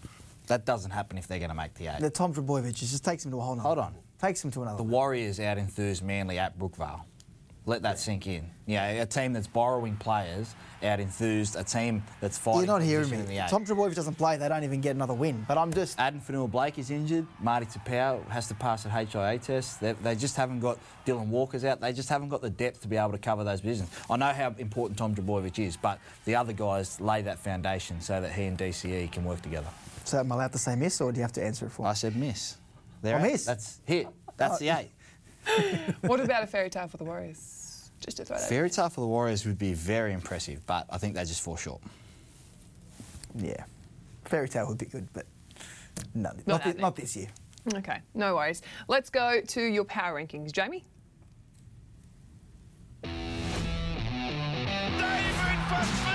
That 0.47 0.65
doesn't 0.65 0.91
happen 0.91 1.19
if 1.19 1.27
they're 1.27 1.39
going 1.39 1.51
to 1.51 1.55
make 1.57 1.75
the 1.75 1.89
eight. 1.89 2.01
The 2.01 2.11
Tom 2.11 2.33
Trbojevic 2.33 2.75
just 2.75 3.05
takes 3.05 3.25
him 3.25 3.31
to 3.33 3.39
a 3.39 3.41
whole 3.41 3.57
nother. 3.57 3.67
Hold 3.67 3.79
on. 3.79 3.95
Takes 4.21 4.45
him 4.45 4.51
to 4.53 4.63
another. 4.63 4.79
The 4.79 4.85
Warriors 4.85 5.41
out 5.41 5.59
enthused 5.59 6.03
Manly 6.03 6.39
at 6.39 6.59
Brookvale. 6.59 7.03
Let 7.69 7.83
that 7.83 7.99
sink 7.99 8.29
in. 8.29 8.49
Yeah, 8.67 8.85
a 8.85 9.07
team 9.07 9.33
that's 9.33 9.49
borrowing 9.49 9.97
players 9.97 10.55
out 10.85 11.01
enthused, 11.01 11.57
a 11.57 11.65
team 11.65 12.05
that's 12.21 12.39
fighting. 12.39 12.61
You're 12.61 12.69
not 12.69 12.83
hearing 12.83 13.11
me. 13.27 13.41
Tom 13.49 13.65
Trbojevic 13.65 13.97
doesn't 13.97 14.15
play, 14.15 14.37
they 14.37 14.49
don't 14.49 14.63
even 14.63 14.81
get 14.81 14.95
another 14.95 15.15
win. 15.15 15.45
But 15.49 15.59
I'm 15.59 15.73
just. 15.73 15.99
Addin 15.99 16.21
Fonua 16.21 16.49
Blake 16.49 16.79
is 16.79 16.93
injured. 16.93 17.27
Marty 17.41 17.67
Taupau 17.67 18.25
has 18.29 18.47
to 18.49 18.55
pass 18.55 18.87
a 18.87 18.89
HIA 18.89 19.39
test. 19.41 19.81
They, 19.81 19.93
they 19.95 20.15
just 20.15 20.37
haven't 20.37 20.61
got 20.61 20.79
Dylan 21.05 21.27
Walker's 21.27 21.65
out. 21.65 21.81
They 21.81 21.93
just 21.93 22.09
haven't 22.09 22.29
got 22.29 22.41
the 22.41 22.51
depth 22.51 22.83
to 22.83 22.89
be 22.89 22.97
able 22.97 23.13
to 23.13 23.19
cover 23.19 23.43
those 23.43 23.61
positions. 23.61 23.91
I 24.09 24.17
know 24.17 24.33
how 24.33 24.55
important 24.59 24.97
Tom 24.97 25.17
Trbojevic 25.17 25.59
is, 25.59 25.77
but 25.77 25.99
the 26.25 26.37
other 26.37 26.53
guys 26.53 27.01
lay 27.01 27.23
that 27.23 27.41
foundation 27.41 28.01
so 28.01 28.21
that 28.21 28.33
he 28.33 28.45
and 28.45 28.57
DCE 28.57 29.11
can 29.11 29.25
work 29.25 29.43
together. 29.43 29.69
So 30.07 30.21
am 30.21 30.31
I 30.31 30.37
allowed 30.37 30.53
to 30.53 30.59
say 30.59 30.77
miss, 30.77 31.01
or 31.01 31.11
do 31.11 31.17
you 31.19 31.23
have 31.23 31.33
to 31.33 31.45
answer 31.45 31.67
it 31.67 31.71
for 31.73 31.83
me? 31.83 31.89
I 31.89 31.95
said 31.95 32.15
miss. 32.15 32.57
There 33.03 33.19
Oh, 33.19 33.23
miss? 33.23 33.45
That's 33.45 33.81
hit. 33.85 34.07
That's 34.37 34.59
the 34.59 34.71
oh. 34.71 34.77
eight. 34.79 35.95
what 36.03 36.21
about 36.21 36.45
a 36.45 36.47
fairy 36.47 36.71
tale 36.71 36.87
for 36.87 36.97
the 36.97 37.05
Warriors? 37.05 37.91
Just 38.01 38.19
to 38.19 38.25
throw 38.25 38.37
that. 38.37 38.49
Fairy 38.49 38.71
tale 38.71 38.89
for 38.89 39.01
the 39.01 39.07
Warriors 39.09 39.45
would 39.45 39.59
be 39.59 39.73
very 39.75 40.13
impressive, 40.13 40.65
but 40.65 40.87
I 40.91 40.99
think 40.99 41.15
they 41.17 41.25
just 41.25 41.43
fall 41.43 41.57
short. 41.57 41.81
Yeah. 43.35 43.65
Fairy 44.27 44.49
tale 44.49 44.69
would 44.69 44.79
be 44.79 44.87
good, 44.87 45.09
but 45.13 45.27
no, 46.15 46.31
not, 46.31 46.47
Not 46.47 46.63
thi- 46.63 46.65
happening. 46.69 46.83
not 46.83 46.97
this 46.97 47.17
year. 47.17 47.29
Okay, 47.75 47.99
no 48.15 48.37
worries. 48.37 48.63
Let's 48.87 49.11
go 49.11 49.41
to 49.41 49.61
your 49.61 49.85
power 49.85 50.21
rankings, 50.21 50.53
Jamie. 50.53 50.85
David 55.77 56.06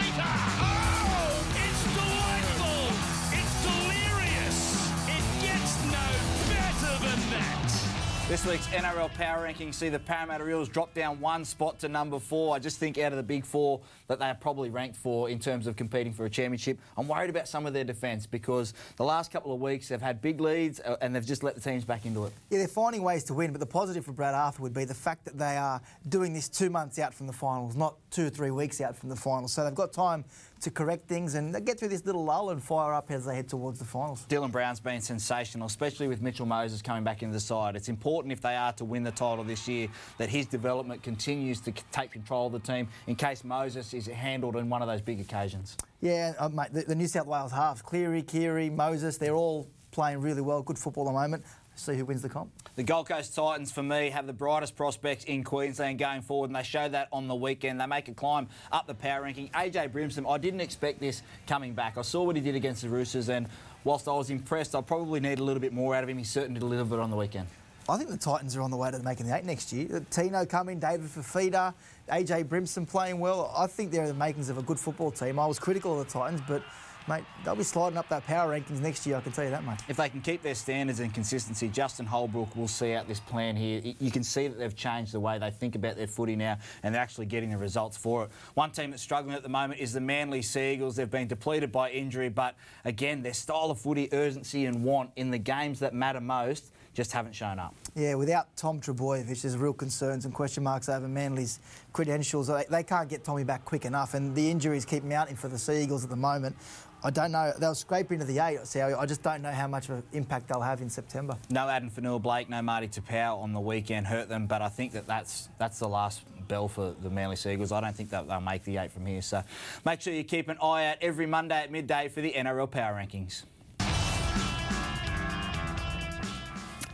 This 8.31 8.45
week's 8.45 8.67
NRL 8.67 9.13
Power 9.15 9.45
Rankings 9.45 9.73
see 9.73 9.89
the 9.89 9.99
Parramatta 9.99 10.47
Eels 10.47 10.69
drop 10.69 10.93
down 10.93 11.19
one 11.19 11.43
spot 11.43 11.79
to 11.79 11.89
number 11.89 12.17
four. 12.17 12.55
I 12.55 12.59
just 12.59 12.79
think 12.79 12.97
out 12.97 13.11
of 13.11 13.17
the 13.17 13.23
big 13.23 13.45
four 13.45 13.81
that 14.07 14.19
they 14.19 14.25
are 14.25 14.35
probably 14.35 14.69
ranked 14.69 14.95
for 14.95 15.29
in 15.29 15.37
terms 15.37 15.67
of 15.67 15.75
competing 15.75 16.13
for 16.13 16.23
a 16.23 16.29
championship. 16.29 16.79
I'm 16.95 17.09
worried 17.09 17.29
about 17.29 17.49
some 17.49 17.65
of 17.65 17.73
their 17.73 17.83
defence 17.83 18.25
because 18.25 18.73
the 18.95 19.03
last 19.03 19.33
couple 19.33 19.53
of 19.53 19.59
weeks 19.59 19.89
they've 19.89 20.01
had 20.01 20.21
big 20.21 20.39
leads 20.39 20.79
uh, 20.79 20.95
and 21.01 21.13
they've 21.13 21.25
just 21.25 21.43
let 21.43 21.55
the 21.55 21.61
teams 21.61 21.83
back 21.83 22.05
into 22.05 22.23
it. 22.23 22.31
Yeah, 22.49 22.59
they're 22.59 22.69
finding 22.69 23.03
ways 23.03 23.25
to 23.25 23.33
win, 23.33 23.51
but 23.51 23.59
the 23.59 23.65
positive 23.65 24.05
for 24.05 24.13
Brad 24.13 24.33
Arthur 24.33 24.63
would 24.63 24.73
be 24.73 24.85
the 24.85 24.93
fact 24.93 25.25
that 25.25 25.37
they 25.37 25.57
are 25.57 25.81
doing 26.07 26.31
this 26.31 26.47
two 26.47 26.69
months 26.69 26.99
out 26.99 27.13
from 27.13 27.27
the 27.27 27.33
finals, 27.33 27.75
not 27.75 27.97
two 28.11 28.27
or 28.27 28.29
three 28.29 28.51
weeks 28.51 28.79
out 28.79 28.95
from 28.95 29.09
the 29.09 29.15
finals. 29.17 29.51
So 29.51 29.65
they've 29.65 29.75
got 29.75 29.91
time 29.91 30.23
to 30.61 30.71
correct 30.71 31.07
things 31.07 31.35
and 31.35 31.65
get 31.65 31.79
through 31.79 31.89
this 31.89 32.05
little 32.05 32.23
lull 32.23 32.51
and 32.51 32.63
fire 32.63 32.93
up 32.93 33.11
as 33.11 33.25
they 33.25 33.35
head 33.35 33.49
towards 33.49 33.79
the 33.79 33.85
finals. 33.85 34.25
Dylan 34.29 34.51
Brown's 34.51 34.79
been 34.79 35.01
sensational, 35.01 35.67
especially 35.67 36.07
with 36.07 36.21
Mitchell 36.21 36.45
Moses 36.45 36.81
coming 36.81 37.03
back 37.03 37.23
into 37.23 37.33
the 37.33 37.39
side. 37.39 37.75
It's 37.75 37.89
important 37.89 38.31
if 38.31 38.41
they 38.41 38.55
are 38.55 38.73
to 38.73 38.85
win 38.85 39.03
the 39.03 39.11
title 39.11 39.43
this 39.43 39.67
year 39.67 39.87
that 40.17 40.29
his 40.29 40.45
development 40.45 41.03
continues 41.03 41.59
to 41.61 41.71
take 41.91 42.11
control 42.11 42.47
of 42.47 42.53
the 42.53 42.59
team 42.59 42.87
in 43.07 43.15
case 43.15 43.43
Moses 43.43 43.93
is 43.93 44.07
handled 44.07 44.55
in 44.55 44.69
one 44.69 44.81
of 44.81 44.87
those 44.87 45.01
big 45.01 45.19
occasions. 45.19 45.77
Yeah, 45.99 46.33
uh, 46.39 46.49
mate, 46.49 46.73
the, 46.73 46.83
the 46.83 46.95
New 46.95 47.07
South 47.07 47.27
Wales 47.27 47.51
halves, 47.51 47.81
Cleary, 47.81 48.23
Keary, 48.23 48.69
Moses, 48.69 49.17
they're 49.17 49.35
all 49.35 49.67
playing 49.91 50.21
really 50.21 50.41
well, 50.41 50.61
good 50.61 50.79
football 50.79 51.07
at 51.07 51.11
the 51.11 51.19
moment. 51.19 51.43
See 51.81 51.97
who 51.97 52.05
wins 52.05 52.21
the 52.21 52.29
comp. 52.29 52.51
The 52.75 52.83
Gold 52.83 53.07
Coast 53.07 53.33
Titans, 53.33 53.71
for 53.71 53.81
me, 53.81 54.11
have 54.11 54.27
the 54.27 54.33
brightest 54.33 54.75
prospects 54.75 55.23
in 55.23 55.43
Queensland 55.43 55.97
going 55.97 56.21
forward, 56.21 56.51
and 56.51 56.55
they 56.55 56.61
showed 56.61 56.91
that 56.91 57.07
on 57.11 57.27
the 57.27 57.33
weekend. 57.33 57.81
They 57.81 57.87
make 57.87 58.07
a 58.07 58.13
climb 58.13 58.49
up 58.71 58.85
the 58.85 58.93
power 58.93 59.23
ranking. 59.23 59.49
AJ 59.49 59.91
Brimson, 59.91 60.31
I 60.31 60.37
didn't 60.37 60.61
expect 60.61 60.99
this 60.99 61.23
coming 61.47 61.73
back. 61.73 61.97
I 61.97 62.03
saw 62.03 62.21
what 62.21 62.35
he 62.35 62.41
did 62.43 62.53
against 62.53 62.83
the 62.83 62.89
Roosters, 62.89 63.29
and 63.29 63.47
whilst 63.83 64.07
I 64.07 64.11
was 64.11 64.29
impressed, 64.29 64.75
I 64.75 64.81
probably 64.81 65.21
need 65.21 65.39
a 65.39 65.43
little 65.43 65.59
bit 65.59 65.73
more 65.73 65.95
out 65.95 66.03
of 66.03 66.09
him. 66.09 66.19
He 66.19 66.23
certainly 66.23 66.59
delivered 66.59 66.99
on 66.99 67.09
the 67.09 67.17
weekend. 67.17 67.47
I 67.89 67.97
think 67.97 68.11
the 68.11 68.17
Titans 68.17 68.55
are 68.55 68.61
on 68.61 68.69
the 68.69 68.77
way 68.77 68.91
to 68.91 68.99
making 68.99 69.25
the 69.25 69.35
eight 69.35 69.43
next 69.43 69.73
year. 69.73 70.05
Tino 70.11 70.45
coming, 70.45 70.77
David 70.79 71.07
Fifita, 71.07 71.73
AJ 72.09 72.43
Brimson 72.43 72.85
playing 72.85 73.19
well. 73.19 73.51
I 73.57 73.65
think 73.65 73.89
they're 73.89 74.07
the 74.07 74.13
makings 74.13 74.49
of 74.49 74.59
a 74.59 74.61
good 74.61 74.79
football 74.79 75.09
team. 75.09 75.39
I 75.39 75.47
was 75.47 75.57
critical 75.57 75.99
of 75.99 76.05
the 76.05 76.13
Titans, 76.13 76.41
but 76.47 76.61
mate, 77.07 77.23
they'll 77.43 77.55
be 77.55 77.63
sliding 77.63 77.97
up 77.97 78.09
that 78.09 78.25
power 78.25 78.57
rankings 78.57 78.79
next 78.81 79.05
year. 79.05 79.17
I 79.17 79.21
can 79.21 79.31
tell 79.31 79.43
you 79.43 79.51
that, 79.51 79.63
much. 79.63 79.81
If 79.87 79.97
they 79.97 80.09
can 80.09 80.21
keep 80.21 80.41
their 80.41 80.55
standards 80.55 80.99
and 80.99 81.13
consistency, 81.13 81.67
Justin 81.67 82.05
Holbrook 82.05 82.55
will 82.55 82.67
see 82.67 82.93
out 82.93 83.07
this 83.07 83.19
plan 83.19 83.55
here. 83.55 83.81
You 83.99 84.11
can 84.11 84.23
see 84.23 84.47
that 84.47 84.57
they've 84.57 84.75
changed 84.75 85.13
the 85.13 85.19
way 85.19 85.37
they 85.37 85.51
think 85.51 85.75
about 85.75 85.95
their 85.95 86.07
footy 86.07 86.35
now, 86.35 86.57
and 86.83 86.93
they're 86.93 87.01
actually 87.01 87.25
getting 87.25 87.51
the 87.51 87.57
results 87.57 87.97
for 87.97 88.25
it. 88.25 88.31
One 88.53 88.71
team 88.71 88.91
that's 88.91 89.03
struggling 89.03 89.35
at 89.35 89.43
the 89.43 89.49
moment 89.49 89.79
is 89.79 89.93
the 89.93 90.01
Manly 90.01 90.41
Seagulls. 90.41 90.95
They've 90.95 91.09
been 91.09 91.27
depleted 91.27 91.71
by 91.71 91.91
injury, 91.91 92.29
but 92.29 92.55
again, 92.85 93.23
their 93.23 93.33
style 93.33 93.71
of 93.71 93.79
footy, 93.79 94.09
urgency, 94.11 94.65
and 94.65 94.83
want 94.83 95.11
in 95.15 95.31
the 95.31 95.37
games 95.37 95.79
that 95.79 95.93
matter 95.93 96.21
most 96.21 96.71
just 96.93 97.13
haven't 97.13 97.33
shown 97.33 97.57
up. 97.57 97.73
Yeah, 97.95 98.15
without 98.15 98.55
Tom 98.57 98.81
Trbojevic, 98.81 99.41
there's 99.41 99.57
real 99.57 99.73
concerns 99.73 100.25
and 100.25 100.33
question 100.33 100.63
marks 100.63 100.89
over 100.89 101.07
Manly's 101.07 101.59
credentials. 101.93 102.47
They, 102.47 102.65
they 102.69 102.83
can't 102.83 103.09
get 103.09 103.23
Tommy 103.23 103.43
back 103.43 103.63
quick 103.63 103.85
enough, 103.85 104.13
and 104.13 104.35
the 104.35 104.49
injuries 104.49 104.83
keep 104.85 105.03
mounting 105.03 105.35
for 105.35 105.47
the 105.47 105.57
Seagulls 105.57 106.03
at 106.03 106.09
the 106.09 106.15
moment. 106.15 106.55
I 107.03 107.09
don't 107.09 107.31
know. 107.31 107.51
They'll 107.57 107.73
scrape 107.73 108.11
into 108.11 108.25
the 108.25 108.39
eight, 108.39 108.65
so 108.67 108.97
I 108.99 109.05
just 109.07 109.23
don't 109.23 109.41
know 109.41 109.51
how 109.51 109.67
much 109.67 109.89
of 109.89 109.97
an 109.97 110.03
impact 110.13 110.47
they'll 110.49 110.61
have 110.61 110.81
in 110.81 110.89
September. 110.89 111.35
No 111.49 111.67
Addin 111.67 111.89
Fonua 111.89 112.21
Blake, 112.21 112.47
no 112.47 112.61
Marty 112.61 112.87
Taupau 112.87 113.41
on 113.41 113.53
the 113.53 113.59
weekend 113.59 114.05
hurt 114.05 114.29
them, 114.29 114.45
but 114.45 114.61
I 114.61 114.69
think 114.69 114.93
that 114.93 115.07
that's, 115.07 115.49
that's 115.57 115.79
the 115.79 115.87
last 115.87 116.21
bell 116.47 116.67
for 116.67 116.93
the 117.01 117.09
Manly 117.09 117.37
Seagulls. 117.37 117.71
I 117.71 117.81
don't 117.81 117.95
think 117.95 118.11
that 118.11 118.27
they'll 118.27 118.39
make 118.39 118.63
the 118.63 118.77
eight 118.77 118.91
from 118.91 119.05
here. 119.05 119.21
So 119.21 119.41
make 119.83 120.01
sure 120.01 120.13
you 120.13 120.23
keep 120.23 120.47
an 120.49 120.57
eye 120.61 120.85
out 120.87 120.97
every 121.01 121.25
Monday 121.25 121.63
at 121.63 121.71
midday 121.71 122.07
for 122.07 122.21
the 122.21 122.33
NRL 122.33 122.69
Power 122.69 122.93
Rankings. 122.93 123.43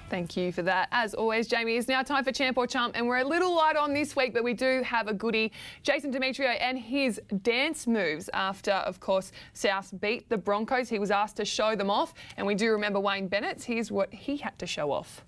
Thank 0.10 0.38
you 0.38 0.54
for 0.54 0.62
that. 0.62 0.88
As 0.94 1.14
always, 1.14 1.48
Jamie, 1.48 1.76
it's 1.76 1.90
now 1.90 2.02
time 2.02 2.24
for 2.24 2.32
Champ 2.32 2.58
or 2.58 2.66
Chump, 2.66 2.96
and 2.96 3.06
we're 3.08 3.18
a 3.18 3.24
little 3.26 3.54
light 3.54 3.76
on 3.76 3.94
this 3.94 4.16
week, 4.16 4.34
but 4.34 4.42
we 4.42 4.54
do 4.54 4.82
have 4.84 5.08
a 5.10 5.14
goodie. 5.14 5.52
Jason 5.84 6.14
Demetriou 6.14 6.56
and 6.62 6.80
his 6.80 7.20
dance 7.42 7.88
moves 7.88 8.30
after, 8.34 8.72
of 8.72 9.02
course, 9.02 9.34
South 9.52 9.94
beat 10.00 10.30
the 10.30 10.38
Broncos. 10.38 10.88
He 10.88 10.98
was 10.98 11.12
asked 11.12 11.36
to 11.38 11.46
show 11.46 11.76
them 11.76 11.90
off, 11.90 12.14
and 12.38 12.48
we 12.48 12.56
do 12.56 12.72
remember 12.72 13.02
Wayne 13.02 13.28
Bennett. 13.28 13.62
Here's 13.64 13.92
what 13.92 14.14
he 14.14 14.38
had 14.38 14.58
to 14.60 14.66
show 14.68 14.92
off. 14.92 15.26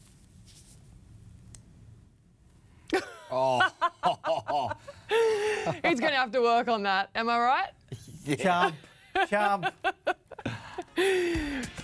Oh, 3.32 3.62
He's 5.84 6.00
going 6.00 6.12
to 6.14 6.18
have 6.18 6.32
to 6.32 6.42
work 6.42 6.68
on 6.68 6.82
that. 6.82 7.12
Am 7.14 7.30
I 7.30 7.38
right? 7.38 7.70
Chump, 8.40 8.74
chump. 9.30 9.68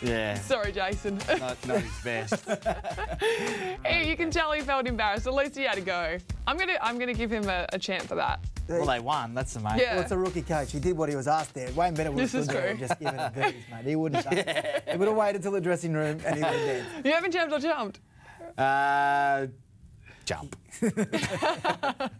Yeah. 0.01 0.35
Sorry, 0.39 0.71
Jason. 0.71 1.19
Not, 1.39 1.67
not 1.67 1.81
his 1.81 2.03
best. 2.03 2.45
Hey, 3.85 4.09
you 4.09 4.17
can 4.17 4.31
tell 4.31 4.51
he 4.51 4.61
felt 4.61 4.87
embarrassed. 4.87 5.27
At 5.27 5.33
least 5.33 5.55
he 5.55 5.63
had 5.63 5.75
to 5.75 5.81
go. 5.81 6.17
I'm 6.47 6.57
gonna, 6.57 6.77
I'm 6.81 6.97
gonna 6.97 7.13
give 7.13 7.31
him 7.31 7.47
a, 7.47 7.67
a 7.71 7.77
chant 7.79 8.03
for 8.03 8.15
that. 8.15 8.39
Well, 8.67 8.85
they 8.85 8.99
won. 8.99 9.35
That's 9.35 9.53
the 9.53 9.59
main. 9.59 9.77
Yeah. 9.77 9.93
Well, 9.93 10.01
it's 10.01 10.11
a 10.11 10.17
rookie 10.17 10.41
coach. 10.41 10.71
He 10.71 10.79
did 10.79 10.97
what 10.97 11.07
he 11.09 11.15
was 11.15 11.27
asked 11.27 11.53
there. 11.53 11.71
Wayne 11.73 11.93
Bennett 11.93 12.13
would 12.13 12.21
have 12.21 12.29
stood 12.31 12.47
there 12.47 12.67
and 12.69 12.79
just 12.79 12.99
given 12.99 13.19
it 13.19 13.33
goodies, 13.35 13.53
mate. 13.71 13.85
He 13.85 13.95
wouldn't 13.95 14.25
have 14.25 14.33
done 14.33 14.55
it. 14.55 14.83
He 14.89 14.97
would 14.97 15.07
have 15.07 15.17
waited 15.17 15.43
till 15.43 15.51
the 15.51 15.61
dressing 15.61 15.93
room 15.93 16.19
and 16.25 16.35
he 16.35 16.41
would 16.43 16.51
have 16.53 16.65
danced. 16.65 17.05
You 17.05 17.11
haven't 17.11 17.31
jumped 17.31 17.53
or 17.53 17.59
jumped? 17.59 17.99
Uh, 18.57 19.47
jump. 20.25 20.55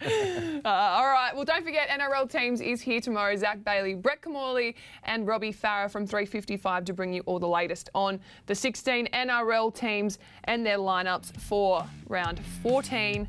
Uh, 0.64 0.70
all 0.70 1.06
right. 1.06 1.32
Well, 1.36 1.46
don't 1.46 1.64
forget, 1.64 1.90
NRL 1.90 2.32
Teams 2.32 2.60
is 2.60 2.82
here 2.82 3.00
tomorrow. 3.00 3.36
Zach 3.36 3.64
Bailey, 3.64 3.94
Brett 3.94 4.22
Kimmorley, 4.22 4.76
and 5.04 5.28
Robbie 5.28 5.54
Farah 5.54 5.92
from 5.92 6.08
355 6.08 6.86
to 6.86 6.94
bring 6.94 7.14
you 7.14 7.22
all 7.26 7.38
the 7.38 7.48
latest 7.48 7.90
on 7.94 8.20
the 8.48 8.56
16 8.56 9.08
NRL 9.14 9.76
teams 9.76 10.18
and 10.46 10.66
their 10.66 10.78
lineups 10.78 11.40
for 11.40 11.86
round 12.08 12.40
14. 12.64 13.28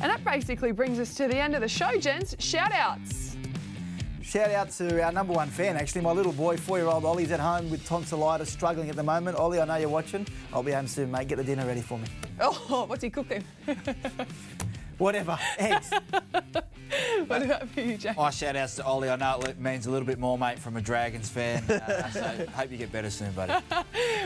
And 0.00 0.10
that 0.10 0.24
basically 0.24 0.72
brings 0.72 1.00
us 1.00 1.14
to 1.14 1.26
the 1.26 1.36
end 1.36 1.54
of 1.54 1.60
the 1.60 1.68
show, 1.68 1.98
gents. 1.98 2.36
Shout 2.38 2.72
outs. 2.72 3.23
Shout 4.24 4.50
out 4.50 4.70
to 4.70 5.02
our 5.02 5.12
number 5.12 5.34
one 5.34 5.48
fan, 5.50 5.76
actually. 5.76 6.00
My 6.00 6.10
little 6.10 6.32
boy, 6.32 6.56
four 6.56 6.78
year 6.78 6.86
old 6.86 7.04
Ollie's 7.04 7.30
at 7.30 7.40
home 7.40 7.70
with 7.70 7.84
tonsillitis, 7.86 8.50
struggling 8.50 8.88
at 8.88 8.96
the 8.96 9.02
moment. 9.02 9.36
Ollie, 9.36 9.60
I 9.60 9.66
know 9.66 9.76
you're 9.76 9.90
watching. 9.90 10.26
I'll 10.52 10.62
be 10.62 10.72
home 10.72 10.86
soon, 10.86 11.10
mate. 11.10 11.28
Get 11.28 11.36
the 11.36 11.44
dinner 11.44 11.66
ready 11.66 11.82
for 11.82 11.98
me. 11.98 12.06
Oh, 12.40 12.84
what's 12.88 13.04
he 13.04 13.10
cooking? 13.10 13.44
Whatever. 14.98 15.38
Eggs. 15.58 15.90
what 17.26 17.42
about 17.42 17.68
for 17.68 17.80
you, 17.80 17.98
Jack? 17.98 18.16
My 18.16 18.30
shout 18.30 18.56
outs 18.56 18.76
to 18.76 18.84
Ollie. 18.84 19.10
I 19.10 19.16
know 19.16 19.40
it 19.40 19.60
means 19.60 19.86
a 19.86 19.90
little 19.90 20.06
bit 20.06 20.18
more, 20.18 20.38
mate, 20.38 20.58
from 20.58 20.76
a 20.76 20.80
Dragons 20.80 21.28
fan. 21.28 21.62
Uh, 21.64 22.10
so 22.10 22.46
hope 22.54 22.70
you 22.70 22.78
get 22.78 22.90
better 22.90 23.10
soon, 23.10 23.32
buddy. 23.32 23.52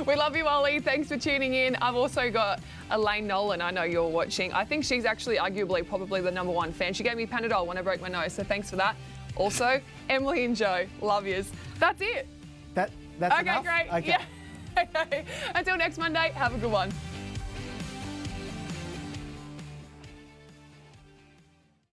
We 0.06 0.14
love 0.14 0.36
you, 0.36 0.46
Ollie. 0.46 0.78
Thanks 0.78 1.08
for 1.08 1.16
tuning 1.16 1.54
in. 1.54 1.74
I've 1.76 1.96
also 1.96 2.30
got 2.30 2.60
Elaine 2.90 3.26
Nolan. 3.26 3.60
I 3.60 3.72
know 3.72 3.82
you're 3.82 4.08
watching. 4.08 4.52
I 4.52 4.64
think 4.64 4.84
she's 4.84 5.04
actually 5.04 5.38
arguably 5.38 5.86
probably 5.86 6.20
the 6.20 6.30
number 6.30 6.52
one 6.52 6.72
fan. 6.72 6.92
She 6.92 7.02
gave 7.02 7.16
me 7.16 7.26
Panadol 7.26 7.66
when 7.66 7.76
I 7.78 7.82
broke 7.82 8.00
my 8.00 8.08
nose, 8.08 8.34
so 8.34 8.44
thanks 8.44 8.70
for 8.70 8.76
that. 8.76 8.94
Also, 9.38 9.80
Emily 10.08 10.44
and 10.44 10.56
Joe, 10.56 10.86
love 11.00 11.26
yous. 11.26 11.50
That's 11.78 12.00
it. 12.00 12.28
That, 12.74 12.90
that's 13.18 13.34
okay, 13.34 13.42
enough? 13.42 13.64
great. 13.64 13.86
Okay. 13.92 14.08
Yeah. 14.08 14.22
Okay. 14.94 15.24
Until 15.56 15.76
next 15.76 15.98
Monday, 15.98 16.30
have 16.36 16.54
a 16.54 16.58
good 16.58 16.70
one. 16.70 16.92